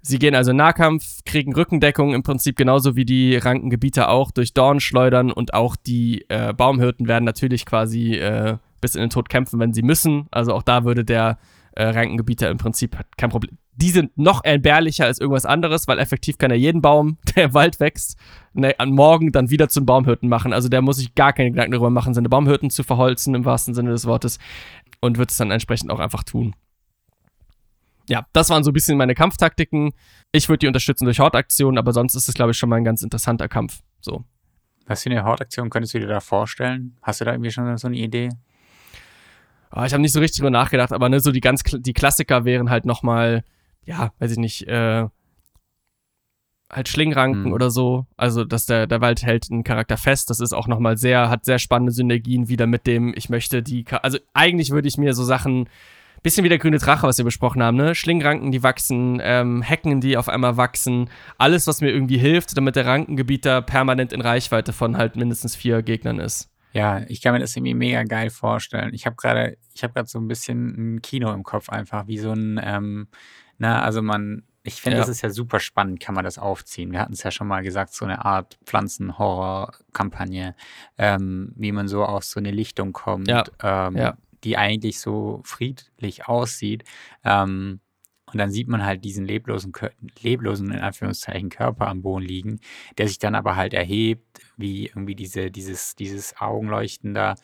Sie 0.00 0.18
gehen 0.18 0.34
also 0.34 0.52
in 0.52 0.56
Nahkampf, 0.56 1.22
kriegen 1.26 1.54
Rückendeckung 1.54 2.14
im 2.14 2.22
Prinzip 2.22 2.56
genauso 2.56 2.96
wie 2.96 3.04
die 3.04 3.36
Rankengebieter 3.36 4.08
auch 4.08 4.30
durch 4.30 4.54
Dornschleudern 4.54 5.30
und 5.30 5.52
auch 5.52 5.76
die 5.76 6.24
äh, 6.30 6.54
Baumhirten 6.54 7.08
werden 7.08 7.26
natürlich 7.26 7.66
quasi 7.66 8.14
äh, 8.14 8.56
bis 8.80 8.94
in 8.94 9.02
den 9.02 9.10
Tod 9.10 9.28
kämpfen, 9.28 9.60
wenn 9.60 9.74
sie 9.74 9.82
müssen. 9.82 10.28
Also 10.30 10.54
auch 10.54 10.62
da 10.62 10.86
würde 10.86 11.04
der 11.04 11.36
äh, 11.72 11.84
Rankengebieter 11.84 12.48
im 12.48 12.56
Prinzip 12.56 12.96
kein 13.18 13.28
Problem. 13.28 13.58
Die 13.80 13.90
sind 13.90 14.16
noch 14.18 14.44
entbehrlicher 14.44 15.06
als 15.06 15.18
irgendwas 15.18 15.46
anderes, 15.46 15.88
weil 15.88 15.98
effektiv 15.98 16.38
kann 16.38 16.50
er 16.50 16.56
jeden 16.56 16.82
Baum, 16.82 17.18
der 17.36 17.44
im 17.44 17.54
Wald 17.54 17.80
wächst, 17.80 18.18
ne, 18.52 18.74
am 18.78 18.90
Morgen 18.90 19.32
dann 19.32 19.50
wieder 19.50 19.68
zum 19.68 19.86
Baumhirten 19.86 20.28
machen. 20.28 20.52
Also 20.52 20.68
der 20.68 20.82
muss 20.82 20.96
sich 20.96 21.14
gar 21.14 21.32
keine 21.32 21.50
Gedanken 21.50 21.72
darüber 21.72 21.90
machen, 21.90 22.14
seine 22.14 22.28
Baumhirten 22.28 22.70
zu 22.70 22.82
verholzen 22.82 23.34
im 23.34 23.44
wahrsten 23.44 23.74
Sinne 23.74 23.90
des 23.90 24.06
Wortes 24.06 24.38
und 25.00 25.18
wird 25.18 25.30
es 25.30 25.36
dann 25.36 25.50
entsprechend 25.50 25.90
auch 25.90 25.98
einfach 25.98 26.24
tun 26.24 26.54
ja, 28.10 28.26
das 28.32 28.50
waren 28.50 28.64
so 28.64 28.72
ein 28.72 28.74
bisschen 28.74 28.98
meine 28.98 29.14
Kampftaktiken. 29.14 29.92
Ich 30.32 30.48
würde 30.48 30.58
die 30.58 30.66
unterstützen 30.66 31.04
durch 31.04 31.20
Hortaktionen, 31.20 31.78
aber 31.78 31.92
sonst 31.92 32.16
ist 32.16 32.28
es, 32.28 32.34
glaube 32.34 32.50
ich, 32.50 32.58
schon 32.58 32.68
mal 32.68 32.76
ein 32.76 32.84
ganz 32.84 33.02
interessanter 33.02 33.48
Kampf. 33.48 33.82
So. 34.00 34.24
Was 34.86 35.04
für 35.04 35.10
eine 35.10 35.22
Hortaktion 35.22 35.70
könntest 35.70 35.94
du 35.94 36.00
dir 36.00 36.08
da 36.08 36.18
vorstellen? 36.18 36.96
Hast 37.02 37.20
du 37.20 37.24
da 37.24 37.30
irgendwie 37.30 37.52
schon 37.52 37.76
so 37.78 37.86
eine 37.86 37.96
Idee? 37.96 38.30
Oh, 39.72 39.84
ich 39.84 39.92
habe 39.92 40.02
nicht 40.02 40.12
so 40.12 40.18
richtig 40.18 40.38
drüber 40.38 40.50
nachgedacht, 40.50 40.92
aber 40.92 41.08
ne, 41.08 41.20
so 41.20 41.30
die 41.30 41.40
ganz 41.40 41.62
die 41.62 41.92
Klassiker 41.92 42.44
wären 42.44 42.68
halt 42.68 42.84
nochmal, 42.84 43.44
ja, 43.84 44.12
weiß 44.18 44.32
ich 44.32 44.38
nicht, 44.38 44.66
äh, 44.68 45.06
halt 46.70 46.88
Schlingranken 46.88 47.46
Hm. 47.46 47.52
oder 47.52 47.70
so. 47.70 48.06
Also, 48.16 48.44
dass 48.44 48.66
der, 48.66 48.86
der 48.86 49.00
Wald 49.00 49.22
hält 49.22 49.48
einen 49.50 49.64
Charakter 49.64 49.96
fest. 49.96 50.30
Das 50.30 50.40
ist 50.40 50.52
auch 50.52 50.68
nochmal 50.68 50.96
sehr, 50.96 51.28
hat 51.28 51.44
sehr 51.44 51.58
spannende 51.58 51.92
Synergien 51.92 52.48
wieder 52.48 52.66
mit 52.66 52.86
dem, 52.86 53.12
ich 53.16 53.28
möchte 53.28 53.62
die, 53.62 53.84
also 54.02 54.18
eigentlich 54.34 54.70
würde 54.70 54.88
ich 54.88 54.96
mir 54.96 55.14
so 55.14 55.24
Sachen, 55.24 55.68
bisschen 56.22 56.44
wie 56.44 56.50
der 56.50 56.58
grüne 56.58 56.78
Drache, 56.78 57.06
was 57.06 57.16
wir 57.18 57.24
besprochen 57.24 57.62
haben, 57.62 57.78
ne? 57.78 57.94
Schlingranken, 57.94 58.52
die 58.52 58.62
wachsen, 58.62 59.20
ähm, 59.22 59.62
Hecken, 59.62 60.00
die 60.02 60.16
auf 60.18 60.28
einmal 60.28 60.56
wachsen. 60.58 61.08
Alles, 61.38 61.66
was 61.66 61.80
mir 61.80 61.90
irgendwie 61.90 62.18
hilft, 62.18 62.56
damit 62.56 62.76
der 62.76 62.84
Rankengebieter 62.86 63.62
permanent 63.62 64.12
in 64.12 64.20
Reichweite 64.20 64.72
von 64.74 64.98
halt 64.98 65.16
mindestens 65.16 65.56
vier 65.56 65.82
Gegnern 65.82 66.18
ist. 66.20 66.50
Ja, 66.72 67.00
ich 67.08 67.20
kann 67.22 67.32
mir 67.32 67.40
das 67.40 67.56
irgendwie 67.56 67.74
mega 67.74 68.04
geil 68.04 68.30
vorstellen. 68.30 68.92
Ich 68.92 69.06
habe 69.06 69.16
gerade, 69.16 69.56
ich 69.74 69.82
habe 69.82 69.94
gerade 69.94 70.08
so 70.08 70.18
ein 70.20 70.28
bisschen 70.28 70.96
ein 70.96 71.02
Kino 71.02 71.32
im 71.32 71.42
Kopf 71.42 71.68
einfach, 71.70 72.06
wie 72.06 72.18
so 72.18 72.32
ein, 72.32 72.60
ähm, 72.62 73.08
na, 73.60 73.82
also 73.82 74.02
man, 74.02 74.42
ich 74.64 74.80
finde, 74.82 74.96
Ja. 74.96 75.02
das 75.02 75.08
ist 75.10 75.22
ja 75.22 75.30
super 75.30 75.60
spannend, 75.60 76.00
kann 76.00 76.14
man 76.14 76.24
das 76.24 76.38
aufziehen. 76.38 76.90
Wir 76.92 77.00
hatten 77.00 77.12
es 77.12 77.22
ja 77.22 77.30
schon 77.30 77.46
mal 77.46 77.62
gesagt, 77.62 77.92
so 77.94 78.04
eine 78.04 78.24
Art 78.24 78.58
Pflanzenhorror-Kampagne, 79.44 80.54
ähm, 80.98 81.52
wie 81.56 81.72
man 81.72 81.88
so 81.88 82.04
auf 82.04 82.24
so 82.24 82.40
eine 82.40 82.50
Lichtung 82.50 82.92
kommt, 82.92 83.28
Ja, 83.28 83.44
ähm, 83.62 83.96
ja. 83.96 84.16
die 84.44 84.56
eigentlich 84.56 85.00
so 85.00 85.40
friedlich 85.44 86.26
aussieht. 86.26 86.84
Ähm, 87.24 87.80
und 88.32 88.38
dann 88.38 88.50
sieht 88.52 88.68
man 88.68 88.84
halt 88.84 89.04
diesen 89.04 89.24
leblosen, 89.24 89.72
leblosen, 90.22 90.70
in 90.70 90.78
Anführungszeichen, 90.78 91.48
Körper 91.50 91.88
am 91.88 92.02
Boden 92.02 92.24
liegen, 92.24 92.60
der 92.96 93.08
sich 93.08 93.18
dann 93.18 93.34
aber 93.34 93.56
halt 93.56 93.74
erhebt, 93.74 94.40
wie 94.56 94.86
irgendwie 94.86 95.16
diese, 95.16 95.50
dieses, 95.50 95.96
dieses 95.96 96.36
Augenleuchten 96.40 97.12
da 97.12 97.34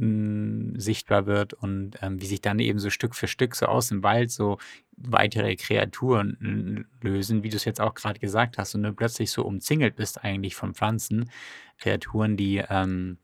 mh, 0.00 0.80
sichtbar 0.80 1.26
wird 1.26 1.52
und 1.52 1.92
ähm, 2.00 2.20
wie 2.20 2.26
sich 2.26 2.40
dann 2.40 2.58
eben 2.58 2.78
so 2.78 2.90
Stück 2.90 3.14
für 3.14 3.28
Stück 3.28 3.54
so 3.54 3.66
aus 3.66 3.88
dem 3.88 4.02
Wald 4.02 4.30
so 4.30 4.58
weitere 4.96 5.56
Kreaturen 5.56 6.86
lösen, 7.00 7.42
wie 7.42 7.50
du 7.50 7.56
es 7.56 7.64
jetzt 7.64 7.80
auch 7.80 7.94
gerade 7.94 8.18
gesagt 8.18 8.58
hast, 8.58 8.74
und 8.74 8.82
du 8.82 8.92
plötzlich 8.92 9.30
so 9.30 9.44
umzingelt 9.44 9.96
bist 9.96 10.24
eigentlich 10.24 10.54
von 10.54 10.74
Pflanzen, 10.74 11.30
Kreaturen, 11.78 12.36
die 12.36 12.62
ähm, 12.68 13.18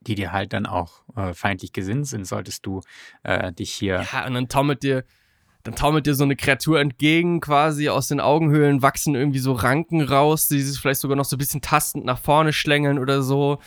die 0.00 0.14
dir 0.16 0.32
halt 0.32 0.52
dann 0.52 0.66
auch 0.66 1.04
äh, 1.14 1.32
feindlich 1.32 1.72
gesinnt 1.72 2.08
sind, 2.08 2.26
solltest 2.26 2.66
du 2.66 2.80
äh, 3.22 3.52
dich 3.52 3.72
hier 3.72 4.04
Ja, 4.12 4.26
und 4.26 4.34
dann 4.34 4.48
taumelt 4.48 4.82
dir, 4.82 5.04
dann 5.62 5.76
taumelt 5.76 6.06
dir 6.06 6.14
so 6.14 6.24
eine 6.24 6.34
Kreatur 6.34 6.80
entgegen, 6.80 7.40
quasi 7.40 7.88
aus 7.88 8.08
den 8.08 8.18
Augenhöhlen 8.18 8.82
wachsen 8.82 9.14
irgendwie 9.14 9.38
so 9.38 9.52
Ranken 9.52 10.00
raus, 10.00 10.48
die 10.48 10.60
sich 10.60 10.80
vielleicht 10.80 11.00
sogar 11.00 11.16
noch 11.16 11.24
so 11.24 11.36
ein 11.36 11.38
bisschen 11.38 11.60
tastend 11.60 12.04
nach 12.04 12.18
vorne 12.18 12.52
schlängeln 12.52 12.98
oder 12.98 13.22
so. 13.22 13.58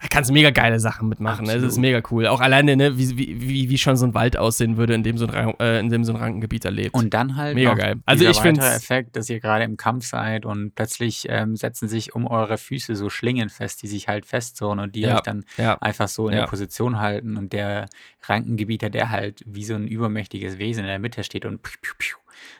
Da 0.00 0.08
kannst 0.08 0.28
du 0.30 0.34
mega 0.34 0.50
geile 0.50 0.80
Sachen 0.80 1.08
mitmachen. 1.08 1.46
ne? 1.46 1.54
Das 1.54 1.62
ist 1.62 1.78
mega 1.78 2.02
cool. 2.10 2.26
Auch 2.26 2.40
alleine, 2.40 2.76
ne, 2.76 2.98
wie, 2.98 3.16
wie, 3.16 3.40
wie, 3.48 3.70
wie 3.70 3.78
schon 3.78 3.96
so 3.96 4.04
ein 4.06 4.14
Wald 4.14 4.36
aussehen 4.36 4.76
würde, 4.76 4.94
in 4.94 5.02
dem 5.02 5.16
so 5.18 5.26
ein, 5.26 5.54
äh, 5.60 5.78
in 5.80 5.88
dem 5.88 6.04
so 6.04 6.12
ein 6.12 6.16
Rankengebiet 6.16 6.64
erlebt. 6.64 6.94
Und 6.94 7.14
dann 7.14 7.36
halt 7.36 7.54
Mega 7.54 7.74
geil. 7.74 7.96
Also 8.04 8.24
ich 8.24 8.36
weitere 8.44 8.74
Effekt, 8.74 9.16
dass 9.16 9.30
ihr 9.30 9.40
gerade 9.40 9.64
im 9.64 9.76
Kampf 9.76 10.06
seid 10.06 10.44
und 10.44 10.74
plötzlich 10.74 11.26
ähm, 11.28 11.56
setzen 11.56 11.88
sich 11.88 12.14
um 12.14 12.26
eure 12.26 12.58
Füße 12.58 12.96
so 12.96 13.08
Schlingen 13.08 13.48
fest, 13.48 13.82
die 13.82 13.86
sich 13.86 14.08
halt 14.08 14.26
festzurren 14.26 14.78
und 14.80 14.94
die 14.94 15.00
Ja, 15.02 15.16
euch 15.16 15.20
dann 15.22 15.44
ja. 15.56 15.78
einfach 15.80 16.08
so 16.08 16.28
in 16.28 16.34
Ja. 16.34 16.40
der 16.40 16.46
Position 16.48 16.98
halten 16.98 17.36
und 17.36 17.52
der 17.52 17.86
Rankengebieter, 18.26 18.90
der 18.90 19.10
halt 19.10 19.42
wie 19.46 19.64
so 19.64 19.74
ein 19.74 19.86
übermächtiges 19.86 20.58
Wesen 20.58 20.80
in 20.80 20.86
der 20.88 20.98
Mitte 20.98 21.24
steht 21.24 21.44
und 21.44 21.62
piu, 21.62 21.72
piu, 21.80 21.94
piu, 21.98 22.16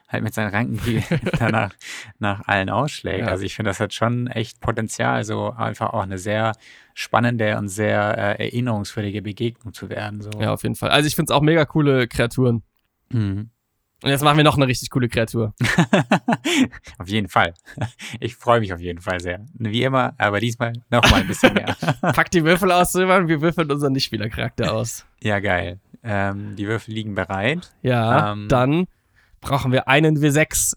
halt 0.08 0.22
mit 0.22 0.34
seinen 0.34 0.50
Rankengebieter 0.50 1.50
nach, 1.50 1.72
nach 2.18 2.46
allen 2.46 2.70
ausschlägt. 2.70 3.20
Ja. 3.20 3.26
Also 3.26 3.44
ich 3.44 3.54
finde, 3.54 3.70
das 3.70 3.80
hat 3.80 3.92
schon 3.94 4.26
echt 4.26 4.60
Potenzial, 4.60 5.24
so 5.24 5.50
einfach 5.50 5.92
auch 5.92 6.02
eine 6.02 6.18
sehr 6.18 6.52
spannende 6.94 7.58
und 7.58 7.68
sehr 7.68 8.16
äh, 8.38 8.44
erinnerungswürdige 8.44 9.22
Begegnung 9.22 9.72
zu 9.74 9.88
werden. 9.90 10.20
So. 10.22 10.30
Ja, 10.40 10.52
auf 10.52 10.62
jeden 10.62 10.74
Fall. 10.76 10.90
Also 10.90 11.06
ich 11.06 11.16
finde 11.16 11.32
es 11.32 11.36
auch 11.36 11.42
mega 11.42 11.64
coole 11.64 12.06
Kreaturen. 12.08 12.62
Mhm. 13.10 13.50
Und 14.02 14.10
jetzt 14.10 14.22
machen 14.22 14.36
wir 14.36 14.44
noch 14.44 14.56
eine 14.56 14.66
richtig 14.66 14.90
coole 14.90 15.08
Kreatur. 15.08 15.54
auf 16.98 17.08
jeden 17.08 17.28
Fall. 17.28 17.54
Ich 18.20 18.36
freue 18.36 18.60
mich 18.60 18.72
auf 18.74 18.80
jeden 18.80 19.00
Fall 19.00 19.18
sehr. 19.20 19.46
Wie 19.54 19.82
immer, 19.82 20.14
aber 20.18 20.40
diesmal 20.40 20.74
noch 20.90 21.08
mal 21.10 21.20
ein 21.20 21.26
bisschen 21.26 21.54
mehr. 21.54 21.74
Pack 22.02 22.30
die 22.30 22.44
Würfel 22.44 22.70
aus, 22.70 22.92
Silvan, 22.92 23.28
wir 23.28 23.40
würfeln 23.40 23.70
unseren 23.70 23.92
Nichtspielercharakter 23.94 24.72
aus. 24.74 25.06
ja, 25.22 25.38
geil. 25.40 25.80
Ähm, 26.02 26.54
die 26.56 26.66
Würfel 26.66 26.92
liegen 26.92 27.14
bereit. 27.14 27.72
Ja, 27.80 28.32
Ähm. 28.32 28.46
dann 28.48 28.86
brauchen 29.44 29.72
wir 29.72 29.88
einen 29.88 30.18
W6. 30.18 30.74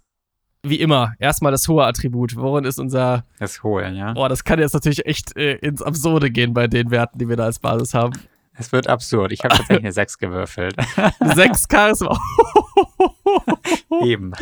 Wie 0.64 0.80
immer. 0.80 1.14
Erstmal 1.20 1.52
das 1.52 1.68
hohe 1.68 1.86
Attribut. 1.86 2.36
Worin 2.36 2.66
ist 2.66 2.80
unser. 2.80 3.24
Das 3.40 3.64
holen, 3.64 3.96
ja. 3.96 4.14
Boah, 4.14 4.28
das 4.28 4.44
kann 4.44 4.60
jetzt 4.60 4.74
natürlich 4.74 5.06
echt 5.06 5.38
äh, 5.38 5.56
ins 5.56 5.82
Absurde 5.82 6.30
gehen 6.30 6.54
bei 6.54 6.68
den 6.68 6.92
Werten, 6.92 7.18
die 7.18 7.30
wir 7.30 7.38
da 7.38 7.46
als 7.46 7.60
Basis 7.60 7.94
haben. 7.94 8.14
Es 8.60 8.72
wird 8.72 8.88
absurd. 8.88 9.32
Ich 9.32 9.44
habe 9.44 9.56
tatsächlich 9.56 9.86
eine 9.86 9.92
6 9.92 10.18
gewürfelt. 10.18 10.76
Sechs 11.36 11.68
Charisma. 11.72 12.20
Eben. 14.04 14.34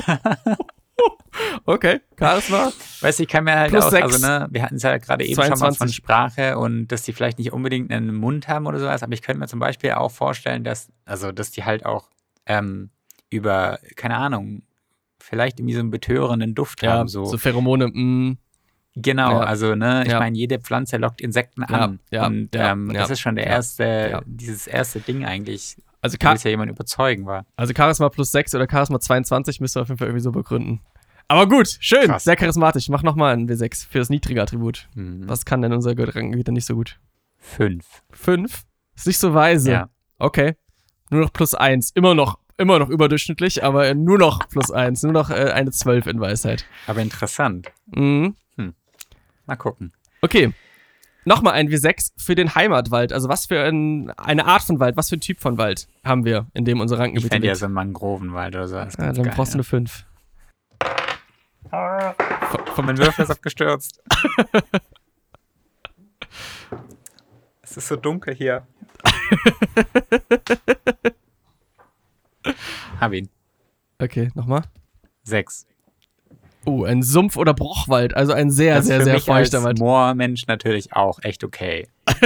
okay, 1.66 2.00
Charisma. 2.18 2.72
Weißt 3.02 3.20
du, 3.20 3.24
ich 3.24 3.30
kann 3.30 3.44
mir 3.44 3.56
halt 3.56 3.72
Plus 3.72 3.84
auch, 3.84 3.92
sechs. 3.92 4.04
also 4.04 4.26
ne, 4.26 4.48
wir 4.50 4.64
hatten 4.64 4.76
es 4.76 4.84
ja 4.84 4.98
gerade 4.98 5.26
eben 5.26 5.36
schon 5.36 5.50
mal 5.50 5.58
von 5.58 5.74
22. 5.74 5.96
Sprache 5.96 6.58
und 6.58 6.88
dass 6.88 7.04
die 7.04 7.12
vielleicht 7.12 7.40
nicht 7.40 7.52
unbedingt 7.52 7.92
einen 7.92 8.16
Mund 8.16 8.48
haben 8.48 8.68
oder 8.68 8.80
sowas, 8.80 9.04
aber 9.04 9.14
ich 9.14 9.22
könnte 9.22 9.40
mir 9.40 9.48
zum 9.48 9.60
Beispiel 9.60 9.92
auch 9.92 10.12
vorstellen, 10.12 10.64
dass, 10.64 10.90
also 11.04 11.34
dass 11.34 11.52
die 11.52 11.66
halt 11.66 11.86
auch 11.86 12.10
ähm, 12.46 12.92
über, 13.36 13.80
keine 13.96 14.18
Ahnung, 14.18 14.64
vielleicht 15.20 15.60
irgendwie 15.60 15.74
so 15.76 15.80
einen 15.80 15.92
betörenden 15.92 16.56
Duft 16.56 16.82
Ja, 16.84 16.94
haben. 16.94 17.08
so, 17.08 17.26
So. 17.26 17.38
Pheromone. 17.38 17.88
mm. 17.88 18.30
Mh. 18.30 18.36
Genau, 18.98 19.32
Ja. 19.32 19.40
also 19.42 19.76
ne, 19.76 20.04
ich 20.06 20.12
Ja. 20.12 20.20
meine, 20.20 20.38
jede 20.38 20.58
Pflanze 20.60 20.96
lockt 20.98 21.20
Insekten 21.20 21.64
an. 21.64 22.00
ja, 22.12 22.28
und 22.28 22.50
ähm, 22.54 22.94
das 22.94 23.10
ist 23.10 23.20
schon 23.20 23.36
der 23.36 23.46
erste, 23.46 24.22
dieses 24.26 24.68
erste 24.68 25.02
Ding 25.02 25.26
eigentlich, 25.26 25.76
Also, 26.02 26.18
will 26.22 26.38
ja 26.44 26.50
jemand 26.50 26.72
überzeugen 26.72 27.26
war. 27.26 27.46
also 27.58 27.74
Charisma 27.76 28.08
plus 28.10 28.32
6 28.32 28.56
oder 28.56 28.68
Charisma 28.72 29.00
22 29.00 29.60
müsst 29.60 29.76
ihr 29.76 29.82
auf 29.82 29.90
jeden 29.90 29.98
Fall 29.98 30.08
irgendwie 30.08 30.24
so 30.24 30.32
begründen. 30.32 30.80
Aber 31.28 31.50
gut, 31.50 31.76
schön, 31.82 32.06
Krass. 32.06 32.24
sehr 32.24 32.36
charismatisch. 32.38 32.88
Mach 32.88 33.02
nochmal 33.04 33.34
ein 33.36 33.50
W6 33.50 33.88
für 33.90 33.98
das 33.98 34.10
niedrige 34.10 34.42
Attribut. 34.42 34.88
Mhm. 34.94 35.28
Was 35.28 35.44
kann 35.44 35.62
denn 35.62 35.74
unser 35.74 35.98
Rankengebiet 35.98 36.48
nicht 36.50 36.66
so 36.66 36.76
gut? 36.76 37.00
Fünf. 37.38 38.04
Fünf? 38.12 38.64
Ist 38.96 39.08
nicht 39.08 39.18
so 39.18 39.34
weise. 39.34 39.72
Ja. 39.72 39.90
Okay. 40.20 40.56
Nur 41.10 41.22
noch 41.22 41.34
plus 41.34 41.54
eins. 41.56 41.92
Immer 41.92 42.14
noch, 42.16 42.38
immer 42.58 42.80
noch 42.80 42.90
überdurchschnittlich, 42.90 43.64
aber 43.64 43.94
nur 43.94 44.18
noch 44.18 44.48
plus 44.50 44.72
eins. 44.72 45.04
Nur 45.04 45.14
noch 45.14 45.30
äh, 45.30 45.52
eine 45.52 45.72
Zwölf 45.72 46.08
in 46.08 46.20
Weisheit. 46.20 46.66
Aber 46.88 47.02
interessant. 47.02 47.72
Mhm. 47.88 48.36
Mal 49.46 49.56
gucken. 49.56 49.94
Okay. 50.22 50.54
Nochmal 51.24 51.54
ein 51.54 51.70
W6 51.70 52.14
für 52.18 52.36
den 52.36 52.54
Heimatwald. 52.56 53.12
Also 53.14 53.30
was 53.30 53.48
für 53.48 53.64
ein, 53.64 54.12
eine 54.12 54.46
Art 54.46 54.64
von 54.64 54.80
Wald, 54.80 54.96
was 54.98 55.10
für 55.10 55.18
ein 55.18 55.22
Typ 55.22 55.40
von 55.40 55.58
Wald 55.58 55.88
haben 56.04 56.24
wir, 56.24 56.48
in 56.54 56.66
dem 56.66 56.80
unsere 56.80 57.00
Ich 57.00 57.02
Rankengebiete 57.02 57.34
fände 57.34 57.48
ja 57.48 57.56
so 57.56 57.66
einen 57.66 57.74
Mangrovenwald 57.74 58.56
oder 58.56 58.68
so. 58.68 58.78
Ist 58.80 59.00
Ja, 59.00 59.12
dann 59.12 59.24
geil, 59.24 59.34
brauchst 59.36 59.54
du 59.54 59.58
ja. 59.58 59.60
eine 59.60 59.64
5. 59.64 60.06
Von 62.76 62.86
mein 62.86 62.98
Würfel 62.98 63.24
ist 63.24 63.32
abgestürzt. 63.32 64.04
es 67.64 67.78
ist 67.78 67.88
so 67.88 67.96
dunkel 67.96 68.36
hier. 68.36 68.68
Hab 73.00 73.14
ihn. 73.14 73.30
Okay, 74.00 74.32
nochmal. 74.36 74.64
Sechs. 75.24 75.66
Oh, 76.66 76.84
ein 76.84 77.04
Sumpf- 77.04 77.38
oder 77.38 77.54
Bruchwald. 77.54 78.16
Also 78.16 78.34
ein 78.34 78.50
sehr, 78.50 78.78
Das 78.78 78.88
sehr, 78.88 79.04
sehr 79.04 79.20
feuchter 79.20 79.64
Wald. 79.64 79.80
Moormensch 79.80 80.48
natürlich 80.48 80.94
auch 80.94 81.20
echt 81.22 81.44
okay. 81.44 81.88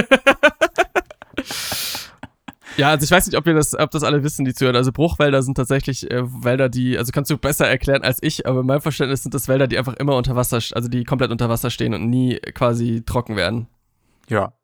Ja, 2.76 2.88
also 2.88 3.04
ich 3.04 3.10
weiß 3.10 3.26
nicht, 3.26 3.36
ob 3.36 3.46
ihr 3.46 3.52
das, 3.52 3.78
ob 3.78 3.90
das 3.90 4.02
alle 4.02 4.22
wissen, 4.22 4.46
die 4.46 4.54
zuhören. 4.54 4.76
Also 4.76 4.90
Bruchwälder 4.90 5.42
sind 5.42 5.54
tatsächlich 5.54 6.10
äh, 6.10 6.22
Wälder, 6.24 6.70
die, 6.70 6.96
also 6.96 7.12
kannst 7.12 7.30
du 7.30 7.36
besser 7.36 7.68
erklären 7.68 8.02
als 8.02 8.22
ich, 8.22 8.46
aber 8.46 8.60
in 8.60 8.66
meinem 8.66 8.80
Verständnis 8.80 9.22
sind 9.22 9.34
das 9.34 9.48
Wälder, 9.48 9.66
die 9.66 9.76
einfach 9.76 9.94
immer 9.96 10.16
unter 10.16 10.34
Wasser, 10.34 10.56
also 10.74 10.88
die 10.88 11.04
komplett 11.04 11.30
unter 11.30 11.50
Wasser 11.50 11.68
stehen 11.68 11.92
und 11.92 12.08
nie 12.08 12.36
quasi 12.54 13.02
trocken 13.04 13.36
werden. 13.36 13.66
Ja. 14.28 14.54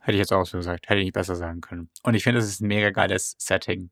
Hätte 0.00 0.16
ich 0.16 0.18
jetzt 0.18 0.34
auch 0.34 0.44
so 0.44 0.58
gesagt. 0.58 0.88
Hätte 0.90 1.00
ich 1.00 1.06
nicht 1.06 1.14
besser 1.14 1.34
sagen 1.34 1.62
können. 1.62 1.88
Und 2.02 2.14
ich 2.14 2.24
finde, 2.24 2.40
es 2.40 2.46
ist 2.46 2.60
ein 2.60 2.68
mega 2.68 2.90
geiles 2.90 3.36
Setting. 3.38 3.88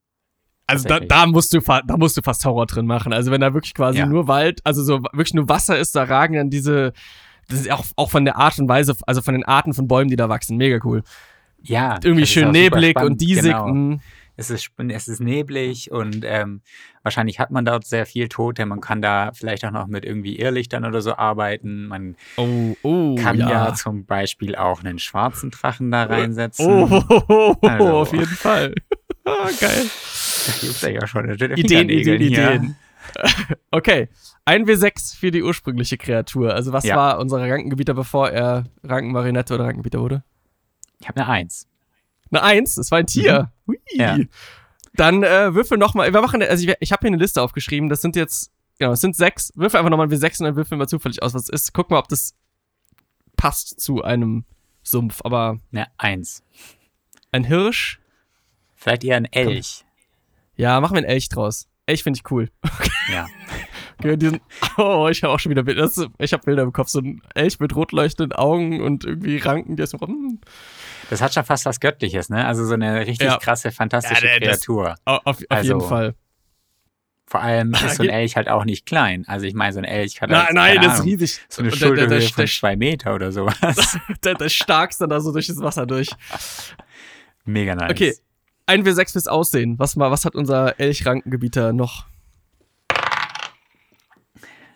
Also 0.66 0.88
da, 0.88 1.00
da 1.00 1.26
musst 1.26 1.52
du 1.52 1.60
da 1.60 1.96
musst 1.96 2.16
du 2.16 2.22
fast 2.22 2.44
Horror 2.44 2.66
drin 2.66 2.86
machen. 2.86 3.12
Also 3.12 3.30
wenn 3.30 3.40
da 3.40 3.52
wirklich 3.52 3.74
quasi 3.74 3.98
Ja. 3.98 4.06
nur 4.06 4.28
Wald, 4.28 4.60
also 4.64 4.82
so 4.82 5.02
wirklich 5.02 5.34
nur 5.34 5.48
Wasser 5.48 5.78
ist, 5.78 5.94
da 5.96 6.04
ragen 6.04 6.34
dann 6.34 6.50
diese, 6.50 6.92
das 7.48 7.60
ist 7.60 7.70
auch, 7.70 7.84
auch 7.96 8.10
von 8.10 8.24
der 8.24 8.36
Art 8.36 8.58
und 8.58 8.68
Weise, 8.68 8.96
also 9.06 9.20
von 9.22 9.34
den 9.34 9.44
Arten 9.44 9.74
von 9.74 9.88
Bäumen, 9.88 10.08
die 10.08 10.16
da 10.16 10.28
wachsen, 10.28 10.56
mega 10.56 10.78
cool. 10.84 11.02
Ja. 11.62 11.98
Irgendwie 12.02 12.26
schön 12.26 12.50
neblig 12.50 12.98
und 13.00 13.20
diesig. 13.20 13.52
Genau. 13.52 13.98
Es 14.34 14.48
ist, 14.48 14.70
es 14.88 15.08
ist 15.08 15.20
neblig 15.20 15.90
und 15.92 16.24
ähm, 16.24 16.62
wahrscheinlich 17.02 17.38
hat 17.38 17.50
man 17.50 17.66
dort 17.66 17.86
sehr 17.86 18.06
viel 18.06 18.28
Tote. 18.28 18.64
Man 18.64 18.80
kann 18.80 19.02
da 19.02 19.30
vielleicht 19.34 19.62
auch 19.66 19.70
noch 19.70 19.86
mit 19.88 20.06
irgendwie 20.06 20.38
Irrlichtern 20.38 20.86
oder 20.86 21.02
so 21.02 21.14
arbeiten. 21.16 21.86
Man 21.86 22.16
Oh, 22.38 22.74
oh, 22.82 23.14
kann 23.16 23.36
ja, 23.38 23.50
ja. 23.50 23.74
zum 23.74 24.06
Beispiel 24.06 24.56
auch 24.56 24.80
einen 24.82 24.98
schwarzen 24.98 25.50
Drachen 25.50 25.90
da 25.90 26.04
reinsetzen. 26.04 26.66
Oh, 26.66 26.88
oh, 26.90 27.22
oh, 27.28 27.56
oh, 27.60 27.66
Also. 27.68 27.96
auf 27.98 28.12
jeden 28.12 28.24
Fall. 28.26 28.74
ah, 29.26 29.48
geil. 29.60 29.84
Da 30.46 30.52
gibt's 30.60 30.80
ja 30.82 31.06
schon 31.06 31.30
Ideen, 31.30 31.88
Ideen. 31.88 32.20
Ideen. 32.20 32.76
Okay. 33.70 34.08
Ein 34.44 34.64
W6 34.66 35.16
für 35.16 35.30
die 35.30 35.42
ursprüngliche 35.42 35.98
Kreatur. 35.98 36.54
Also 36.54 36.72
was 36.72 36.84
Ja. 36.84 36.96
war 36.96 37.18
unser 37.18 37.38
Rankengebieter, 37.40 37.94
bevor 37.94 38.30
er 38.30 38.64
Rankenmarinette 38.84 39.54
oder 39.54 39.64
Rankengebieter 39.64 40.00
wurde? 40.00 40.22
Ich 41.00 41.08
habe 41.08 41.20
eine 41.20 41.28
Eins. 41.28 41.66
Eine 42.30 42.42
Eins, 42.42 42.76
es 42.76 42.90
war 42.90 42.98
ein 42.98 43.06
Tier. 43.06 43.50
Mhm. 43.66 43.76
Ja. 43.92 44.18
Dann 44.94 45.22
äh, 45.24 45.54
würfel 45.54 45.78
nochmal. 45.78 46.12
Wir 46.12 46.20
machen, 46.20 46.42
also 46.42 46.66
ich, 46.68 46.74
ich 46.80 46.92
habe 46.92 47.00
hier 47.00 47.08
eine 47.08 47.16
Liste 47.16 47.42
aufgeschrieben. 47.42 47.88
Das 47.88 48.02
sind 48.02 48.14
jetzt, 48.14 48.52
genau, 48.78 48.92
es 48.92 49.00
sind 49.00 49.16
sechs. 49.16 49.52
Würfel 49.56 49.78
einfach 49.78 49.90
nochmal 49.90 50.06
ein 50.06 50.12
W6 50.12 50.40
und 50.40 50.46
dann 50.46 50.56
würfeln 50.56 50.80
wir 50.80 50.86
zufällig 50.86 51.22
aus, 51.22 51.34
was 51.34 51.44
es 51.44 51.48
ist. 51.48 51.72
Guck 51.72 51.90
mal, 51.90 51.98
ob 51.98 52.08
das 52.08 52.34
passt 53.36 53.80
zu 53.80 54.02
einem 54.02 54.44
Sumpf. 54.82 55.20
Aber 55.24 55.58
Eine 55.72 55.86
Eins. 55.98 56.42
ein 57.32 57.44
Hirsch, 57.44 57.98
Vielleicht 58.76 59.04
eher 59.04 59.16
ein 59.16 59.26
Elch. 59.26 59.84
Ja, 60.56 60.80
machen 60.80 60.94
wir 60.94 60.98
einen 60.98 61.06
Elch 61.08 61.28
draus. 61.28 61.68
Elch 61.86 62.02
finde 62.02 62.18
ich 62.22 62.30
cool. 62.30 62.48
Ja. 63.12 63.26
Okay, 63.98 64.16
diesen, 64.16 64.40
oh, 64.78 65.08
ich 65.10 65.22
habe 65.22 65.32
auch 65.32 65.38
schon 65.40 65.50
wieder 65.50 65.62
Bilder. 65.64 65.82
Das, 65.82 66.06
ich 66.18 66.32
habe 66.32 66.42
Bilder 66.44 66.62
im 66.62 66.72
Kopf. 66.72 66.88
So 66.88 67.00
ein 67.00 67.20
Elch 67.34 67.58
mit 67.60 67.74
rot 67.76 67.92
leuchtenden 67.92 68.32
Augen 68.32 68.80
und 68.80 69.04
irgendwie 69.04 69.38
Ranken, 69.38 69.76
die 69.76 69.82
ist 69.82 69.92
hm, 69.92 70.40
Das 71.10 71.20
hat 71.20 71.34
schon 71.34 71.44
fast 71.44 71.66
was 71.66 71.78
Göttliches, 71.80 72.28
ne? 72.28 72.44
Also 72.46 72.64
so 72.64 72.74
eine 72.74 73.00
richtig 73.06 73.26
Ja. 73.28 73.38
krasse, 73.38 73.70
fantastische 73.72 74.26
Ja, 74.26 74.38
das- 74.40 74.60
Kreatur. 74.60 74.94
auf, 75.04 75.20
auf 75.24 75.38
Also, 75.48 75.74
jeden 75.78 75.88
Fall. 75.88 76.14
Vor 77.26 77.40
allem 77.42 77.74
ist 77.86 77.96
so 77.96 78.02
ein 78.02 78.08
Elch 78.08 78.36
halt 78.36 78.48
auch 78.48 78.64
nicht 78.64 78.86
klein. 78.86 79.24
Also 79.26 79.46
ich 79.46 79.54
meine, 79.54 79.72
so 79.72 79.78
ein 79.80 79.84
Elch 79.84 80.20
hat 80.20 80.30
Nein, 80.30 80.42
halt, 80.46 80.54
nein, 80.54 80.80
das 80.80 80.98
ist 81.00 81.04
riesig. 81.04 81.40
so 81.48 81.62
eine 81.62 81.70
Und 81.72 81.80
der, 81.80 81.88
der, 81.90 81.96
Schulterhöhe 81.98 82.18
der, 82.20 82.28
von 82.28 82.44
der, 82.44 82.46
zwei 82.52 82.76
Meter 82.76 83.14
oder 83.14 83.32
sowas. 83.32 83.98
der, 84.24 84.34
der 84.34 84.48
starkste 84.48 85.06
da 85.08 85.20
so 85.20 85.32
durch 85.32 85.46
das 85.48 85.58
Wasser 85.60 85.86
durch. 85.86 86.08
Mega 87.44 87.74
nice. 87.74 87.90
Okay, 87.90 88.14
ein 88.66 88.84
W6 88.84 89.12
fürs 89.12 89.26
Aussehen. 89.26 89.78
Was, 89.78 89.96
mal, 89.96 90.10
was 90.10 90.24
hat 90.24 90.34
unser 90.34 90.78
Elchrankengebieter 90.80 91.72
noch? 91.72 92.06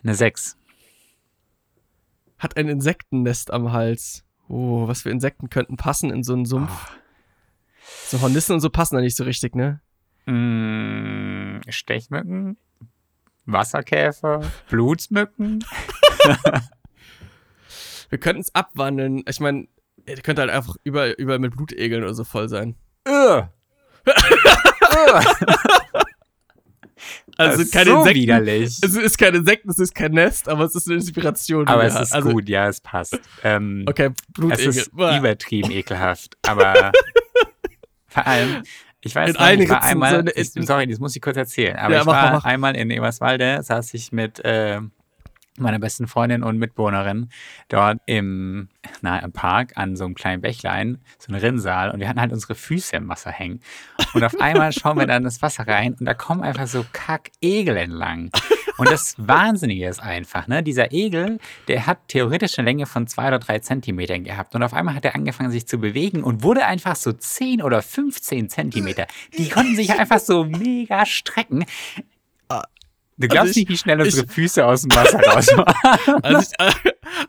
Eine 0.02 0.14
Sechs. 0.14 0.56
Hat 2.38 2.56
ein 2.56 2.68
Insektennest 2.68 3.50
am 3.50 3.72
Hals. 3.72 4.24
Oh, 4.48 4.86
was 4.86 5.02
für 5.02 5.10
Insekten 5.10 5.50
könnten 5.50 5.76
passen 5.76 6.10
in 6.10 6.22
so 6.22 6.32
einen 6.34 6.44
Sumpf? 6.44 6.70
Ah. 6.70 6.88
So 8.06 8.20
Hornissen 8.20 8.52
und 8.52 8.60
so 8.60 8.70
passen 8.70 8.94
da 8.96 9.00
nicht 9.00 9.16
so 9.16 9.24
richtig, 9.24 9.56
ne? 9.56 9.80
Mm, 10.26 11.60
Stechmücken, 11.68 12.56
Wasserkäfer, 13.46 14.42
Blutsmücken. 14.70 15.64
Wir 18.10 18.18
könnten 18.18 18.42
es 18.42 18.54
abwandeln. 18.54 19.24
Ich 19.28 19.40
meine, 19.40 19.66
der 20.06 20.16
könnte 20.18 20.42
halt 20.42 20.52
einfach 20.52 20.76
überall, 20.84 21.12
überall 21.12 21.40
mit 21.40 21.56
Blutegeln 21.56 22.04
oder 22.04 22.14
so 22.14 22.22
voll 22.24 22.48
sein. 22.48 22.76
Ugh. 23.08 23.48
Also 27.38 27.50
es 27.50 27.56
sind 27.58 27.66
ist 27.66 27.72
keine 27.74 27.90
so 27.90 27.98
Insekten. 27.98 28.20
widerlich. 28.22 28.78
Es 28.82 28.94
ist 28.96 29.18
kein 29.18 29.34
Insekten, 29.34 29.68
es 29.70 29.78
ist 29.78 29.94
kein 29.94 30.12
Nest, 30.12 30.48
aber 30.48 30.64
es 30.64 30.74
ist 30.74 30.86
eine 30.88 30.96
Inspiration. 30.96 31.68
Aber 31.68 31.84
es 31.84 31.94
ist 31.94 32.14
also, 32.14 32.30
gut, 32.30 32.48
ja, 32.48 32.66
es 32.66 32.80
passt. 32.80 33.20
Ähm, 33.44 33.84
Okay, 33.86 34.06
es 34.06 34.32
Blutegel. 34.32 34.68
ist 34.68 34.90
Uah. 34.96 35.18
übertrieben 35.18 35.70
ekelhaft. 35.70 36.34
Aber 36.48 36.92
vor 38.08 38.26
allem, 38.26 38.62
ich 39.02 39.14
weiß 39.14 39.34
In 39.34 39.34
noch, 39.36 39.50
ich 39.64 39.68
war 39.68 39.82
einmal, 39.82 40.24
so 40.24 40.32
ich, 40.34 40.66
sorry, 40.66 40.86
das 40.86 40.98
muss 40.98 41.14
ich 41.14 41.20
kurz 41.20 41.36
erzählen. 41.36 41.76
Aber 41.76 41.92
Ja, 41.94 42.00
ich 42.00 42.06
war 42.06 42.22
mach, 42.22 42.32
mach. 42.32 42.44
einmal 42.46 42.74
in 42.74 42.90
Eberswalde, 42.90 43.62
saß 43.62 43.92
ich 43.92 44.12
mit 44.12 44.42
äh, 44.42 44.80
meiner 45.60 45.78
besten 45.78 46.06
Freundin 46.06 46.42
und 46.42 46.58
Mitbewohnerin 46.58 47.28
dort 47.68 47.98
im, 48.06 48.68
na, 49.00 49.18
im 49.18 49.32
Park 49.32 49.72
an 49.76 49.96
so 49.96 50.04
einem 50.04 50.14
kleinen 50.14 50.42
Bächlein, 50.42 50.98
so 51.18 51.32
ein 51.32 51.36
Rinnsal 51.36 51.90
und 51.90 52.00
wir 52.00 52.08
hatten 52.08 52.20
halt 52.20 52.32
unsere 52.32 52.54
Füße 52.54 52.96
im 52.96 53.08
Wasser 53.08 53.30
hängen. 53.30 53.60
Und 54.14 54.24
auf 54.24 54.40
einmal 54.40 54.72
schauen 54.72 54.98
wir 54.98 55.06
dann 55.06 55.24
das 55.24 55.42
Wasser 55.42 55.66
rein 55.66 55.94
und 55.98 56.06
da 56.06 56.14
kommen 56.14 56.42
einfach 56.42 56.66
so 56.66 56.84
Kack-Egel 56.92 57.76
entlang. 57.76 58.30
Und 58.78 58.90
das 58.90 59.14
Wahnsinnige 59.18 59.88
ist 59.88 60.02
einfach, 60.02 60.48
ne? 60.48 60.62
Dieser 60.62 60.92
Egel, 60.92 61.38
der 61.68 61.86
hat 61.86 62.08
theoretisch 62.08 62.58
eine 62.58 62.66
Länge 62.66 62.86
von 62.86 63.06
zwei 63.06 63.28
oder 63.28 63.38
drei 63.38 63.58
Zentimetern 63.58 64.24
gehabt. 64.24 64.54
Und 64.54 64.62
auf 64.62 64.74
einmal 64.74 64.94
hat 64.94 65.04
er 65.04 65.14
angefangen, 65.14 65.50
sich 65.50 65.66
zu 65.66 65.78
bewegen 65.78 66.22
und 66.22 66.42
wurde 66.42 66.66
einfach 66.66 66.96
so 66.96 67.12
10 67.12 67.62
oder 67.62 67.80
15 67.80 68.50
Zentimeter. 68.50 69.06
Die 69.38 69.48
konnten 69.48 69.76
sich 69.76 69.98
einfach 69.98 70.18
so 70.18 70.44
mega 70.44 71.06
strecken. 71.06 71.64
Du 73.18 73.28
glaubst 73.28 73.40
Also 73.48 73.50
ich- 73.52 73.56
nicht, 73.56 73.68
wie 73.70 73.76
schnell 73.78 74.00
unsere 74.00 74.26
ich- 74.26 74.32
Füße 74.32 74.64
aus 74.66 74.82
dem 74.82 74.90
Wasser 74.94 75.18
raus 75.20 75.46
waren. 75.48 75.74
Also 76.22 76.40
ich, 76.40 76.68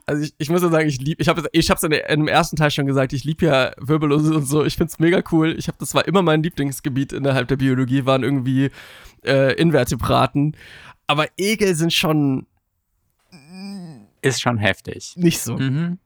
also 0.06 0.22
ich, 0.22 0.34
ich 0.38 0.50
muss 0.50 0.60
ja 0.62 0.68
sagen, 0.68 0.88
ich 0.88 1.00
lieb, 1.00 1.20
ich 1.20 1.28
habe 1.28 1.48
ich 1.52 1.70
hab's 1.70 1.82
in, 1.82 1.90
dem 1.92 2.28
ersten 2.28 2.56
Teil 2.56 2.70
schon 2.70 2.84
gesagt, 2.86 3.12
ich 3.12 3.24
lieb 3.24 3.40
ja 3.42 3.72
Wirbellose 3.78 4.34
und 4.34 4.44
so. 4.44 4.64
Ich 4.64 4.76
find's 4.76 4.98
mega 4.98 5.22
cool. 5.32 5.54
Ich 5.58 5.68
habe 5.68 5.78
das 5.80 5.94
war 5.94 6.06
immer 6.06 6.20
mein 6.22 6.42
Lieblingsgebiet 6.42 7.12
innerhalb 7.12 7.48
der 7.48 7.56
Biologie 7.56 8.04
waren 8.04 8.22
irgendwie 8.22 8.70
äh, 9.24 9.54
Invertebraten, 9.54 10.56
aber 11.06 11.26
Egel 11.38 11.74
sind 11.74 11.92
schon 11.94 12.46
Ist 14.20 14.40
schon 14.40 14.58
heftig. 14.58 15.12
nicht 15.16 15.40
so. 15.40 15.56
Mhm. 15.56 15.98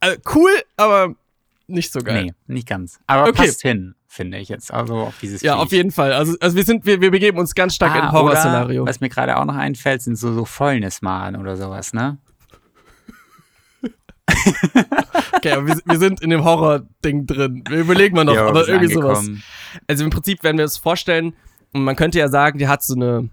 Also 0.00 0.18
cool, 0.34 0.50
aber 0.76 1.14
nicht 1.66 1.92
so 1.92 2.00
geil. 2.00 2.24
Nee, 2.24 2.32
nicht 2.46 2.68
ganz. 2.68 2.98
Aber 3.06 3.28
Okay. 3.28 3.46
passt 3.46 3.62
hin, 3.62 3.94
finde 4.14 4.38
ich 4.38 4.48
jetzt. 4.48 4.72
Also 4.72 4.94
auf 4.96 5.14
dieses 5.20 5.42
Ja, 5.42 5.54
Viech. 5.54 5.62
auf 5.62 5.72
jeden 5.72 5.90
Fall. 5.90 6.12
Also, 6.12 6.36
also 6.40 6.56
wir 6.56 6.64
sind, 6.64 6.86
wir, 6.86 7.00
wir 7.00 7.10
begeben 7.10 7.38
uns 7.38 7.54
ganz 7.54 7.74
stark 7.74 7.94
in 7.96 8.00
ein 8.02 8.08
Ah, 8.08 8.12
Horrorszenario. 8.12 8.86
Was 8.86 9.00
mir 9.00 9.08
gerade 9.08 9.36
auch 9.36 9.44
noch 9.44 9.56
einfällt, 9.56 10.02
sind 10.02 10.16
so, 10.16 10.32
so 10.32 10.44
Fäulnismalen 10.44 11.36
oder 11.36 11.56
sowas, 11.56 11.92
ne? 11.92 12.18
Okay, 15.32 15.52
aber 15.52 15.66
wir, 15.66 15.78
wir 15.84 15.98
sind 15.98 16.20
in 16.22 16.30
dem 16.30 16.44
Horror-Ding 16.44 17.26
drin. 17.26 17.62
Wir 17.68 17.80
überlegen 17.80 18.16
mal 18.16 18.24
noch, 18.24 18.34
Jo, 18.34 18.48
aber 18.48 18.66
irgendwie 18.68 18.92
sowas. 18.94 19.18
angekommen. 19.18 19.42
Also 19.86 20.04
im 20.04 20.10
Prinzip 20.10 20.42
werden 20.42 20.56
wir 20.58 20.64
uns 20.64 20.78
vorstellen, 20.78 21.34
und 21.72 21.84
man 21.84 21.96
könnte 21.96 22.18
ja 22.18 22.28
sagen, 22.28 22.58
die 22.58 22.68
hat 22.68 22.82
so 22.82 22.94
eine. 22.94 23.28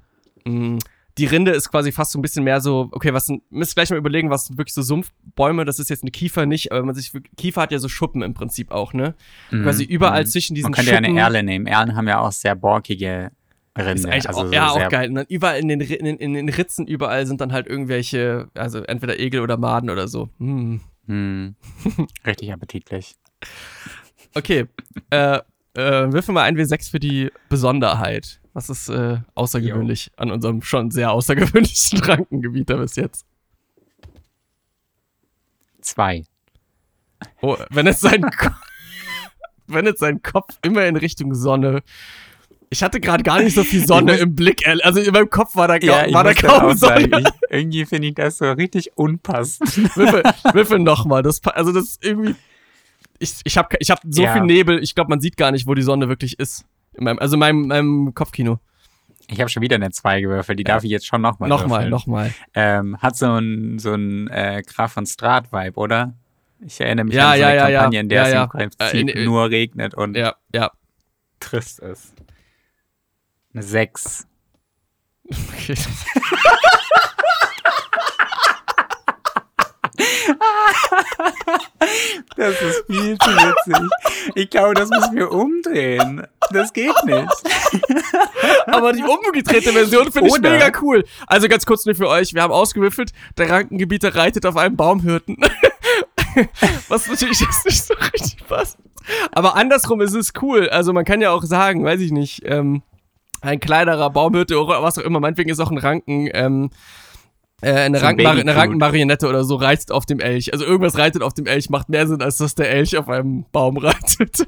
mh, 0.45 0.79
die 1.17 1.25
Rinde 1.25 1.51
ist 1.51 1.69
quasi 1.69 1.91
fast 1.91 2.11
so 2.11 2.19
ein 2.19 2.21
bisschen 2.21 2.43
mehr 2.43 2.61
so, 2.61 2.89
okay, 2.91 3.13
was 3.13 3.29
müsst 3.49 3.75
gleich 3.75 3.89
mal 3.89 3.97
überlegen, 3.97 4.29
was 4.29 4.45
sind 4.45 4.57
wirklich 4.57 4.73
so 4.73 4.81
Sumpfbäume, 4.81 5.65
das 5.65 5.79
ist 5.79 5.89
jetzt 5.89 6.03
eine 6.03 6.11
Kiefer 6.11 6.45
nicht, 6.45 6.71
aber 6.71 6.83
man 6.83 6.95
sich, 6.95 7.11
Kiefer 7.37 7.61
hat 7.63 7.71
ja 7.71 7.79
so 7.79 7.89
Schuppen 7.89 8.21
im 8.21 8.33
Prinzip 8.33 8.71
auch, 8.71 8.93
ne? 8.93 9.15
Mhm, 9.51 9.63
Quasi 9.63 9.83
überall 9.83 10.23
mhm. 10.23 10.27
zwischen 10.27 10.55
diesen 10.55 10.67
Man 10.67 10.73
könnte 10.73 10.91
ja 10.91 10.97
Schuppen. 10.97 11.11
eine 11.11 11.19
Erle 11.19 11.43
nehmen. 11.43 11.65
Erlen 11.67 11.95
haben 11.95 12.07
ja 12.07 12.19
auch 12.19 12.31
sehr 12.31 12.55
borkige 12.55 13.31
Rinde. 13.77 13.91
ist 13.93 14.05
eigentlich 14.05 14.27
also 14.27 14.41
auch, 14.41 14.45
so 14.47 14.53
ja, 14.53 14.69
auch 14.69 14.89
geil. 14.89 15.09
Und 15.09 15.15
dann 15.15 15.25
überall 15.29 15.59
in 15.59 15.67
den, 15.69 15.79
in, 15.81 16.05
den- 16.05 16.17
in 16.17 16.33
den 16.33 16.49
Ritzen, 16.49 16.87
überall 16.87 17.25
sind 17.25 17.39
dann 17.41 17.53
halt 17.53 17.67
irgendwelche, 17.67 18.49
also 18.53 18.79
entweder 18.83 19.19
Egel 19.19 19.41
oder 19.41 19.57
Maden 19.57 19.89
oder 19.89 20.07
so. 20.07 20.29
Hm. 20.39 20.81
Hm. 21.07 21.55
Richtig 22.25 22.51
appetitlich. 22.53 23.15
Okay. 24.33 24.65
Äh, 25.09 25.39
äh, 25.73 26.11
würfel 26.11 26.33
mal 26.33 26.43
ein 26.43 26.57
W6 26.57 26.91
für 26.91 26.99
die 26.99 27.31
Besonderheit. 27.47 28.40
Was 28.53 28.69
ist 28.69 28.89
äh, 28.89 29.19
außergewöhnlich 29.33 30.07
jo. 30.07 30.11
an 30.17 30.31
unserem 30.31 30.61
schon 30.61 30.91
sehr 30.91 31.11
außergewöhnlichen 31.11 31.99
Rankengebieter 32.03 32.77
bis 32.77 32.95
jetzt? 32.95 33.25
Zwei. 35.79 36.25
Oh, 37.41 37.57
wenn 37.69 37.87
es 37.87 38.01
sein, 38.01 38.23
wenn 39.67 39.87
es 39.87 39.99
sein 39.99 40.21
Kopf 40.21 40.57
immer 40.63 40.85
in 40.85 40.95
Richtung 40.95 41.33
Sonne. 41.33 41.81
Ich 42.69 42.83
hatte 42.83 43.01
gerade 43.01 43.23
gar 43.23 43.41
nicht 43.41 43.53
so 43.53 43.63
viel 43.63 43.85
Sonne 43.85 44.15
im 44.17 44.35
Blick. 44.35 44.65
Also 44.83 45.01
in 45.01 45.11
meinem 45.11 45.29
Kopf 45.29 45.55
war 45.55 45.67
da, 45.67 45.75
ja, 45.77 46.11
war 46.13 46.23
da 46.23 46.33
kaum 46.33 46.75
Sonne. 46.77 47.01
Sagen, 47.01 47.25
ich, 47.25 47.27
irgendwie 47.49 47.85
finde 47.85 48.07
ich 48.09 48.15
das 48.15 48.37
so 48.37 48.49
richtig 48.51 48.91
unpassend. 48.95 49.75
Würfel, 49.95 50.23
würfel 50.53 50.79
nochmal. 50.79 51.21
Das, 51.21 51.43
also 51.45 51.73
das 51.73 51.83
ist 51.83 52.05
irgendwie. 52.05 52.35
Ich, 53.19 53.35
ich 53.43 53.57
habe 53.57 53.75
ich 53.79 53.91
hab 53.91 53.99
so 54.09 54.23
ja. 54.23 54.33
viel 54.33 54.41
Nebel, 54.43 54.81
ich 54.81 54.95
glaube, 54.95 55.09
man 55.09 55.21
sieht 55.21 55.37
gar 55.37 55.51
nicht, 55.51 55.67
wo 55.67 55.75
die 55.75 55.83
Sonne 55.83 56.09
wirklich 56.09 56.39
ist. 56.39 56.65
In 56.97 57.03
meinem, 57.03 57.19
also 57.19 57.35
in 57.35 57.39
meinem, 57.39 57.67
meinem 57.67 58.13
Kopfkino. 58.13 58.59
Ich 59.27 59.39
habe 59.39 59.49
schon 59.49 59.61
wieder 59.61 59.75
eine 59.75 59.91
2 59.91 60.21
gewürfelt, 60.21 60.59
die 60.59 60.63
ja. 60.63 60.73
darf 60.73 60.83
ich 60.83 60.91
jetzt 60.91 61.07
schon 61.07 61.21
nochmal 61.21 61.47
Nochmal, 61.47 61.89
nochmal. 61.89 62.33
Ähm, 62.53 62.97
hat 63.01 63.15
so 63.15 63.31
ein, 63.31 63.79
so 63.79 63.93
ein 63.93 64.27
äh, 64.27 64.61
Graf 64.65 64.93
von 64.93 65.05
Strat-Vibe, 65.05 65.79
oder? 65.79 66.13
Ich 66.59 66.81
erinnere 66.81 67.05
mich 67.05 67.15
ja, 67.15 67.31
an 67.31 67.37
so 67.37 67.45
eine 67.45 67.55
ja, 67.55 67.67
Kampagne, 67.67 67.99
in 68.01 68.09
der 68.09 68.25
es 68.25 68.33
im 68.33 68.49
Prinzip 68.49 69.15
äh, 69.15 69.25
nur 69.25 69.49
regnet 69.49 69.95
und 69.95 70.17
ja, 70.17 70.35
ja. 70.53 70.71
trist 71.39 71.79
ist. 71.79 72.13
Eine 73.53 73.63
6. 73.63 74.27
Okay. 75.29 75.75
Das 82.35 82.61
ist 82.61 82.85
viel 82.87 83.17
zu 83.17 83.29
witzig. 83.29 83.89
Ich 84.35 84.49
glaube, 84.49 84.73
das 84.73 84.89
müssen 84.89 85.15
wir 85.15 85.31
umdrehen. 85.31 86.25
Das 86.51 86.73
geht 86.73 86.93
nicht. 87.05 87.27
Aber 88.67 88.93
die 88.93 89.03
umgedrehte 89.03 89.71
Version 89.71 90.11
finde 90.11 90.29
ich 90.29 90.39
mega 90.39 90.71
cool. 90.81 91.03
Also 91.27 91.47
ganz 91.47 91.65
kurz 91.65 91.85
nur 91.85 91.95
für 91.95 92.07
euch. 92.07 92.33
Wir 92.33 92.41
haben 92.41 92.53
ausgewürfelt, 92.53 93.11
der 93.37 93.49
Rankengebieter 93.49 94.15
reitet 94.15 94.45
auf 94.45 94.57
einem 94.57 94.75
Baumhirten. 94.75 95.37
Was 96.87 97.07
natürlich 97.07 97.39
jetzt 97.41 97.65
nicht 97.65 97.83
so 97.83 97.93
richtig 97.93 98.47
passt. 98.47 98.77
Aber 99.31 99.55
andersrum 99.55 100.01
ist 100.01 100.13
es 100.13 100.33
cool. 100.41 100.69
Also 100.69 100.93
man 100.93 101.05
kann 101.05 101.21
ja 101.21 101.31
auch 101.31 101.43
sagen, 101.43 101.83
weiß 101.83 101.99
ich 102.01 102.11
nicht, 102.11 102.43
ähm, 102.45 102.83
ein 103.41 103.59
kleinerer 103.59 104.09
Baumhirte 104.11 104.61
oder 104.61 104.83
was 104.83 104.99
auch 104.99 105.03
immer, 105.03 105.19
meinetwegen 105.19 105.49
ist 105.49 105.59
auch 105.59 105.71
ein 105.71 105.79
Ranken, 105.79 106.29
ähm, 106.31 106.69
äh, 107.61 107.73
eine, 107.73 107.99
so 107.99 108.05
Rankenmar 108.05 108.33
eine 108.33 108.55
Rankenmarionette 108.55 109.27
oder 109.27 109.43
so 109.43 109.55
reitet 109.55 109.91
auf 109.91 110.05
dem 110.05 110.19
Elch. 110.19 110.53
Also 110.53 110.63
irgendwas 110.65 110.97
reitet 110.97 111.23
auf 111.23 111.33
dem 111.33 111.47
Elch, 111.47 111.69
macht 111.69 111.89
mehr 111.89 112.07
Sinn, 112.07 112.21
als 112.21 112.37
dass 112.37 112.55
der 112.55 112.69
Elch 112.69 112.97
auf 112.97 113.09
einem 113.09 113.45
Baum 113.51 113.77
reitet. 113.77 114.47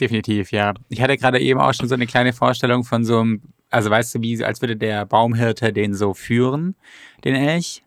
Definitiv, 0.00 0.50
ja. 0.50 0.72
Ich 0.88 1.02
hatte 1.02 1.16
gerade 1.18 1.38
eben 1.40 1.60
auch 1.60 1.74
schon 1.74 1.88
so 1.88 1.94
eine 1.94 2.06
kleine 2.06 2.32
Vorstellung 2.32 2.84
von 2.84 3.04
so 3.04 3.20
einem, 3.20 3.42
also 3.68 3.90
weißt 3.90 4.14
du, 4.14 4.22
wie, 4.22 4.42
als 4.42 4.60
würde 4.62 4.76
der 4.76 5.04
Baumhirte 5.04 5.72
den 5.72 5.94
so 5.94 6.14
führen, 6.14 6.74
den 7.24 7.34
Elch. 7.34 7.82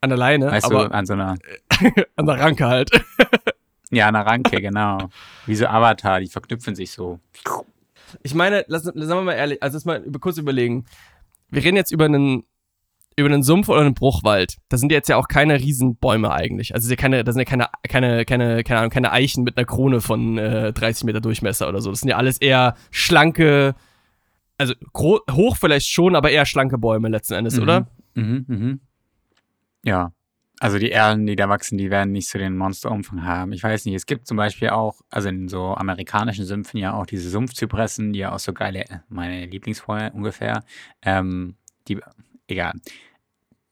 An 0.00 0.10
der 0.10 0.18
Leine, 0.18 0.50
weißt 0.50 0.66
aber 0.66 0.88
du, 0.88 0.94
an 0.94 1.06
so 1.06 1.14
einer. 1.14 1.36
an 2.16 2.26
der 2.26 2.38
Ranke 2.38 2.66
halt. 2.66 2.90
ja, 3.90 4.06
an 4.06 4.14
der 4.14 4.26
Ranke, 4.26 4.60
genau. 4.60 5.08
Wie 5.46 5.56
so 5.56 5.66
Avatar, 5.66 6.20
die 6.20 6.28
verknüpfen 6.28 6.76
sich 6.76 6.92
so. 6.92 7.18
Ich 8.22 8.34
meine, 8.34 8.64
lass, 8.68 8.84
sagen 8.84 8.94
wir 8.94 9.22
mal 9.22 9.32
ehrlich, 9.32 9.62
also 9.62 9.76
jetzt 9.76 9.86
mal 9.86 10.00
kurz 10.20 10.38
überlegen. 10.38 10.84
Wir 11.50 11.64
reden 11.64 11.76
jetzt 11.76 11.90
über 11.90 12.04
einen 12.04 12.44
über 13.16 13.28
einen 13.28 13.42
Sumpf 13.42 13.68
oder 13.68 13.80
einen 13.80 13.94
Bruchwald. 13.94 14.56
Das 14.68 14.80
sind 14.80 14.90
jetzt 14.90 15.08
ja 15.08 15.16
auch 15.16 15.28
keine 15.28 15.60
Riesenbäume 15.60 16.32
eigentlich. 16.32 16.74
Also 16.74 16.84
das 16.84 16.88
sind 16.88 16.98
ja 16.98 17.02
keine, 17.02 17.24
das 17.24 17.34
sind 17.34 17.40
ja 17.40 17.44
keine, 17.44 17.68
keine, 17.88 18.24
keine, 18.24 18.64
keine 18.64 18.80
Ahnung, 18.80 18.90
keine 18.90 19.12
Eichen 19.12 19.44
mit 19.44 19.56
einer 19.56 19.66
Krone 19.66 20.00
von 20.00 20.38
äh, 20.38 20.72
30 20.72 21.04
Meter 21.04 21.20
Durchmesser 21.20 21.68
oder 21.68 21.80
so. 21.80 21.90
Das 21.90 22.00
sind 22.00 22.08
ja 22.08 22.16
alles 22.16 22.38
eher 22.38 22.74
schlanke, 22.90 23.74
also 24.58 24.74
hoch 24.96 25.56
vielleicht 25.56 25.88
schon, 25.88 26.16
aber 26.16 26.30
eher 26.30 26.46
schlanke 26.46 26.78
Bäume 26.78 27.08
letzten 27.08 27.34
Endes, 27.34 27.56
mhm. 27.56 27.62
oder? 27.62 27.86
Mhm, 28.14 28.44
mhm. 28.48 28.80
Ja. 29.84 30.12
Also 30.60 30.78
die 30.78 30.92
Erlen, 30.92 31.26
die 31.26 31.36
da 31.36 31.48
wachsen, 31.48 31.78
die 31.78 31.90
werden 31.90 32.12
nicht 32.12 32.28
so 32.28 32.38
den 32.38 32.56
Monsterumfang 32.56 33.24
haben. 33.24 33.52
Ich 33.52 33.62
weiß 33.62 33.84
nicht, 33.84 33.94
es 33.96 34.06
gibt 34.06 34.26
zum 34.26 34.36
Beispiel 34.36 34.70
auch, 34.70 35.00
also 35.10 35.28
in 35.28 35.48
so 35.48 35.74
amerikanischen 35.74 36.46
Sümpfen 36.46 36.78
ja 36.78 36.94
auch 36.94 37.06
diese 37.06 37.28
Sumpfzypressen, 37.28 38.12
die 38.12 38.20
ja 38.20 38.32
auch 38.32 38.38
so 38.38 38.52
geile, 38.52 38.84
meine 39.08 39.46
Lieblingsfeuer 39.46 40.12
ungefähr, 40.14 40.64
ähm, 41.02 41.56
die 41.88 42.00
egal. 42.48 42.74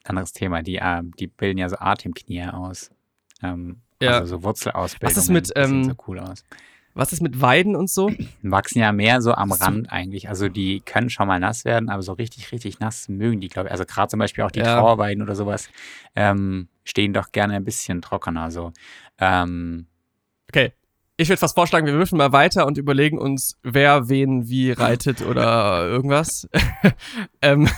Anderes 0.04 0.32
Thema. 0.32 0.62
Die, 0.62 0.76
äh, 0.76 1.02
die 1.18 1.26
bilden 1.26 1.58
ja 1.58 1.68
so 1.68 1.76
Atemknie 1.78 2.52
aus. 2.52 2.90
Ähm, 3.42 3.80
ja. 4.00 4.18
Also 4.18 4.36
so 4.36 4.42
Wurzelausbildung. 4.42 5.16
Was 5.16 5.22
ist 5.22 5.30
mit, 5.30 5.52
ähm, 5.56 5.84
so 5.84 5.94
cool 6.06 6.18
aus. 6.18 6.44
Was 6.94 7.12
ist 7.12 7.22
mit 7.22 7.40
Weiden 7.40 7.74
und 7.74 7.88
so? 7.88 8.10
Wachsen 8.42 8.80
ja 8.80 8.92
mehr 8.92 9.22
so 9.22 9.32
am 9.32 9.52
Rand 9.52 9.90
eigentlich. 9.90 10.28
Also 10.28 10.48
die 10.48 10.80
können 10.80 11.08
schon 11.08 11.28
mal 11.28 11.40
nass 11.40 11.64
werden, 11.64 11.88
aber 11.88 12.02
so 12.02 12.12
richtig, 12.12 12.52
richtig 12.52 12.80
nass 12.80 13.08
mögen 13.08 13.40
die, 13.40 13.48
glaube 13.48 13.68
ich. 13.68 13.72
Also 13.72 13.84
gerade 13.84 14.08
zum 14.08 14.18
Beispiel 14.18 14.44
auch 14.44 14.50
die 14.50 14.60
ja. 14.60 14.76
Trauerweiden 14.78 15.22
oder 15.22 15.34
sowas 15.34 15.70
ähm, 16.14 16.68
stehen 16.84 17.12
doch 17.12 17.32
gerne 17.32 17.54
ein 17.54 17.64
bisschen 17.64 18.02
trockener. 18.02 18.50
So. 18.50 18.72
Ähm, 19.18 19.86
okay, 20.50 20.72
ich 21.22 21.28
würde 21.28 21.40
fast 21.40 21.54
vorschlagen, 21.54 21.86
wir 21.86 21.94
würfeln 21.94 22.18
mal 22.18 22.32
weiter 22.32 22.66
und 22.66 22.78
überlegen 22.78 23.18
uns, 23.18 23.58
wer 23.62 24.08
wen 24.08 24.48
wie 24.48 24.72
reitet 24.72 25.22
oder 25.22 25.86
irgendwas. 25.88 26.48
ähm, 27.42 27.68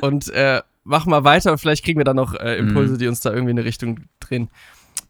und 0.00 0.28
äh, 0.30 0.62
machen 0.84 1.10
mal 1.10 1.24
weiter 1.24 1.52
und 1.52 1.58
vielleicht 1.58 1.84
kriegen 1.84 1.98
wir 1.98 2.04
dann 2.04 2.16
noch 2.16 2.34
äh, 2.34 2.56
Impulse, 2.56 2.94
mhm. 2.94 2.98
die 2.98 3.08
uns 3.08 3.20
da 3.20 3.30
irgendwie 3.30 3.52
in 3.52 3.58
eine 3.58 3.66
Richtung 3.66 4.00
drehen. 4.20 4.48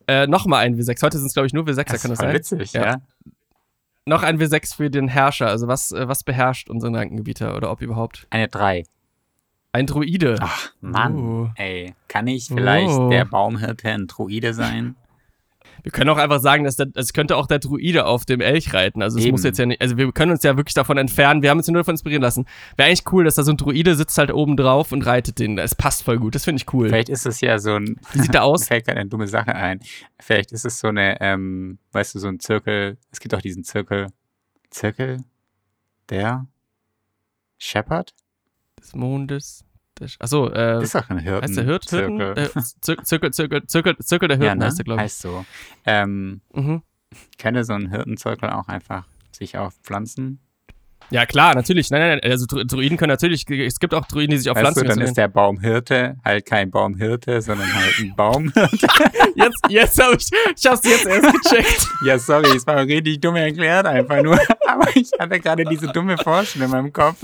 Äh, 0.06 0.26
Nochmal 0.26 0.64
ein 0.64 0.76
W6. 0.76 1.02
Heute 1.02 1.18
sind 1.18 1.26
es, 1.26 1.34
glaube 1.34 1.46
ich, 1.46 1.52
nur 1.52 1.64
W6, 1.64 1.84
das 1.84 2.02
kann 2.02 2.10
das 2.10 2.18
sein? 2.18 2.34
witzig, 2.34 2.72
ja. 2.72 2.84
ja. 2.84 2.96
Noch 4.06 4.22
ein 4.22 4.40
W6 4.40 4.74
für 4.74 4.90
den 4.90 5.06
Herrscher. 5.06 5.48
Also 5.48 5.68
was, 5.68 5.92
äh, 5.92 6.08
was 6.08 6.24
beherrscht 6.24 6.70
unseren 6.70 6.94
Rankengebieter 6.94 7.54
oder 7.54 7.70
ob 7.70 7.82
überhaupt? 7.82 8.26
Eine 8.30 8.48
3. 8.48 8.84
Ein 9.72 9.86
Druide. 9.86 10.36
Ach, 10.40 10.70
Mann. 10.80 11.16
Uh. 11.16 11.48
Ey, 11.56 11.94
kann 12.08 12.26
ich 12.26 12.46
vielleicht 12.46 12.88
uh. 12.88 13.10
der 13.10 13.26
Baumhirte 13.26 13.90
ein 13.90 14.06
Druide 14.06 14.54
sein? 14.54 14.96
Wir 15.82 15.92
können 15.92 16.10
auch 16.10 16.16
einfach 16.16 16.40
sagen, 16.40 16.64
dass 16.64 16.76
der, 16.76 16.88
es 16.94 17.12
könnte 17.12 17.36
auch 17.36 17.46
der 17.46 17.58
Druide 17.58 18.06
auf 18.06 18.24
dem 18.24 18.40
Elch 18.40 18.72
reiten. 18.74 19.02
Also 19.02 19.18
es 19.18 19.26
muss 19.28 19.44
jetzt 19.44 19.58
ja 19.58 19.66
nicht, 19.66 19.80
also 19.80 19.96
wir 19.96 20.10
können 20.12 20.32
uns 20.32 20.42
ja 20.42 20.56
wirklich 20.56 20.74
davon 20.74 20.98
entfernen. 20.98 21.42
Wir 21.42 21.50
haben 21.50 21.58
uns 21.58 21.66
ja 21.66 21.72
nur 21.72 21.82
davon 21.82 21.94
inspirieren 21.94 22.22
lassen. 22.22 22.46
Wäre 22.76 22.88
eigentlich 22.88 23.04
cool, 23.12 23.24
dass 23.24 23.36
da 23.36 23.42
so 23.42 23.52
ein 23.52 23.56
Druide 23.56 23.94
sitzt 23.94 24.18
halt 24.18 24.32
oben 24.32 24.56
drauf 24.56 24.92
und 24.92 25.04
reitet 25.06 25.38
den. 25.38 25.58
Es 25.58 25.74
passt 25.74 26.02
voll 26.02 26.18
gut. 26.18 26.34
Das 26.34 26.44
finde 26.44 26.62
ich 26.62 26.72
cool. 26.72 26.88
Vielleicht 26.88 27.08
ist 27.08 27.26
es 27.26 27.40
ja 27.40 27.58
so 27.58 27.74
ein. 27.74 27.96
Wie 28.12 28.20
sieht 28.20 28.34
der 28.34 28.44
aus? 28.44 28.66
fällt 28.66 28.86
gerade 28.86 29.00
eine 29.00 29.08
dumme 29.08 29.28
Sache 29.28 29.54
ein. 29.54 29.80
Vielleicht 30.18 30.52
ist 30.52 30.64
es 30.64 30.78
so 30.80 30.88
eine, 30.88 31.20
ähm, 31.20 31.78
weißt 31.92 32.14
du, 32.14 32.18
so 32.18 32.28
ein 32.28 32.40
Zirkel. 32.40 32.98
Es 33.10 33.20
gibt 33.20 33.34
auch 33.34 33.42
diesen 33.42 33.64
Zirkel. 33.64 34.08
Zirkel 34.70 35.18
der 36.10 36.46
Shepherd? 37.58 38.14
Des 38.78 38.94
Mondes. 38.94 39.64
Achso, 40.18 40.48
äh. 40.48 40.82
Ist 40.82 40.94
doch 40.94 41.08
ein 41.10 41.18
Hirten. 41.18 41.42
Heißt 41.42 41.56
der 41.56 41.64
Hirt, 41.64 41.90
Hirten? 41.90 42.18
Zirkel. 42.18 42.50
Äh, 42.56 43.02
Zirkel, 43.02 43.32
Zirkel, 43.32 43.66
Zirkel, 43.66 43.96
Zirkel 43.98 44.28
der 44.28 44.36
Hirten 44.36 44.48
ja, 44.48 44.54
ne? 44.54 44.64
heißt 44.66 44.78
der, 44.78 44.84
glaube 44.84 45.00
ich. 45.00 45.04
Heißt 45.04 45.20
so. 45.20 45.44
Ähm, 45.84 46.40
mhm. 46.52 46.82
Könnte 47.38 47.64
so 47.64 47.72
ein 47.72 47.90
Hirtenzirkel 47.90 48.50
auch 48.50 48.68
einfach 48.68 49.06
sich 49.32 49.56
auf 49.56 49.74
Pflanzen 49.82 50.40
ja, 51.10 51.24
klar, 51.24 51.54
natürlich. 51.54 51.90
Nein, 51.90 52.00
nein, 52.00 52.18
nein. 52.22 52.32
Also 52.32 52.46
Druiden 52.46 52.98
können 52.98 53.10
natürlich, 53.10 53.48
es 53.48 53.80
gibt 53.80 53.94
auch 53.94 54.06
Druiden, 54.06 54.30
die 54.30 54.38
sich 54.38 54.50
auf 54.50 54.56
weißt 54.56 54.64
Pflanzen 54.64 54.84
du, 54.84 54.94
dann 54.94 55.00
ist 55.00 55.16
der 55.16 55.28
Baumhirte 55.28 56.16
halt 56.24 56.44
kein 56.44 56.70
Baumhirte, 56.70 57.40
sondern 57.40 57.72
halt 57.74 57.98
ein 57.98 58.14
Baumhirte. 58.14 58.86
jetzt, 59.34 59.60
jetzt 59.68 60.02
habe 60.02 60.16
ich, 60.16 60.28
ich 60.56 60.66
hab's 60.66 60.84
jetzt 60.84 61.06
erst 61.06 61.32
gecheckt. 61.42 61.88
ja, 62.04 62.18
sorry, 62.18 62.54
es 62.54 62.66
war 62.66 62.76
richtig 62.84 63.20
dumm 63.20 63.36
erklärt 63.36 63.86
einfach 63.86 64.22
nur. 64.22 64.38
Aber 64.66 64.94
ich 64.94 65.10
hatte 65.18 65.40
gerade 65.40 65.64
diese 65.64 65.86
dumme 65.88 66.18
Vorstellung 66.18 66.66
in 66.66 66.72
meinem 66.72 66.92
Kopf. 66.92 67.16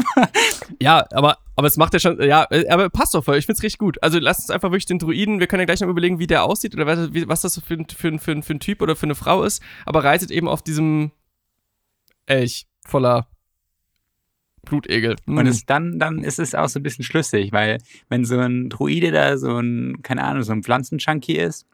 ja, 0.81 1.05
aber, 1.13 1.37
aber 1.57 1.67
es 1.67 1.77
macht 1.77 1.93
ja 1.93 1.99
schon, 1.99 2.21
ja, 2.23 2.49
aber 2.71 2.89
passt 2.89 3.15
doch 3.15 3.23
voll. 3.23 3.37
Ich 3.37 3.45
find's 3.45 3.63
richtig 3.63 3.79
gut. 3.79 4.03
Also 4.03 4.19
lasst 4.19 4.41
uns 4.41 4.51
einfach 4.51 4.71
wirklich 4.71 4.87
den 4.87 4.99
Druiden, 4.99 5.41
wir 5.41 5.47
können 5.47 5.61
ja 5.61 5.67
gleich 5.67 5.81
noch 5.81 5.89
überlegen, 5.89 6.19
wie 6.19 6.27
der 6.27 6.45
aussieht 6.45 6.75
oder 6.75 6.87
was, 6.87 7.11
was 7.29 7.43
das 7.43 7.61
für, 7.61 7.85
für, 7.95 8.19
für, 8.19 8.43
für 8.43 8.55
ein 8.55 8.61
Typ 8.61 8.81
oder 8.81 8.97
für 8.97 9.05
eine 9.05 9.15
Frau 9.15 9.43
ist, 9.43 9.63
aber 9.85 10.05
reitet 10.05 10.31
eben 10.31 10.49
auf 10.49 10.63
diesem 10.63 11.11
Elch 12.27 12.67
voller 12.87 13.29
Blutegel. 14.65 15.17
Mhm. 15.27 15.39
Und 15.39 15.47
es 15.47 15.67
dann, 15.67 15.99
dann 15.99 16.19
ist 16.23 16.39
es 16.39 16.55
auch 16.55 16.69
so 16.69 16.79
ein 16.79 16.83
bisschen 16.83 17.05
schlüssig, 17.05 17.53
weil 17.53 17.79
wenn 18.09 18.25
so 18.25 18.39
ein 18.39 18.69
Druide 18.71 19.11
da 19.11 19.37
so 19.37 19.59
ein, 19.59 20.03
keine 20.03 20.25
Ahnung, 20.25 20.43
so 20.43 20.53
ein 20.53 20.63
Pflanzenchunky 20.63 21.35
ist, 21.35 21.67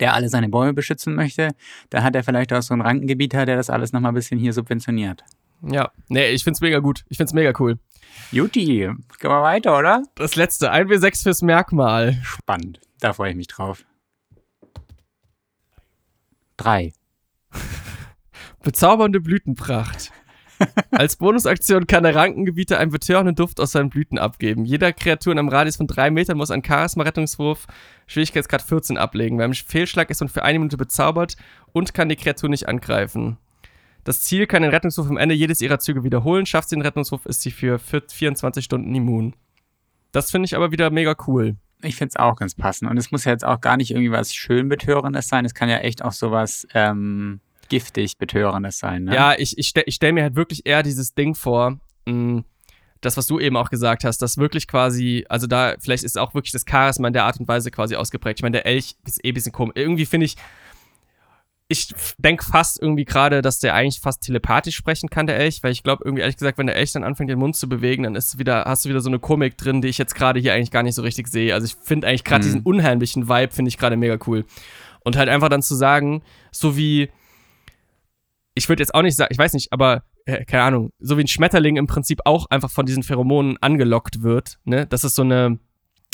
der 0.00 0.14
alle 0.14 0.28
seine 0.28 0.48
Bäume 0.48 0.72
beschützen 0.72 1.14
möchte, 1.14 1.50
dann 1.90 2.02
hat 2.02 2.16
er 2.16 2.24
vielleicht 2.24 2.52
auch 2.52 2.62
so 2.62 2.74
einen 2.74 2.82
Rankengebieter, 2.82 3.46
der 3.46 3.56
das 3.56 3.70
alles 3.70 3.92
nochmal 3.92 4.12
ein 4.12 4.16
bisschen 4.16 4.38
hier 4.38 4.52
subventioniert. 4.52 5.24
Ja, 5.62 5.90
nee, 6.08 6.28
ich 6.28 6.44
find's 6.44 6.60
mega 6.60 6.78
gut. 6.78 7.04
Ich 7.08 7.16
find's 7.16 7.32
mega 7.32 7.52
cool. 7.58 7.78
Juti, 8.30 8.64
gehen 8.64 9.04
wir 9.20 9.42
weiter, 9.42 9.78
oder? 9.78 10.02
Das 10.14 10.36
letzte, 10.36 10.72
1W6 10.72 11.22
fürs 11.22 11.42
Merkmal. 11.42 12.20
Spannend, 12.22 12.80
da 13.00 13.12
freue 13.12 13.30
ich 13.30 13.36
mich 13.36 13.46
drauf. 13.46 13.84
Drei. 16.56 16.92
Bezaubernde 18.62 19.20
Blütenpracht. 19.20 20.12
Als 20.90 21.16
Bonusaktion 21.16 21.86
kann 21.86 22.04
der 22.04 22.14
Rankengebieter 22.14 22.78
einen 22.78 22.90
betörenden 22.90 23.34
Duft 23.34 23.60
aus 23.60 23.72
seinen 23.72 23.90
Blüten 23.90 24.18
abgeben. 24.18 24.64
Jeder 24.64 24.92
Kreatur 24.92 25.32
in 25.32 25.38
einem 25.38 25.48
Radius 25.48 25.76
von 25.76 25.86
drei 25.86 26.10
Metern 26.10 26.36
muss 26.36 26.50
einen 26.50 26.64
Charisma-Rettungswurf 26.64 27.66
Schwierigkeitsgrad 28.06 28.62
14 28.62 28.98
ablegen. 28.98 29.38
Beim 29.38 29.54
Fehlschlag 29.54 30.10
ist 30.10 30.20
man 30.20 30.28
für 30.28 30.42
eine 30.42 30.58
Minute 30.58 30.76
bezaubert 30.76 31.36
und 31.72 31.94
kann 31.94 32.08
die 32.08 32.16
Kreatur 32.16 32.48
nicht 32.48 32.68
angreifen. 32.68 33.38
Das 34.04 34.20
Ziel 34.20 34.46
kann 34.46 34.62
den 34.62 34.70
Rettungswurf 34.70 35.08
am 35.08 35.16
Ende 35.16 35.34
jedes 35.34 35.62
ihrer 35.62 35.78
Züge 35.78 36.04
wiederholen. 36.04 36.44
Schafft 36.44 36.68
sie 36.68 36.76
den 36.76 36.82
Rettungswurf, 36.82 37.24
ist 37.26 37.40
sie 37.40 37.50
für 37.50 37.78
24 37.78 38.64
Stunden 38.64 38.94
immun. 38.94 39.34
Das 40.12 40.30
finde 40.30 40.46
ich 40.46 40.54
aber 40.54 40.72
wieder 40.72 40.90
mega 40.90 41.16
cool. 41.26 41.56
Ich 41.82 41.96
finde 41.96 42.10
es 42.10 42.16
auch 42.16 42.36
ganz 42.36 42.54
passend. 42.54 42.90
Und 42.90 42.98
es 42.98 43.10
muss 43.10 43.24
ja 43.24 43.32
jetzt 43.32 43.44
auch 43.44 43.60
gar 43.60 43.76
nicht 43.76 43.90
irgendwie 43.90 44.10
was 44.10 44.34
schön 44.34 44.68
Betörendes 44.68 45.28
sein. 45.28 45.44
Es 45.44 45.54
kann 45.54 45.68
ja 45.68 45.78
echt 45.78 46.04
auch 46.04 46.12
sowas 46.12 46.66
ähm, 46.74 47.40
giftig 47.68 48.18
Betörendes 48.18 48.78
sein. 48.78 49.04
Ne? 49.04 49.14
Ja, 49.14 49.34
ich, 49.36 49.58
ich 49.58 49.68
stelle 49.68 49.90
stell 49.90 50.12
mir 50.12 50.22
halt 50.22 50.36
wirklich 50.36 50.66
eher 50.66 50.82
dieses 50.82 51.14
Ding 51.14 51.34
vor, 51.34 51.78
mh, 52.06 52.12
mm, 52.12 52.44
das, 53.04 53.16
was 53.16 53.26
du 53.26 53.38
eben 53.38 53.56
auch 53.56 53.70
gesagt 53.70 54.04
hast, 54.04 54.18
dass 54.22 54.38
wirklich 54.38 54.66
quasi, 54.66 55.24
also 55.28 55.46
da, 55.46 55.74
vielleicht 55.78 56.04
ist 56.04 56.18
auch 56.18 56.34
wirklich 56.34 56.52
das 56.52 56.64
Charisma 56.68 57.08
in 57.08 57.12
der 57.12 57.24
Art 57.24 57.38
und 57.38 57.48
Weise 57.48 57.70
quasi 57.70 57.96
ausgeprägt. 57.96 58.38
Ich 58.38 58.42
meine, 58.42 58.54
der 58.54 58.66
Elch 58.66 58.96
ist 59.06 59.24
eh 59.24 59.28
ein 59.28 59.34
bisschen 59.34 59.52
komisch. 59.52 59.74
Irgendwie 59.76 60.06
finde 60.06 60.26
ich, 60.26 60.36
ich 61.68 61.94
denke 62.18 62.44
fast 62.44 62.80
irgendwie 62.80 63.04
gerade, 63.04 63.40
dass 63.40 63.58
der 63.58 63.74
eigentlich 63.74 64.00
fast 64.00 64.22
telepathisch 64.22 64.76
sprechen 64.76 65.08
kann, 65.08 65.26
der 65.26 65.38
Elch, 65.38 65.62
weil 65.62 65.72
ich 65.72 65.82
glaube, 65.82 66.02
irgendwie 66.04 66.22
ehrlich 66.22 66.36
gesagt, 66.36 66.58
wenn 66.58 66.66
der 66.66 66.76
Elch 66.76 66.92
dann 66.92 67.04
anfängt, 67.04 67.30
den 67.30 67.38
Mund 67.38 67.56
zu 67.56 67.68
bewegen, 67.68 68.02
dann 68.02 68.14
ist 68.14 68.38
wieder, 68.38 68.64
hast 68.64 68.84
du 68.84 68.90
wieder 68.90 69.00
so 69.00 69.08
eine 69.08 69.18
Komik 69.18 69.56
drin, 69.56 69.80
die 69.80 69.88
ich 69.88 69.98
jetzt 69.98 70.14
gerade 70.14 70.40
hier 70.40 70.52
eigentlich 70.52 70.70
gar 70.70 70.82
nicht 70.82 70.94
so 70.94 71.02
richtig 71.02 71.28
sehe. 71.28 71.54
Also 71.54 71.66
ich 71.66 71.76
finde 71.82 72.06
eigentlich 72.06 72.24
gerade 72.24 72.42
mhm. 72.42 72.48
diesen 72.48 72.60
unheimlichen 72.62 73.28
Vibe, 73.28 73.52
finde 73.52 73.70
ich 73.70 73.78
gerade 73.78 73.96
mega 73.96 74.18
cool. 74.26 74.44
Und 75.04 75.16
halt 75.16 75.28
einfach 75.28 75.48
dann 75.48 75.62
zu 75.62 75.74
sagen, 75.74 76.22
so 76.50 76.76
wie, 76.76 77.10
ich 78.54 78.68
würde 78.68 78.82
jetzt 78.82 78.94
auch 78.94 79.02
nicht 79.02 79.16
sagen, 79.16 79.32
ich 79.32 79.38
weiß 79.38 79.52
nicht, 79.52 79.72
aber 79.72 80.04
äh, 80.26 80.44
keine 80.44 80.62
Ahnung, 80.62 80.90
so 80.98 81.16
wie 81.18 81.22
ein 81.22 81.28
Schmetterling 81.28 81.76
im 81.76 81.86
Prinzip 81.86 82.20
auch 82.24 82.46
einfach 82.50 82.70
von 82.70 82.86
diesen 82.86 83.02
Pheromonen 83.02 83.56
angelockt 83.60 84.22
wird, 84.22 84.58
ne? 84.64 84.86
Das 84.86 85.04
ist 85.04 85.16
so 85.16 85.22
eine, 85.22 85.58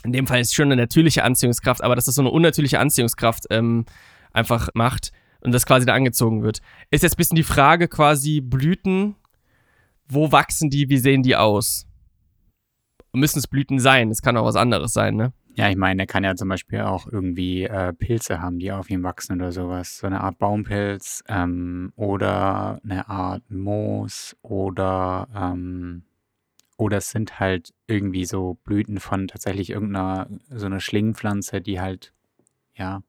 in 0.05 0.13
dem 0.13 0.27
Fall 0.27 0.41
ist 0.41 0.49
es 0.49 0.55
schon 0.55 0.67
eine 0.67 0.77
natürliche 0.77 1.23
Anziehungskraft, 1.23 1.85
aber 1.85 1.95
dass 1.95 2.07
das 2.07 2.15
so 2.15 2.23
eine 2.23 2.31
unnatürliche 2.31 2.81
Anziehungskraft 2.81 3.45
ähm, 3.51 3.85
einfach 4.33 4.71
macht 4.75 5.13
und 5.43 5.53
das 5.53 5.67
quasi 5.67 5.87
da 5.87 5.95
angezogen 5.95 6.43
wird. 6.43 6.61
Ist 6.91 7.03
jetzt 7.03 7.15
ein 7.15 7.19
bisschen 7.19 7.37
die 7.37 7.43
Frage 7.43 7.89
quasi 7.89 8.41
Blüten, 8.41 9.17
wo 10.09 10.33
wachsen 10.33 10.71
die, 10.71 10.89
wie 10.89 10.99
sehen 10.99 11.23
die 11.23 11.37
aus? 11.37 11.87
Müssen 13.13 13.39
es 13.39 13.49
Blüten 13.49 13.79
sein? 13.79 14.11
Es 14.11 14.23
kann 14.23 14.37
auch 14.37 14.45
was 14.45 14.57
anderes 14.57 14.93
sein, 14.93 15.17
ne? 15.17 15.33
Ja, 15.57 15.69
ich 15.69 15.77
meine, 15.77 16.03
er 16.03 16.07
kann 16.07 16.25
ja 16.25 16.35
zum 16.35 16.49
Beispiel 16.49 16.81
auch 16.81 17.07
irgendwie 17.07 17.65
äh, 17.65 17.93
Pilze 17.93 18.41
haben, 18.41 18.59
die 18.59 18.73
auf 18.73 18.89
ihm 18.89 19.03
wachsen 19.03 19.37
oder 19.37 19.53
sowas. 19.53 19.99
So 19.99 20.07
eine 20.07 20.21
Art 20.21 20.39
Baumpilz 20.39 21.23
ähm, 21.29 21.93
oder 21.97 22.81
eine 22.85 23.09
Art 23.09 23.51
Moos 23.51 24.37
oder 24.43 25.29
ähm, 25.35 26.05
oder 26.77 26.97
es 26.97 27.11
sind 27.11 27.39
halt 27.41 27.75
irgendwie 27.87 28.25
so 28.25 28.59
Blüten 28.65 29.01
von 29.01 29.29
tatsächlich 29.29 29.71
irgendeiner 29.71 30.29
so 30.49 30.67
eine 30.67 30.81
Schlingpflanze, 30.81 31.61
die 31.61 31.81
halt 31.81 32.15
ja 32.75 33.03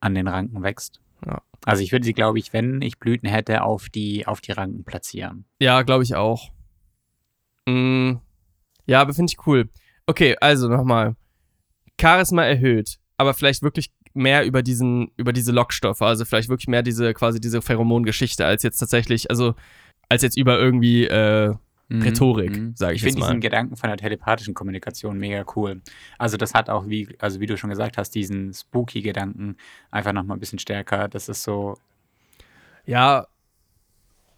an 0.00 0.14
den 0.14 0.28
Ranken 0.28 0.62
wächst. 0.62 1.00
Ja. 1.24 1.42
Also 1.64 1.82
ich 1.82 1.92
würde 1.92 2.04
sie, 2.04 2.14
glaube 2.14 2.38
ich, 2.38 2.52
wenn 2.52 2.82
ich 2.82 2.98
Blüten 2.98 3.28
hätte, 3.28 3.62
auf 3.62 3.88
die, 3.88 4.26
auf 4.26 4.40
die 4.40 4.52
Ranken 4.52 4.84
platzieren. 4.84 5.44
Ja, 5.60 5.82
glaube 5.82 6.04
ich 6.04 6.14
auch. 6.14 6.50
Mm, 7.66 8.14
ja, 8.86 9.00
aber 9.00 9.12
finde 9.12 9.32
ich 9.32 9.46
cool. 9.46 9.68
Okay, 10.06 10.36
also 10.40 10.68
nochmal. 10.68 11.16
Charisma 12.00 12.44
erhöht, 12.44 12.98
aber 13.16 13.34
vielleicht 13.34 13.62
wirklich 13.62 13.90
mehr 14.14 14.44
über 14.44 14.62
diesen, 14.62 15.10
über 15.16 15.32
diese 15.32 15.52
Lockstoffe, 15.52 16.02
also 16.02 16.24
vielleicht 16.24 16.48
wirklich 16.48 16.68
mehr 16.68 16.82
diese, 16.82 17.14
quasi 17.14 17.40
diese 17.40 17.62
Pheromongeschichte, 17.62 18.44
als 18.44 18.62
jetzt 18.62 18.78
tatsächlich, 18.78 19.30
also 19.30 19.54
als 20.08 20.22
jetzt 20.22 20.36
über 20.36 20.58
irgendwie 20.58 21.04
äh, 21.04 21.54
mhm, 21.88 22.02
Rhetorik, 22.02 22.56
mhm. 22.56 22.72
sage 22.74 22.94
ich, 22.94 23.04
ich 23.04 23.08
finde 23.12 23.26
diesen 23.26 23.40
Gedanken 23.40 23.76
von 23.76 23.88
der 23.88 23.96
telepathischen 23.96 24.54
Kommunikation 24.54 25.18
mega 25.18 25.44
cool. 25.54 25.80
Also 26.18 26.36
das 26.36 26.54
hat 26.54 26.68
auch, 26.70 26.88
wie, 26.88 27.08
also 27.18 27.40
wie 27.40 27.46
du 27.46 27.56
schon 27.56 27.70
gesagt 27.70 27.98
hast, 27.98 28.14
diesen 28.14 28.52
spooky-Gedanken 28.52 29.56
einfach 29.90 30.12
nochmal 30.12 30.36
ein 30.36 30.40
bisschen 30.40 30.58
stärker. 30.58 31.08
Das 31.08 31.28
ist 31.28 31.42
so. 31.42 31.76
Ja, 32.86 33.26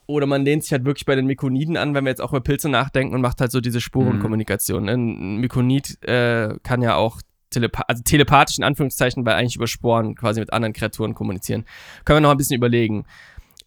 oder 0.07 0.27
man 0.27 0.45
lehnt 0.45 0.65
sich 0.65 0.73
halt 0.73 0.85
wirklich 0.85 1.07
bei 1.07 1.15
den 1.15 1.27
Mykoniden 1.27 1.77
an, 1.77 1.95
wenn 1.95 2.05
wir 2.05 2.11
jetzt 2.11 2.21
auch 2.21 2.33
über 2.33 2.41
Pilze 2.41 2.69
nachdenken 2.69 3.15
und 3.15 3.23
macht 3.23 3.41
halt 3.41 3.53
so 3.53 3.61
diese 3.61 3.81
Spurenkommunikation. 3.81 4.83
Mhm. 4.83 4.89
Ein 4.89 5.37
Mykonid 5.37 6.03
äh, 6.05 6.57
kann 6.63 6.83
ja 6.83 6.97
auch 6.97 7.23
telepa 7.53 7.85
also 7.87 8.03
telepathisch 8.03 8.59
in 8.59 8.65
Anführungszeichen, 8.65 9.25
weil 9.25 9.35
eigentlich 9.35 9.57
über 9.57 9.67
Sporen 9.67 10.15
quasi 10.15 10.41
mit 10.41 10.53
anderen 10.53 10.73
Kreaturen 10.73 11.15
kommunizieren. 11.15 11.65
Können 12.05 12.17
wir 12.17 12.21
noch 12.23 12.31
ein 12.31 12.37
bisschen 12.37 12.57
überlegen. 12.57 13.05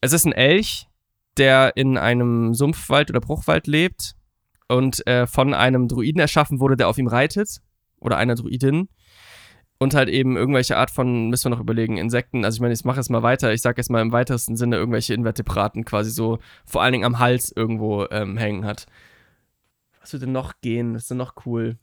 Es 0.01 0.13
ist 0.13 0.25
ein 0.25 0.33
Elch, 0.33 0.87
der 1.37 1.75
in 1.75 1.97
einem 1.97 2.53
Sumpfwald 2.53 3.09
oder 3.09 3.21
Bruchwald 3.21 3.67
lebt 3.67 4.15
und 4.67 5.05
äh, 5.07 5.27
von 5.27 5.53
einem 5.53 5.87
Druiden 5.87 6.19
erschaffen 6.19 6.59
wurde, 6.59 6.77
der 6.77 6.87
auf 6.87 6.97
ihm 6.97 7.07
reitet. 7.07 7.61
Oder 7.99 8.17
einer 8.17 8.35
Druidin. 8.35 8.89
Und 9.77 9.93
halt 9.93 10.09
eben 10.09 10.37
irgendwelche 10.37 10.77
Art 10.77 10.89
von, 10.89 11.29
müssen 11.29 11.45
wir 11.45 11.55
noch 11.55 11.59
überlegen, 11.59 11.97
Insekten. 11.97 12.45
Also 12.45 12.57
ich 12.57 12.61
meine, 12.61 12.73
ich 12.73 12.85
mache 12.85 12.97
jetzt 12.97 13.09
mal 13.09 13.23
weiter. 13.23 13.51
Ich 13.51 13.61
sage 13.61 13.77
jetzt 13.77 13.89
mal 13.89 14.01
im 14.01 14.11
weitesten 14.11 14.55
Sinne 14.55 14.77
irgendwelche 14.77 15.13
Invertebraten 15.13 15.83
quasi 15.83 16.11
so 16.11 16.39
vor 16.65 16.81
allen 16.81 16.93
Dingen 16.93 17.03
am 17.03 17.19
Hals 17.19 17.51
irgendwo 17.53 18.05
ähm, 18.11 18.37
hängen 18.37 18.65
hat. 18.65 18.85
Was 19.99 20.13
würde 20.13 20.25
denn 20.25 20.33
noch 20.33 20.53
gehen? 20.61 20.93
Was 20.93 21.03
ist 21.03 21.11
denn 21.11 21.17
noch 21.17 21.33
cool? 21.45 21.77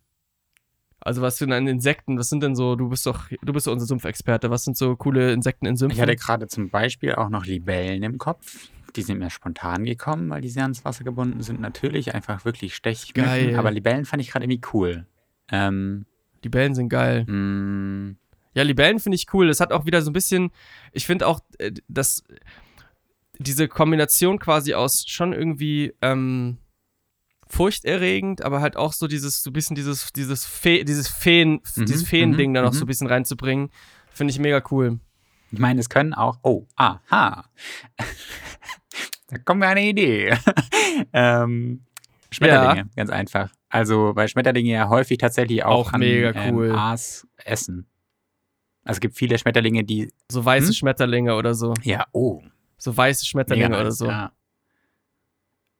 Also 1.04 1.22
was 1.22 1.38
sind 1.38 1.50
denn 1.50 1.66
Insekten? 1.66 2.18
Was 2.18 2.28
sind 2.28 2.42
denn 2.42 2.54
so, 2.54 2.76
du 2.76 2.88
bist 2.88 3.06
doch, 3.06 3.28
du 3.28 3.52
bist 3.52 3.66
doch 3.66 3.72
unser 3.72 3.86
Sumpfexperte. 3.86 4.50
Was 4.50 4.64
sind 4.64 4.76
so 4.76 4.96
coole 4.96 5.32
Insekten 5.32 5.66
in 5.66 5.76
Sümpfen? 5.76 5.96
Ich 5.96 6.02
hatte 6.02 6.16
gerade 6.16 6.46
zum 6.46 6.70
Beispiel 6.70 7.14
auch 7.14 7.28
noch 7.28 7.44
Libellen 7.44 8.02
im 8.02 8.18
Kopf. 8.18 8.68
Die 8.94 9.02
sind 9.02 9.18
mir 9.18 9.30
spontan 9.30 9.84
gekommen, 9.84 10.28
weil 10.30 10.42
die 10.42 10.50
sehr 10.50 10.64
ans 10.64 10.84
Wasser 10.84 11.02
gebunden 11.02 11.42
sind. 11.42 11.60
Natürlich 11.60 12.14
einfach 12.14 12.44
wirklich 12.44 12.74
Stechmücken. 12.74 13.24
Geil. 13.24 13.56
Aber 13.56 13.70
Libellen 13.70 14.04
fand 14.04 14.22
ich 14.22 14.30
gerade 14.30 14.44
irgendwie 14.44 14.60
cool. 14.72 15.06
Ähm, 15.50 16.06
Libellen 16.42 16.74
sind 16.74 16.88
geil. 16.88 17.24
Mm. 17.24 18.16
Ja, 18.54 18.64
Libellen 18.64 18.98
finde 18.98 19.16
ich 19.16 19.32
cool. 19.32 19.48
Das 19.48 19.60
hat 19.60 19.72
auch 19.72 19.86
wieder 19.86 20.02
so 20.02 20.10
ein 20.10 20.12
bisschen, 20.12 20.50
ich 20.92 21.06
finde 21.06 21.26
auch, 21.26 21.40
äh, 21.58 21.72
dass 21.88 22.22
diese 23.38 23.66
Kombination 23.66 24.38
quasi 24.38 24.74
aus 24.74 25.04
schon 25.08 25.32
irgendwie, 25.32 25.94
ähm, 26.02 26.58
furchterregend, 27.52 28.42
aber 28.42 28.62
halt 28.62 28.76
auch 28.76 28.94
so 28.94 29.06
dieses, 29.06 29.42
so 29.42 29.50
ein 29.50 29.52
bisschen 29.52 29.76
dieses, 29.76 30.10
dieses, 30.12 30.46
Fe 30.46 30.84
dieses 30.84 31.08
Feen, 31.08 31.60
mhm, 31.76 31.84
dieses 31.84 32.02
Feen-Ding 32.02 32.50
mhm, 32.50 32.54
da 32.54 32.62
noch 32.62 32.72
so 32.72 32.80
ein 32.80 32.82
mhm. 32.84 32.86
bisschen 32.86 33.06
reinzubringen, 33.06 33.70
finde 34.10 34.32
ich 34.32 34.38
mega 34.38 34.62
cool. 34.70 34.98
Ich 35.50 35.58
meine, 35.58 35.80
es 35.80 35.90
können 35.90 36.14
auch, 36.14 36.38
oh, 36.42 36.66
aha, 36.76 37.44
da 39.28 39.38
kommt 39.44 39.60
mir 39.60 39.66
eine 39.66 39.84
Idee. 39.84 40.34
ähm, 41.12 41.84
Schmetterlinge, 42.30 42.80
ja. 42.80 42.86
ganz 42.96 43.10
einfach. 43.10 43.50
Also, 43.68 44.16
weil 44.16 44.28
Schmetterlinge 44.28 44.72
ja 44.72 44.88
häufig 44.88 45.18
tatsächlich 45.18 45.62
auch, 45.62 45.88
auch 45.88 45.92
an, 45.92 46.00
mega 46.00 46.32
ähm, 46.32 46.54
cool. 46.54 46.72
Aas 46.72 47.26
essen. 47.36 47.86
Also 48.84 48.96
es 48.96 49.00
gibt 49.00 49.16
viele 49.16 49.38
Schmetterlinge, 49.38 49.84
die. 49.84 50.10
So 50.30 50.42
weiße 50.42 50.68
hm? 50.68 50.72
Schmetterlinge 50.72 51.36
oder 51.36 51.54
so. 51.54 51.74
Ja, 51.82 52.06
oh. 52.12 52.42
So 52.78 52.96
weiße 52.96 53.26
Schmetterlinge 53.26 53.68
nice, 53.68 53.80
oder 53.80 53.92
so. 53.92 54.06
Ja. 54.06 54.32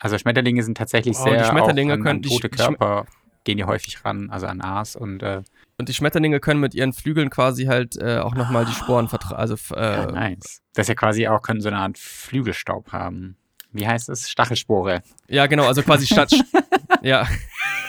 Also 0.02 0.18
Schmetterlinge 0.18 0.64
sind 0.64 0.76
tatsächlich 0.76 1.16
oh, 1.16 1.22
sehr 1.22 1.38
die 1.38 1.48
Schmetterlinge 1.48 1.92
auch 1.92 1.98
an, 1.98 2.02
können, 2.02 2.24
an 2.24 2.28
tote 2.28 2.48
Körper 2.48 3.06
gehen 3.44 3.56
die 3.56 3.64
häufig 3.64 4.04
ran, 4.04 4.30
also 4.30 4.46
an 4.46 4.60
Aas 4.60 4.96
und 4.96 5.22
äh, 5.22 5.42
und 5.78 5.88
die 5.88 5.94
Schmetterlinge 5.94 6.40
können 6.40 6.60
mit 6.60 6.74
ihren 6.74 6.92
Flügeln 6.92 7.30
quasi 7.30 7.64
halt 7.64 7.96
äh, 7.96 8.18
auch 8.18 8.34
nochmal 8.34 8.64
die 8.64 8.72
Sporen 8.72 9.08
vertragen. 9.08 9.36
Also, 9.36 9.56
äh, 9.74 9.80
ja, 9.80 10.06
nice. 10.12 10.60
Das 10.74 10.84
ist 10.84 10.88
ja 10.88 10.94
quasi 10.94 11.26
auch, 11.26 11.42
können 11.42 11.60
so 11.60 11.68
eine 11.68 11.78
Art 11.78 11.98
Flügelstaub 11.98 12.92
haben. 12.92 13.36
Wie 13.72 13.86
heißt 13.86 14.08
es? 14.08 14.28
Stachelspore. 14.28 15.02
Ja, 15.28 15.46
genau, 15.46 15.66
also 15.66 15.82
quasi 15.82 16.06
statt. 16.06 16.32
ja. 17.02 17.26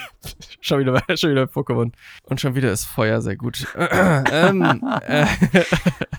schon 0.61 0.79
wieder, 0.79 1.03
schon 1.17 1.31
wieder 1.31 1.43
Pokémon. 1.43 1.91
Und 2.23 2.41
schon 2.41 2.55
wieder 2.55 2.71
ist 2.71 2.85
Feuer 2.85 3.21
sehr 3.21 3.35
gut. 3.35 3.67
ähm, 3.77 4.81
äh, 5.05 5.25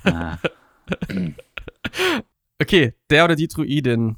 ah. 0.04 0.38
okay, 2.60 2.94
der 3.10 3.24
oder 3.24 3.36
die 3.36 3.48
Druidin 3.48 4.16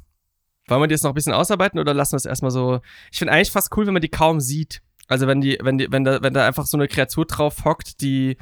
wollen 0.67 0.81
wir 0.81 0.87
die 0.87 0.93
jetzt 0.93 1.03
noch 1.03 1.11
ein 1.11 1.15
bisschen 1.15 1.33
ausarbeiten 1.33 1.79
oder 1.79 1.93
lassen 1.93 2.13
wir 2.13 2.17
es 2.17 2.25
erstmal 2.25 2.51
so? 2.51 2.79
Ich 3.11 3.19
finde 3.19 3.33
eigentlich 3.33 3.51
fast 3.51 3.75
cool, 3.75 3.85
wenn 3.85 3.93
man 3.93 4.01
die 4.01 4.09
kaum 4.09 4.39
sieht. 4.39 4.81
Also 5.07 5.27
wenn 5.27 5.41
die, 5.41 5.57
wenn 5.61 5.77
die, 5.77 5.91
wenn 5.91 6.03
da, 6.03 6.21
wenn 6.21 6.33
da 6.33 6.45
einfach 6.45 6.65
so 6.65 6.77
eine 6.77 6.87
Kreatur 6.87 7.25
drauf 7.25 7.65
hockt, 7.65 8.01
die. 8.01 8.37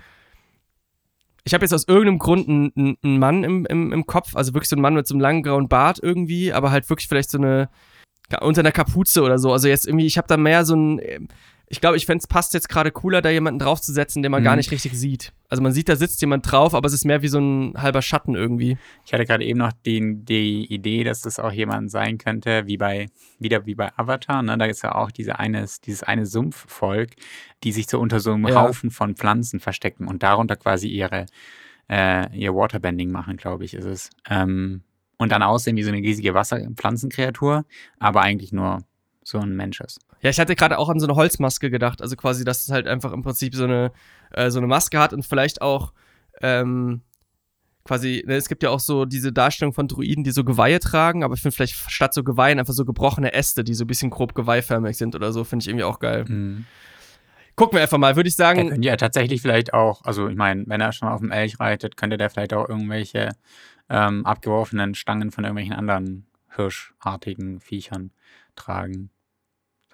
Ich 1.48 1.54
habe 1.54 1.64
jetzt 1.64 1.74
aus 1.74 1.88
irgendeinem 1.88 2.18
Grund 2.18 2.50
einen, 2.50 2.98
einen 3.04 3.20
Mann 3.20 3.44
im, 3.44 3.68
im, 3.68 3.94
im 3.94 4.08
Kopf, 4.08 4.36
also 4.36 4.56
wirklich 4.56 4.70
so 4.70 4.76
einen 4.76 4.82
Mann 4.82 4.96
mit 4.96 5.06
so 5.06 5.14
einem 5.14 5.22
langen 5.22 5.44
grauen 5.44 5.68
Bart 5.68 6.00
irgendwie, 6.02 6.52
aber 6.52 6.72
halt 6.72 6.90
wirklich 6.90 7.08
vielleicht 7.08 7.30
so 7.30 7.38
eine 7.38 7.70
unter 8.42 8.62
einer 8.62 8.72
Kapuze 8.72 9.22
oder 9.22 9.38
so. 9.38 9.52
Also 9.54 9.68
jetzt 9.68 9.86
irgendwie, 9.86 10.08
ich 10.08 10.18
habe 10.18 10.28
da 10.28 10.38
mehr 10.38 10.66
so 10.66 10.76
ein 10.76 11.28
ich 11.68 11.82
glaube, 11.82 11.98
ich 11.98 12.06
fände 12.06 12.22
es 12.22 12.28
passt 12.28 12.54
jetzt 12.54 12.70
gerade 12.70 12.92
cooler, 12.92 13.22
da 13.22 13.30
jemanden 13.30 13.60
draufzusetzen, 13.60 14.22
den 14.22 14.32
man 14.32 14.42
mhm. 14.42 14.46
gar 14.46 14.56
nicht 14.56 14.72
richtig 14.72 14.94
sieht. 14.94 15.34
Also 15.50 15.64
man 15.64 15.72
sieht, 15.72 15.90
da 15.90 15.96
sitzt 15.96 16.22
jemand 16.22 16.50
drauf, 16.50 16.76
aber 16.76 16.88
es 16.88 16.94
ist 16.94 17.06
mehr 17.06 17.22
wie 17.22 17.28
so 17.28 17.40
ein 17.40 17.74
halber 17.78 18.02
Schatten 18.02 18.36
irgendwie. 18.36 18.78
Ich 19.06 19.14
hatte 19.14 19.26
gerade 19.26 19.44
eben 19.44 19.60
noch 19.60 19.72
den, 19.72 20.26
die 20.26 20.66
Idee, 20.72 21.04
dass 21.04 21.22
das 21.22 21.40
auch 21.40 21.52
jemand 21.52 21.90
sein 21.92 22.18
könnte, 22.18 22.68
wie 22.68 22.78
bei, 22.78 23.08
wieder 23.40 23.66
wie 23.66 23.76
bei 23.76 23.92
Avatar, 23.98 24.44
ne? 24.44 24.58
Da 24.58 24.66
ist 24.66 24.84
ja 24.84 24.94
auch 24.96 25.12
diese 25.12 25.40
eine, 25.40 25.66
dieses 25.86 26.04
eine 26.04 26.26
Sumpfvolk, 26.26 27.12
die 27.64 27.72
sich 27.72 27.88
so 27.88 28.00
unter 28.00 28.20
so 28.20 28.34
einem 28.34 28.48
ja. 28.48 28.62
Haufen 28.62 28.92
von 28.92 29.16
Pflanzen 29.16 29.60
verstecken 29.60 30.08
und 30.08 30.24
darunter 30.24 30.56
quasi 30.56 30.88
ihre, 30.88 31.26
äh, 31.90 32.36
ihr 32.38 32.54
Waterbending 32.54 33.12
machen, 33.12 33.38
glaube 33.38 33.66
ich, 33.66 33.74
ist 33.74 33.86
es. 33.86 34.10
Ähm, 34.30 34.84
und 35.18 35.32
dann 35.32 35.42
aussehen 35.42 35.78
wie 35.78 35.84
so 35.84 35.90
eine 35.90 36.00
riesige 36.00 36.34
Wasserpflanzenkreatur, 36.34 37.66
aber 38.00 38.22
eigentlich 38.22 38.52
nur 38.52 38.84
so 39.24 39.40
ein 39.40 39.56
Mensch 39.56 39.82
ist. 39.82 40.00
Ja, 40.26 40.32
ich 40.32 40.40
hatte 40.40 40.56
gerade 40.56 40.80
auch 40.80 40.90
an 40.90 41.00
so 41.00 41.06
eine 41.06 41.16
Holzmaske 41.16 41.70
gedacht. 41.70 42.02
Also 42.02 42.16
quasi, 42.16 42.44
dass 42.44 42.64
es 42.64 42.72
halt 42.72 42.88
einfach 42.88 43.14
im 43.14 43.22
Prinzip 43.22 43.54
so 43.54 43.66
eine, 43.66 43.92
äh, 44.32 44.50
so 44.50 44.58
eine 44.58 44.66
Maske 44.66 44.98
hat 44.98 45.14
und 45.14 45.24
vielleicht 45.24 45.62
auch 45.62 45.94
ähm, 46.42 47.02
quasi, 47.84 48.24
ne, 48.26 48.34
es 48.34 48.50
gibt 48.50 48.64
ja 48.64 48.72
auch 48.72 48.80
so 48.80 49.06
diese 49.06 49.32
Darstellung 49.32 49.72
von 49.72 49.88
Druiden, 49.88 50.24
die 50.24 50.32
so 50.32 50.44
Geweihe 50.44 50.80
tragen, 50.80 51.24
aber 51.24 51.36
ich 51.36 51.44
finde 51.44 51.56
vielleicht 51.56 51.76
statt 51.76 52.16
so 52.16 52.24
Geweihen 52.24 52.58
einfach 52.58 52.74
so 52.74 52.86
gebrochene 52.86 53.34
Äste, 53.34 53.64
die 53.64 53.76
so 53.76 53.84
ein 53.84 53.88
bisschen 53.88 54.10
grob 54.10 54.34
geweihförmig 54.34 54.98
sind 54.98 55.14
oder 55.14 55.32
so, 55.32 55.44
finde 55.44 55.62
ich 55.62 55.68
irgendwie 55.68 55.84
auch 55.84 56.00
geil. 56.00 56.26
Mhm. 56.28 56.66
Gucken 57.56 57.78
wir 57.78 57.84
einfach 57.84 58.00
mal, 58.00 58.16
würde 58.16 58.28
ich 58.28 58.36
sagen. 58.36 58.70
Könnte 58.70 58.88
ja 58.88 58.98
tatsächlich 58.98 59.44
vielleicht 59.44 59.76
auch, 59.76 60.04
also 60.06 60.28
ich 60.28 60.36
meine, 60.36 60.64
wenn 60.66 60.82
er 60.82 60.92
schon 60.92 61.08
auf 61.08 61.20
dem 61.20 61.30
Elch 61.30 61.60
reitet, 61.60 61.98
könnte 61.98 62.18
der 62.18 62.32
vielleicht 62.32 62.56
auch 62.56 62.68
irgendwelche 62.68 63.30
ähm, 63.90 64.26
abgeworfenen 64.26 64.96
Stangen 64.96 65.30
von 65.30 65.44
irgendwelchen 65.44 65.76
anderen 65.76 66.26
hirschartigen 66.56 67.60
Viechern 67.60 68.10
tragen. 68.56 69.12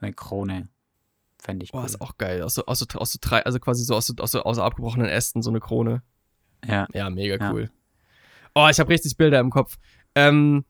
So 0.02 0.08
eine 0.08 0.14
Krone. 0.14 0.68
Fände 1.38 1.64
ich 1.64 1.72
Boah, 1.72 1.82
cool. 1.82 1.86
ist 1.86 2.02
auch 2.02 2.18
geil. 2.18 2.41
Aus 2.41 2.56
so, 2.56 2.66
aus 2.66 2.80
so, 2.80 2.86
aus 2.99 3.12
so 3.14 3.20
drei, 3.22 3.45
also 3.45 3.60
quasi 3.60 3.84
so 3.84 3.95
aus 3.95 4.08
so, 4.08 4.16
aus 4.18 4.32
so, 4.32 4.41
aus 4.43 4.58
abgebrochenen 4.58 5.08
Ästen, 5.08 5.41
so 5.43 5.52
eine 5.52 5.60
Krone. 5.60 6.02
Ja. 6.66 6.88
Ja, 6.93 7.10
mega 7.12 7.38
Ja. 7.38 7.52
cool. 7.52 7.70
Oh, 8.56 8.68
ich 8.70 8.80
habe 8.80 8.89
richtig 8.89 9.16
Bilder 9.16 9.39
im 9.39 9.52
Kopf. 9.52 9.78
Ähm, 10.16 10.66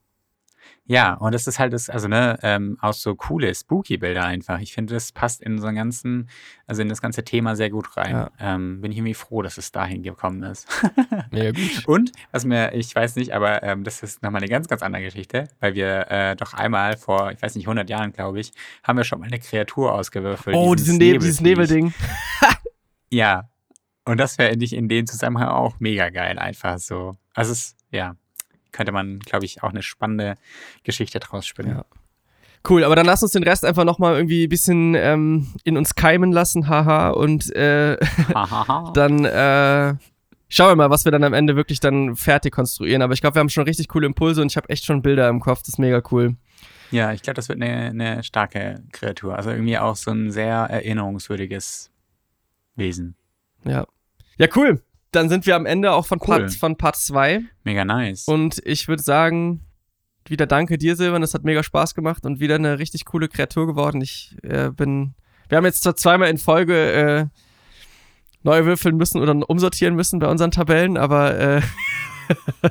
Ja, 0.91 1.13
und 1.13 1.33
das 1.33 1.47
ist 1.47 1.57
halt 1.57 1.71
das, 1.71 1.89
also 1.89 2.09
ne, 2.09 2.37
ähm, 2.43 2.77
auch 2.81 2.91
so 2.91 3.15
coole, 3.15 3.55
spooky 3.55 3.95
Bilder 3.95 4.25
einfach. 4.25 4.59
Ich 4.59 4.73
finde, 4.73 4.93
das 4.93 5.13
passt 5.13 5.41
in 5.41 5.57
so 5.57 5.67
einen 5.67 5.77
ganzen, 5.77 6.27
also 6.67 6.81
in 6.81 6.89
das 6.89 7.01
ganze 7.01 7.23
Thema 7.23 7.55
sehr 7.55 7.69
gut 7.69 7.95
rein. 7.95 8.11
Ja. 8.11 8.31
Ähm, 8.41 8.81
bin 8.81 8.91
ich 8.91 8.97
irgendwie 8.97 9.13
froh, 9.13 9.41
dass 9.41 9.57
es 9.57 9.71
dahin 9.71 10.03
gekommen 10.03 10.43
ist. 10.43 10.67
mega 11.31 11.51
gut. 11.51 11.83
Und, 11.87 12.11
was 12.33 12.43
mir, 12.43 12.73
ich 12.73 12.93
weiß 12.93 13.15
nicht, 13.15 13.33
aber 13.33 13.63
ähm, 13.63 13.85
das 13.85 14.03
ist 14.03 14.21
nochmal 14.21 14.41
eine 14.41 14.49
ganz, 14.49 14.67
ganz 14.67 14.81
andere 14.81 15.03
Geschichte, 15.03 15.47
weil 15.61 15.75
wir 15.75 16.11
äh, 16.11 16.35
doch 16.35 16.53
einmal 16.53 16.97
vor, 16.97 17.31
ich 17.31 17.41
weiß 17.41 17.55
nicht, 17.55 17.67
100 17.67 17.89
Jahren, 17.89 18.11
glaube 18.11 18.41
ich, 18.41 18.51
haben 18.83 18.97
wir 18.97 19.05
schon 19.05 19.21
mal 19.21 19.27
eine 19.27 19.39
Kreatur 19.39 19.93
ausgewürfelt. 19.93 20.57
Oh, 20.57 20.75
diesen 20.75 20.97
Nebel, 20.97 21.19
dieses. 21.19 21.39
Nebelding. 21.39 21.93
Ja. 23.09 23.49
Und 24.03 24.17
das 24.17 24.37
wäre 24.37 24.55
ich 24.55 24.73
in 24.73 24.89
dem 24.89 25.05
Zusammenhang 25.05 25.49
auch 25.49 25.79
mega 25.79 26.09
geil, 26.09 26.37
einfach 26.37 26.79
so. 26.79 27.13
Also 27.33 27.53
es, 27.53 27.77
ja, 27.91 28.15
könnte 28.71 28.91
man, 28.91 29.19
glaube 29.19 29.45
ich, 29.45 29.63
auch 29.63 29.69
eine 29.69 29.83
spannende 29.83 30.35
Geschichte 30.83 31.19
draus 31.19 31.45
spinnen. 31.45 31.77
Ja. 31.77 31.85
Cool, 32.69 32.83
aber 32.83 32.95
dann 32.95 33.07
lass 33.07 33.23
uns 33.23 33.31
den 33.31 33.43
Rest 33.43 33.65
einfach 33.65 33.85
nochmal 33.85 34.15
irgendwie 34.15 34.45
ein 34.45 34.49
bisschen 34.49 34.93
ähm, 34.95 35.47
in 35.63 35.77
uns 35.77 35.95
keimen 35.95 36.31
lassen, 36.31 36.67
haha. 36.67 37.09
Und 37.09 37.53
äh, 37.55 37.97
dann 38.93 39.25
äh, 39.25 39.95
schauen 40.47 40.69
wir 40.69 40.75
mal, 40.75 40.89
was 40.91 41.05
wir 41.05 41.11
dann 41.11 41.23
am 41.23 41.33
Ende 41.33 41.55
wirklich 41.55 41.79
dann 41.79 42.15
fertig 42.15 42.53
konstruieren. 42.53 43.01
Aber 43.01 43.13
ich 43.13 43.21
glaube, 43.21 43.35
wir 43.35 43.39
haben 43.39 43.49
schon 43.49 43.63
richtig 43.63 43.87
coole 43.87 44.05
Impulse 44.05 44.41
und 44.41 44.51
ich 44.51 44.57
habe 44.57 44.69
echt 44.69 44.85
schon 44.85 45.01
Bilder 45.01 45.27
im 45.27 45.39
Kopf. 45.39 45.61
Das 45.61 45.69
ist 45.69 45.79
mega 45.79 46.03
cool. 46.11 46.35
Ja, 46.91 47.13
ich 47.13 47.23
glaube, 47.23 47.35
das 47.35 47.49
wird 47.49 47.61
eine, 47.61 47.87
eine 47.87 48.23
starke 48.23 48.83
Kreatur. 48.91 49.35
Also 49.35 49.49
irgendwie 49.49 49.79
auch 49.79 49.95
so 49.95 50.11
ein 50.11 50.29
sehr 50.29 50.55
erinnerungswürdiges 50.55 51.89
Wesen. 52.75 53.15
Ja. 53.63 53.87
Ja, 54.37 54.47
cool. 54.55 54.81
Dann 55.11 55.29
sind 55.29 55.45
wir 55.45 55.55
am 55.55 55.65
Ende 55.65 55.91
auch 55.91 56.05
von 56.05 56.19
Cool. 56.21 56.39
Part, 56.39 56.53
von 56.53 56.77
Part 56.77 56.95
2. 56.95 57.41
Mega 57.63 57.83
nice. 57.85 58.25
Und 58.27 58.61
ich 58.65 58.87
würde 58.87 59.03
sagen, 59.03 59.65
wieder 60.25 60.45
danke 60.47 60.77
dir, 60.77 60.95
Silvan. 60.95 61.21
Das 61.21 61.33
hat 61.33 61.43
mega 61.43 61.63
Spaß 61.63 61.95
gemacht 61.95 62.25
und 62.25 62.39
wieder 62.39 62.55
eine 62.55 62.79
richtig 62.79 63.05
coole 63.05 63.27
Kreatur 63.27 63.67
geworden. 63.67 64.01
Ich 64.01 64.35
äh, 64.43 64.69
bin. 64.69 65.13
Wir 65.49 65.57
haben 65.57 65.65
jetzt 65.65 65.83
zwar 65.83 65.95
zweimal 65.95 66.29
in 66.29 66.37
Folge 66.37 66.91
äh, 66.93 67.25
neu 68.43 68.65
würfeln 68.65 68.95
müssen 68.95 69.21
oder 69.21 69.37
umsortieren 69.49 69.95
müssen 69.95 70.19
bei 70.19 70.27
unseren 70.27 70.51
Tabellen, 70.51 70.97
aber 70.97 71.37
äh, 71.37 71.61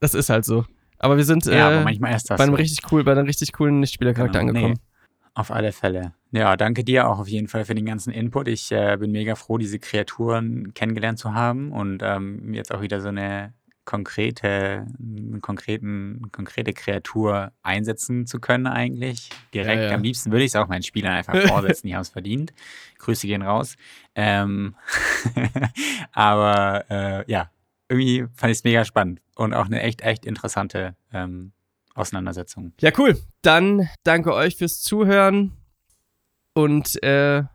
das 0.00 0.14
ist 0.14 0.30
halt 0.30 0.44
so. 0.44 0.64
Aber 0.98 1.16
wir 1.16 1.24
sind 1.24 1.44
ja, 1.46 1.66
aber 1.68 1.90
äh, 1.90 1.98
bei 1.98 2.08
einem 2.36 2.52
so. 2.52 2.54
richtig 2.54 2.92
cool, 2.92 3.02
bei 3.02 3.12
einem 3.12 3.26
richtig 3.26 3.52
coolen 3.52 3.80
Nichtspielercharakter 3.80 4.38
Genau, 4.38 4.50
angekommen. 4.50 4.74
nee. 4.74 4.91
Auf 5.34 5.50
alle 5.50 5.72
Fälle. 5.72 6.12
Ja, 6.30 6.56
danke 6.56 6.84
dir 6.84 7.08
auch 7.08 7.18
auf 7.18 7.28
jeden 7.28 7.48
Fall 7.48 7.64
für 7.64 7.74
den 7.74 7.86
ganzen 7.86 8.12
Input. 8.12 8.48
Ich 8.48 8.70
äh, 8.70 8.96
bin 8.98 9.12
mega 9.12 9.34
froh, 9.34 9.56
diese 9.56 9.78
Kreaturen 9.78 10.74
kennengelernt 10.74 11.18
zu 11.18 11.34
haben 11.34 11.72
und 11.72 12.02
ähm, 12.02 12.52
jetzt 12.52 12.72
auch 12.72 12.82
wieder 12.82 13.00
so 13.00 13.08
eine 13.08 13.54
konkrete, 13.84 14.86
konkreten, 15.40 16.30
konkrete 16.30 16.72
Kreatur 16.72 17.52
einsetzen 17.62 18.26
zu 18.26 18.40
können 18.40 18.66
eigentlich. 18.66 19.30
Direkt. 19.52 19.82
Ja, 19.82 19.88
ja. 19.88 19.94
Am 19.94 20.02
liebsten 20.02 20.30
würde 20.30 20.44
ich 20.44 20.50
es 20.50 20.56
auch 20.56 20.68
meinen 20.68 20.82
Spielern 20.82 21.12
einfach 21.12 21.34
vorsetzen, 21.48 21.86
die 21.86 21.94
haben 21.94 22.02
es 22.02 22.10
verdient. 22.10 22.52
Grüße 22.98 23.26
gehen 23.26 23.42
raus. 23.42 23.76
Ähm, 24.14 24.76
aber 26.12 26.84
äh, 26.90 27.30
ja, 27.30 27.50
irgendwie 27.88 28.26
fand 28.34 28.52
ich 28.52 28.58
es 28.58 28.64
mega 28.64 28.84
spannend 28.84 29.20
und 29.34 29.54
auch 29.54 29.66
eine 29.66 29.82
echt, 29.82 30.02
echt 30.02 30.26
interessante 30.26 30.94
ähm, 31.12 31.52
Auseinandersetzung. 31.94 32.72
Ja, 32.80 32.90
cool. 32.98 33.18
Dann 33.42 33.88
danke 34.02 34.34
euch 34.34 34.56
fürs 34.56 34.80
Zuhören 34.80 35.56
und 36.54 37.02
äh, 37.02 37.36
ja. 37.36 37.48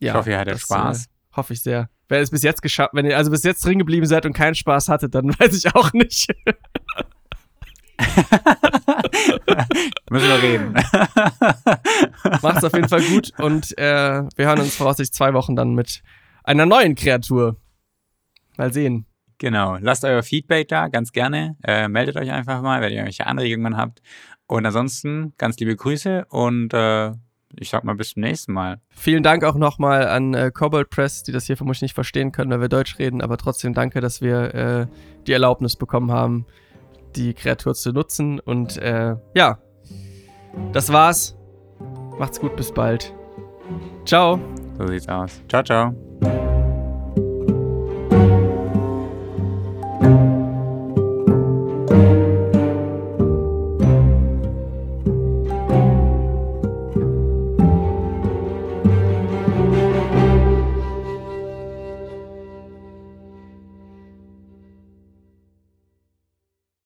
ich 0.00 0.14
hoffe, 0.14 0.30
ihr 0.30 0.38
hattet 0.38 0.54
das, 0.54 0.62
Spaß. 0.62 1.06
Äh, 1.06 1.08
hoffe 1.36 1.52
ich 1.52 1.62
sehr. 1.62 1.88
Wenn 2.08 2.18
ihr 2.18 2.22
es 2.24 2.30
bis 2.30 2.42
jetzt 2.42 2.60
geschafft, 2.62 2.90
wenn 2.94 3.06
ihr 3.06 3.16
also 3.16 3.30
bis 3.30 3.42
jetzt 3.44 3.64
drin 3.64 3.78
geblieben 3.78 4.04
seid 4.06 4.26
und 4.26 4.34
keinen 4.34 4.54
Spaß 4.54 4.88
hattet, 4.88 5.14
dann 5.14 5.28
weiß 5.38 5.56
ich 5.56 5.74
auch 5.74 5.92
nicht. 5.92 6.28
Müssen 10.10 10.28
wir 10.28 10.42
reden. 10.42 10.74
Macht's 12.42 12.64
auf 12.64 12.74
jeden 12.74 12.88
Fall 12.88 13.02
gut 13.02 13.32
und 13.38 13.78
äh, 13.78 14.24
wir 14.36 14.46
hören 14.46 14.60
uns 14.60 14.74
voraussichtlich 14.74 15.14
zwei 15.14 15.32
Wochen 15.34 15.56
dann 15.56 15.74
mit 15.74 16.02
einer 16.42 16.66
neuen 16.66 16.94
Kreatur. 16.94 17.56
Mal 18.56 18.72
sehen. 18.72 19.06
Genau. 19.42 19.76
Lasst 19.80 20.04
euer 20.04 20.22
Feedback 20.22 20.68
da, 20.68 20.86
ganz 20.86 21.10
gerne. 21.10 21.56
Äh, 21.64 21.88
meldet 21.88 22.14
euch 22.14 22.30
einfach 22.30 22.62
mal, 22.62 22.80
wenn 22.80 22.90
ihr 22.90 22.98
irgendwelche 22.98 23.26
Anregungen 23.26 23.76
habt. 23.76 24.00
Und 24.46 24.64
ansonsten 24.64 25.34
ganz 25.36 25.58
liebe 25.58 25.74
Grüße 25.74 26.26
und 26.28 26.72
äh, 26.72 27.10
ich 27.58 27.68
sag 27.68 27.82
mal 27.82 27.96
bis 27.96 28.10
zum 28.10 28.22
nächsten 28.22 28.52
Mal. 28.52 28.80
Vielen 28.90 29.24
Dank 29.24 29.42
auch 29.42 29.56
nochmal 29.56 30.06
an 30.06 30.32
äh, 30.32 30.52
Cobalt 30.54 30.90
Press, 30.90 31.24
die 31.24 31.32
das 31.32 31.46
hier 31.46 31.56
vermutlich 31.56 31.82
nicht 31.82 31.94
verstehen 31.94 32.30
können, 32.30 32.52
weil 32.52 32.60
wir 32.60 32.68
Deutsch 32.68 33.00
reden, 33.00 33.20
aber 33.20 33.36
trotzdem 33.36 33.74
danke, 33.74 34.00
dass 34.00 34.20
wir 34.20 34.54
äh, 34.54 34.86
die 35.26 35.32
Erlaubnis 35.32 35.74
bekommen 35.74 36.12
haben, 36.12 36.46
die 37.16 37.34
Kreatur 37.34 37.74
zu 37.74 37.90
nutzen. 37.90 38.38
Und 38.38 38.76
äh, 38.76 39.16
ja, 39.34 39.58
das 40.72 40.92
war's. 40.92 41.36
Macht's 42.16 42.38
gut, 42.38 42.54
bis 42.54 42.70
bald. 42.70 43.12
Ciao. 44.04 44.38
So 44.78 44.86
sieht's 44.86 45.08
aus. 45.08 45.42
Ciao, 45.48 45.64
ciao. 45.64 46.51